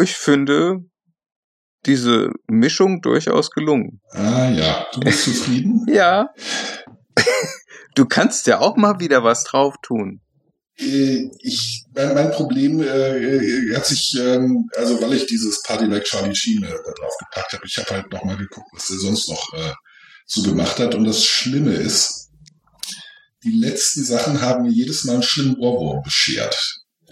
[0.00, 0.84] ich finde
[1.84, 4.00] diese Mischung durchaus gelungen.
[4.12, 4.86] Ah ja.
[4.92, 5.84] Du bist zufrieden?
[5.88, 6.28] Ja.
[7.96, 10.20] Du kannst ja auch mal wieder was drauf tun.
[10.78, 15.86] Äh, ich, mein, mein Problem äh, äh, hat sich, ähm, also weil ich dieses Party
[15.86, 18.98] Like Charlie Sheen äh, da drauf gepackt habe, ich habe halt nochmal geguckt, was der
[18.98, 19.72] sonst noch äh,
[20.26, 20.94] so gemacht hat.
[20.94, 22.30] Und das Schlimme ist,
[23.44, 26.56] die letzten Sachen haben mir jedes Mal einen schlimmen Ohrwurm beschert,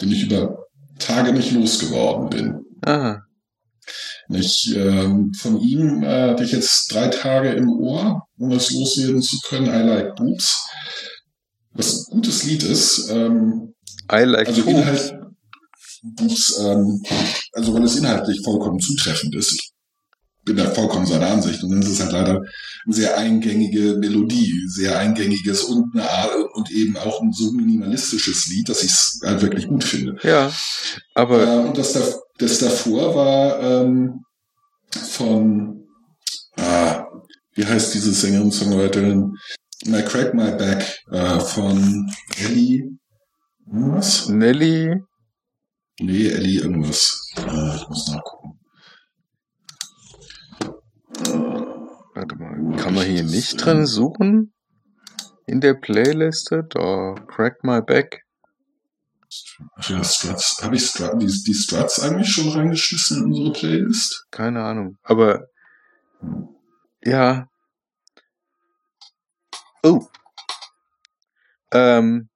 [0.01, 0.65] den ich über
[0.99, 2.65] Tage nicht losgeworden bin.
[2.85, 3.21] Ah,
[4.27, 9.21] Nicht, ähm, von ihm äh, hatte ich jetzt drei Tage im Ohr, um es loswerden
[9.21, 9.67] zu können.
[9.67, 10.67] I Like Boobs.
[11.73, 13.09] Was ein gutes Lied ist.
[13.09, 13.73] Ähm,
[14.11, 14.77] I like also Boobs.
[14.77, 15.13] Inhalt,
[16.03, 17.03] Boobs, ähm,
[17.53, 19.73] also weil es inhaltlich vollkommen zutreffend ist.
[20.45, 21.63] Ich bin da vollkommen seiner Ansicht.
[21.63, 22.39] Und dann ist es halt leider
[22.85, 28.45] eine sehr eingängige Melodie, sehr eingängiges und, eine Art, und eben auch ein so minimalistisches
[28.47, 30.17] Lied, dass ich es halt wirklich gut finde.
[30.21, 30.51] Ja,
[31.15, 32.01] aber Äh, und das, da,
[32.37, 34.23] das davor war ähm,
[34.93, 35.87] von,
[36.57, 37.05] ah,
[37.55, 39.33] wie heißt diese Sängerin, Songwriterin?
[39.87, 42.07] My Crack My Back äh, von
[42.37, 42.83] Ellie.
[43.65, 44.29] Was?
[44.29, 44.95] Nelly,
[45.99, 47.31] Nee, Ellie irgendwas.
[47.37, 48.54] Äh, ich muss nachgucken.
[52.13, 54.53] Warte mal, kann man hier nicht drin suchen?
[55.47, 56.63] In der Playliste?
[56.69, 58.23] Da, Crack My Back.
[59.87, 60.59] Ja, Struts.
[60.61, 64.27] Habe ich Struts, die, die Struts eigentlich schon reingeschmissen in unsere Playlist?
[64.31, 64.97] Keine Ahnung.
[65.03, 65.47] Aber
[67.03, 67.47] Ja.
[69.83, 70.07] Oh.
[71.71, 72.29] Ähm.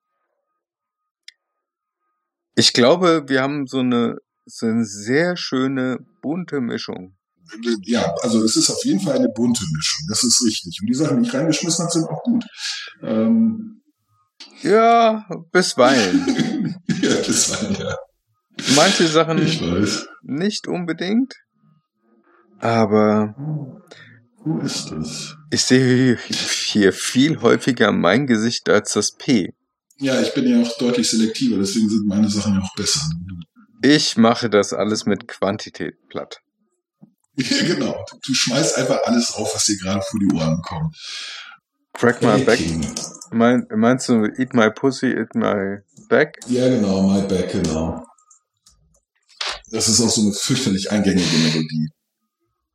[2.56, 7.16] Ich glaube, wir haben so eine, so eine sehr schöne bunte Mischung.
[7.84, 10.78] Ja, also es ist auf jeden Fall eine bunte Mischung, das ist richtig.
[10.82, 12.46] Und die Sachen, die ich reingeschmissen habe, sind auch gut.
[13.04, 13.82] Ähm,
[14.62, 16.76] Ja, bisweilen.
[17.02, 17.96] ja, war ja.
[18.76, 19.40] Manche Sachen
[20.24, 21.34] nicht unbedingt.
[22.60, 23.36] Aber
[24.44, 25.36] Wo ist das?
[25.50, 29.54] ich sehe hier viel häufiger mein Gesicht als das P.
[29.98, 33.02] Ja, ich bin ja auch deutlich selektiver, deswegen sind meine Sachen ja auch besser.
[33.82, 36.40] Ich mache das alles mit Quantität platt.
[37.50, 38.06] Ja, genau.
[38.26, 40.96] Du, schmeißt einfach alles auf, was dir gerade vor die Ohren kommt.
[41.94, 42.60] Crack my back.
[43.32, 45.80] Mein, meinst du, eat my pussy, eat my
[46.10, 46.38] back?
[46.48, 48.04] Ja, genau, My Back, genau.
[49.72, 51.90] Das ist auch so eine fürchterlich eingängige Melodie.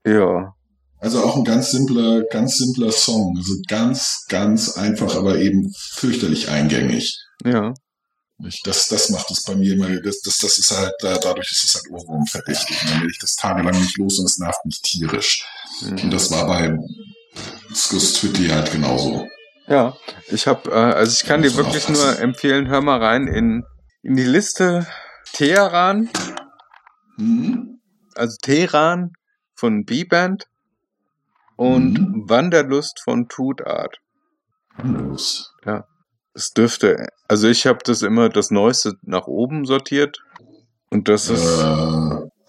[0.07, 0.55] Ja.
[0.99, 3.35] Also auch ein ganz simpler, ganz simpler Song.
[3.37, 7.19] Also ganz, ganz einfach, aber eben fürchterlich eingängig.
[7.45, 7.75] Ja.
[8.39, 8.67] Nicht?
[8.67, 11.65] Das, das macht es bei mir immer, das, das, das ist halt, da- dadurch ist
[11.65, 12.77] es halt Ohrwurm verdächtig.
[12.83, 15.47] Und dann werde ich das tagelang nicht los und es nervt mich tierisch.
[15.83, 16.11] Und Mhm.
[16.11, 16.77] das war bei
[17.75, 19.27] Skus Twitty halt genauso.
[19.69, 19.97] Ja.
[20.29, 23.65] Ich habe, äh, also ich kann dir wirklich nur empfehlen, hör mal rein in,
[24.03, 24.87] in die Liste
[25.33, 26.11] Teheran,
[27.17, 27.81] Mhm.
[28.17, 29.13] also Teheran
[29.55, 30.47] von B-Band
[31.57, 32.29] und Mhm.
[32.29, 33.99] Wanderlust von Tutart.
[34.83, 35.55] Los.
[36.35, 40.19] Es dürfte, also ich habe das immer das Neueste nach oben sortiert
[40.91, 41.59] und das Äh, ist,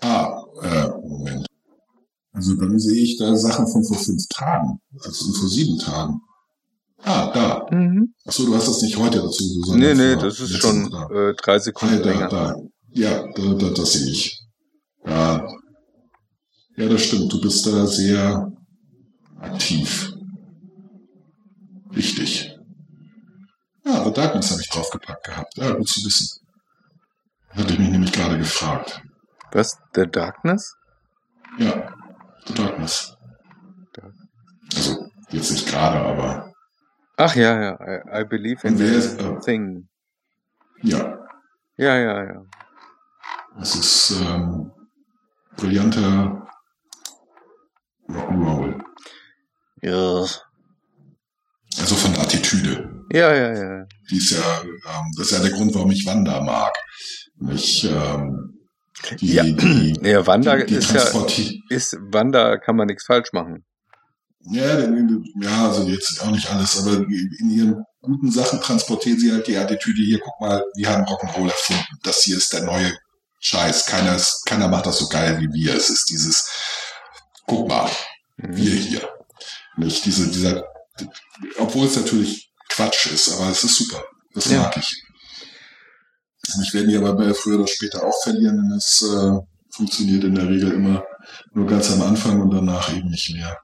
[0.02, 1.46] ah, äh, Moment.
[2.34, 4.80] Also dann sehe ich da Sachen von vor fünf Tagen.
[5.04, 6.20] Also vor sieben Tagen.
[7.04, 7.68] Ah, da.
[7.76, 8.14] mhm.
[8.26, 9.80] Achso, du hast das nicht heute dazu gesagt.
[9.80, 12.28] nee, nee, das ist schon äh, drei Sekunden da, länger.
[12.28, 12.56] da.
[12.90, 14.42] Ja, da, da, das sehe ich.
[15.06, 15.48] Ja.
[16.78, 17.32] ja, das stimmt.
[17.32, 18.52] Du bist da sehr
[19.40, 20.12] aktiv.
[21.96, 22.55] Richtig.
[23.86, 25.58] Ja, The Darkness habe ich draufgepackt gehabt.
[25.58, 26.46] Ja, gut zu wissen.
[27.50, 29.02] Hatte ich mich nämlich gerade gefragt.
[29.52, 29.78] Was?
[29.96, 30.76] Der Darkness?
[31.58, 31.94] Ja,
[32.48, 33.16] The Darkness.
[34.76, 36.52] Also, jetzt nicht gerade, aber
[37.18, 39.40] Ach ja, ja, I, I believe in the ist- oh.
[39.40, 39.88] thing.
[40.82, 41.18] ja,
[41.78, 42.42] Ja, ja, ja.
[43.62, 44.72] es ist ähm,
[45.56, 46.46] brillanter
[48.10, 48.84] Rock'n'Roll.
[49.82, 50.26] Ja.
[51.80, 52.95] Also von der Attitüde.
[53.12, 53.86] Ja, ja, ja.
[54.10, 56.74] Die ist ja, ähm, das ist ja der Grund, warum ich Wanda mag.
[57.52, 58.58] Ich, ähm,
[59.20, 59.44] die, Ja.
[59.44, 61.04] die, Ja, Wanda die, die ist ja,
[61.70, 63.64] ist, Wanda kann man nichts falsch machen.
[64.52, 69.48] Ja, ja, also jetzt auch nicht alles, aber in ihren guten Sachen transportieren sie halt
[69.48, 71.98] die Attitüde, hier, guck mal, wir haben Rock'n'Roll erfunden.
[72.04, 72.94] Das hier ist der neue
[73.40, 73.86] Scheiß.
[73.88, 75.74] Keiner, ist, keiner macht das so geil wie wir.
[75.76, 76.48] Es ist dieses,
[77.48, 77.90] guck mal,
[78.38, 78.56] Mhm.
[78.58, 79.10] wir hier.
[79.78, 80.64] Nicht diese, dieser,
[81.58, 84.04] obwohl es natürlich Quatsch ist, aber es ist super.
[84.34, 84.64] Das Ja.
[84.64, 85.02] mag ich.
[86.64, 89.40] Ich werde die aber früher oder später auch verlieren, denn es äh,
[89.72, 91.04] funktioniert in der Regel immer
[91.54, 93.58] nur ganz am Anfang und danach eben nicht mehr.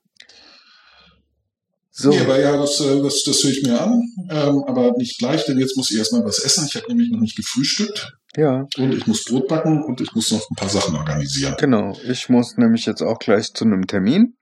[1.94, 5.20] So, Nee, aber ja, das, äh, das, das höre ich mir an, ähm, aber nicht
[5.20, 6.66] gleich, denn jetzt muss ich erstmal was essen.
[6.68, 10.32] Ich habe nämlich noch nicht gefrühstückt ja, und ich muss Brot backen und ich muss
[10.32, 11.56] noch ein paar Sachen organisieren.
[11.60, 11.96] genau.
[12.08, 14.36] Ich muss nämlich jetzt auch gleich zu einem Termin.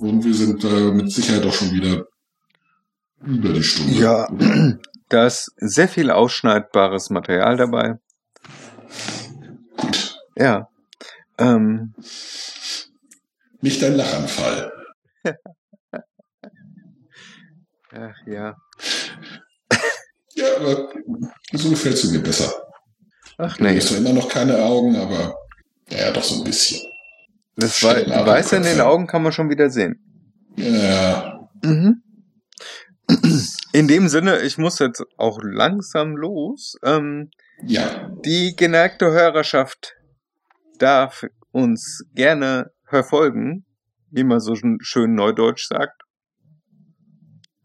[0.00, 2.04] Und wir sind äh, mit Sicherheit auch schon wieder
[3.24, 3.92] über die Stunde.
[3.94, 4.28] Ja,
[5.08, 7.98] da ist sehr viel ausschneidbares Material dabei.
[9.76, 10.16] Gut.
[10.36, 10.68] Ja.
[11.38, 11.94] Ähm,
[13.60, 14.72] Nicht ein Lachanfall.
[17.92, 18.56] ach ja.
[20.34, 20.88] Ja, aber
[21.52, 22.52] so gefällt es mir besser.
[23.38, 23.76] Ach Du nee.
[23.76, 25.34] hast zwar immer noch keine Augen, aber
[25.90, 26.80] ja, doch so ein bisschen.
[27.56, 28.80] Das wei Stellen ab, Weiße in den.
[28.80, 30.00] Augen kann man schon wieder sehen.
[30.56, 32.02] Ja, Mhm.
[33.72, 36.76] In dem Sinne, ich muss jetzt auch langsam los.
[36.82, 37.30] Ähm,
[37.62, 39.94] ja, die geneigte Hörerschaft
[40.78, 43.64] darf uns gerne verfolgen,
[44.10, 46.02] wie man so schön- neudeutsch sagt.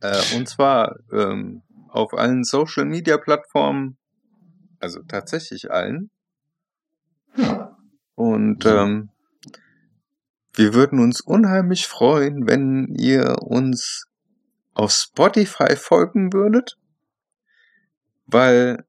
[0.01, 3.97] Äh, und zwar ähm, auf allen Social Media Plattformen,
[4.79, 6.09] also tatsächlich allen.
[7.35, 7.77] ja.
[8.15, 9.09] Und ähm,
[10.55, 14.05] wir würden uns unheimlich freuen, wenn ihr uns
[14.73, 16.77] auf Spotify folgen würdet,
[18.25, 18.85] weil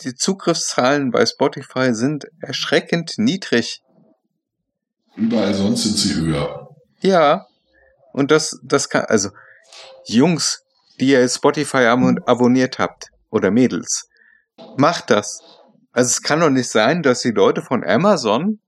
[0.00, 3.82] die Zugriffszahlen bei Spotify sind erschreckend niedrig.
[5.16, 6.68] Überall sonst sind sie höher.
[7.02, 7.46] Ja,
[8.12, 9.30] und das, das kann, also
[10.06, 10.62] Jungs,
[10.98, 14.08] die ihr Spotify abo- abonniert habt, oder Mädels,
[14.76, 15.40] macht das.
[15.92, 18.60] Also es kann doch nicht sein, dass die Leute von Amazon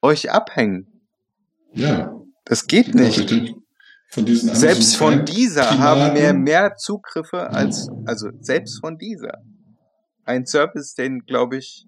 [0.00, 1.00] euch abhängen.
[1.72, 2.14] Ja,
[2.44, 3.54] Es geht nicht.
[4.12, 5.82] Von Selbst von dieser Primaten.
[5.82, 9.38] haben mehr, mehr Zugriffe als, also selbst von dieser.
[10.24, 11.86] Ein Service, den, glaube ich,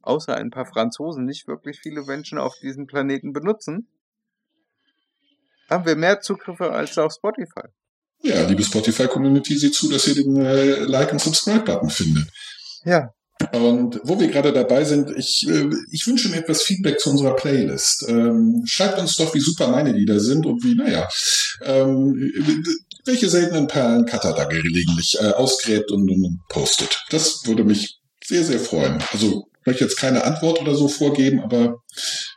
[0.00, 3.88] außer ein paar Franzosen nicht wirklich viele Menschen auf diesem Planeten benutzen,
[5.68, 7.66] haben wir mehr Zugriffe als auf Spotify.
[8.22, 12.28] Ja, liebe Spotify-Community, seht zu, dass ihr den äh, Like- und Subscribe-Button findet.
[12.84, 13.12] Ja.
[13.52, 17.36] Und wo wir gerade dabei sind, ich, äh, ich wünsche mir etwas Feedback zu unserer
[17.36, 18.06] Playlist.
[18.08, 21.08] Ähm, schreibt uns doch, wie super meine Lieder sind und wie, naja,
[21.62, 22.32] ähm,
[23.04, 27.04] welche seltenen Perlen Cutter da gelegentlich äh, ausgräbt und, und postet.
[27.10, 29.02] Das würde mich sehr, sehr freuen.
[29.12, 31.82] Also ich möchte jetzt keine Antwort oder so vorgeben, aber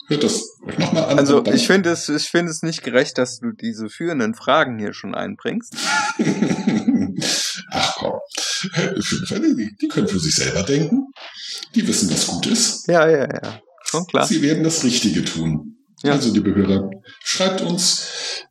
[0.09, 1.19] hört das nochmal an.
[1.19, 4.93] Also ich finde es, ich finde es nicht gerecht, dass du diese führenden Fragen hier
[4.93, 5.75] schon einbringst.
[7.71, 8.19] Ach komm.
[8.63, 11.07] Die, die können für sich selber denken.
[11.75, 12.87] Die wissen, was gut ist.
[12.87, 13.61] Ja, ja, ja.
[13.83, 14.25] Schon klar.
[14.25, 15.77] Sie werden das Richtige tun.
[16.03, 16.13] Ja.
[16.13, 16.89] Also, liebe Hörer,
[17.23, 18.43] schreibt uns,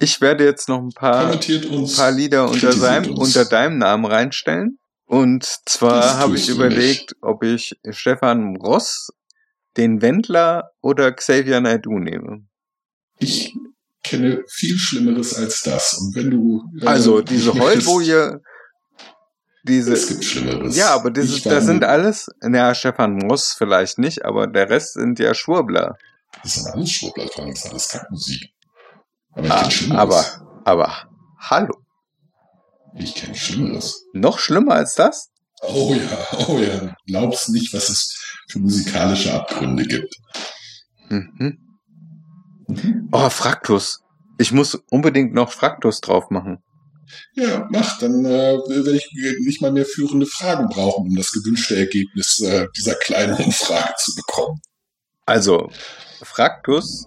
[0.00, 1.32] Ich werde jetzt noch ein paar,
[1.70, 1.96] uns.
[1.96, 3.28] paar Lieder unter, seinem, uns.
[3.36, 4.78] unter deinem Namen reinstellen.
[5.06, 9.08] Und zwar habe ich überlegt, ob ich Stefan Ross,
[9.76, 12.46] den Wendler oder Xavier Naidoo nehme.
[13.18, 13.54] Ich
[14.02, 15.94] kenne viel Schlimmeres als das.
[15.94, 16.62] Und wenn du.
[16.82, 18.40] äh, Also diese Heulboje,
[19.62, 20.76] diese, Es gibt Schlimmeres.
[20.76, 24.94] ja, aber dieses, Ich das sind alles, naja, Stefan Ross vielleicht nicht, aber der Rest
[24.94, 25.96] sind ja Schwurbler.
[26.42, 28.50] Das sind alles Schwurbler das ist alles Kackmusik.
[29.32, 30.00] Aber ich Ah, kenne Schlimmeres.
[30.00, 30.24] aber,
[30.64, 31.74] aber, hallo.
[32.96, 34.04] Ich kenne Schlimmeres.
[34.12, 35.30] Noch schlimmer als das?
[35.62, 36.94] Oh ja, oh ja.
[37.06, 38.14] Glaubst nicht, was es
[38.48, 40.14] für musikalische Abgründe gibt.
[41.08, 41.58] Mhm.
[43.12, 44.00] Oh, Fraktus.
[44.38, 46.58] Ich muss unbedingt noch Fraktus drauf machen.
[47.34, 49.08] Ja, mach, dann äh, werde ich
[49.40, 54.14] nicht mal mehr führende Fragen brauchen, um das gewünschte Ergebnis äh, dieser kleinen Umfrage zu
[54.14, 54.60] bekommen.
[55.26, 55.70] Also,
[56.22, 57.04] Fraktus,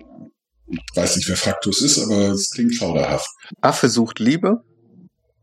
[0.67, 3.29] Ich weiß nicht, wer Fraktus ist, aber es klingt schauderhaft.
[3.61, 4.63] Affe sucht Liebe.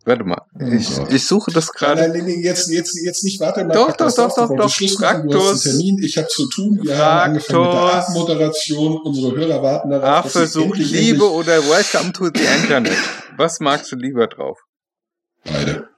[0.06, 1.12] Warte mal, Oh ich, Gott.
[1.12, 2.02] ich suche das gerade.
[2.02, 3.72] nein, nein, nein, jetzt, jetzt, jetzt nicht, warte mal.
[3.72, 5.66] Doch, doch, doch, wolltest doch, Schluss machen, du hast Fraktus.
[5.66, 8.08] einen Termin, ich habe zu tun, wir haben angefangen mit der Fraktus.
[8.08, 12.98] Abmoderation, unsere Hörer warten darauf, endlich, Liebe oder Welcome to the Internet.
[13.38, 14.58] Was magst du lieber drauf?
[15.44, 15.88] beide.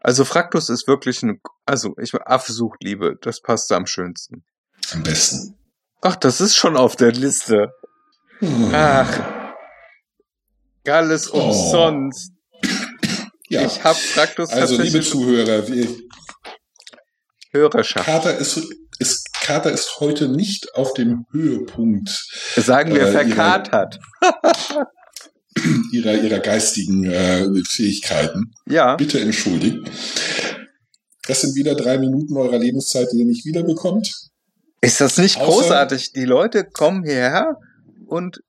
[0.00, 4.44] Also Fraktus ist wirklich eine, also ich Affe sucht Liebe, das passt am schönsten.
[4.92, 5.54] Am besten.
[6.00, 7.70] Ach, das ist schon auf der Liste.
[8.72, 9.20] Ach,
[10.88, 11.52] alles Oh.
[13.52, 15.86] Ja, Ich hab Fraktus also liebe Zuhörer, wir,
[17.52, 18.06] Hörerschaft.
[18.06, 18.60] Kater ist,
[18.98, 22.08] ist, Kater ist heute nicht auf dem Höhepunkt
[22.56, 23.98] Sagen wir Äh, verkatert.
[25.92, 28.52] ihrer, ihrer geistigen äh, Fähigkeiten.
[28.66, 29.78] Ja, Bitte entschuldigt.
[31.26, 34.10] Das sind wieder drei Minuten eurer Lebenszeit, die ihr nicht wiederbekommt.
[34.80, 36.12] ist das nicht Außer- großartig?
[36.12, 37.56] Die Leute kommen hierher
[38.06, 38.40] und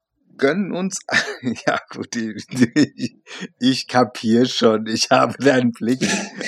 [0.43, 0.99] gönnen uns.
[1.65, 3.21] ja, gut, die, die,
[3.59, 4.87] ich kapier schon.
[4.87, 6.01] Ich habe deinen Blick.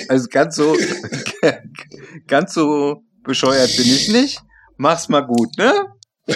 [0.10, 0.76] Also ganz so,
[2.28, 4.42] ganz so bescheuert bin ich nicht.
[4.78, 5.72] Mach's mal gut, ne?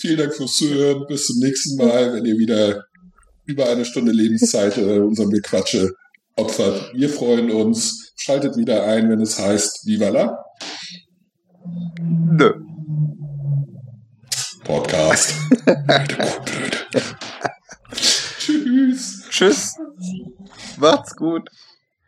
[0.00, 1.04] Vielen Dank fürs Zuhören.
[1.06, 2.84] Bis zum nächsten Mal, wenn ihr wieder
[3.44, 5.92] über eine Stunde Lebenszeit äh, unserem Gequatsche
[6.34, 6.92] opfert.
[6.94, 8.14] Wir freuen uns.
[8.16, 10.38] Schaltet wieder ein, wenn es heißt Viva la
[12.00, 12.71] Nö.
[14.64, 15.34] Podcast.
[15.64, 16.78] Blöde Kuh, blöde.
[18.38, 19.24] Tschüss.
[19.30, 19.74] Tschüss.
[20.78, 21.48] Macht's gut.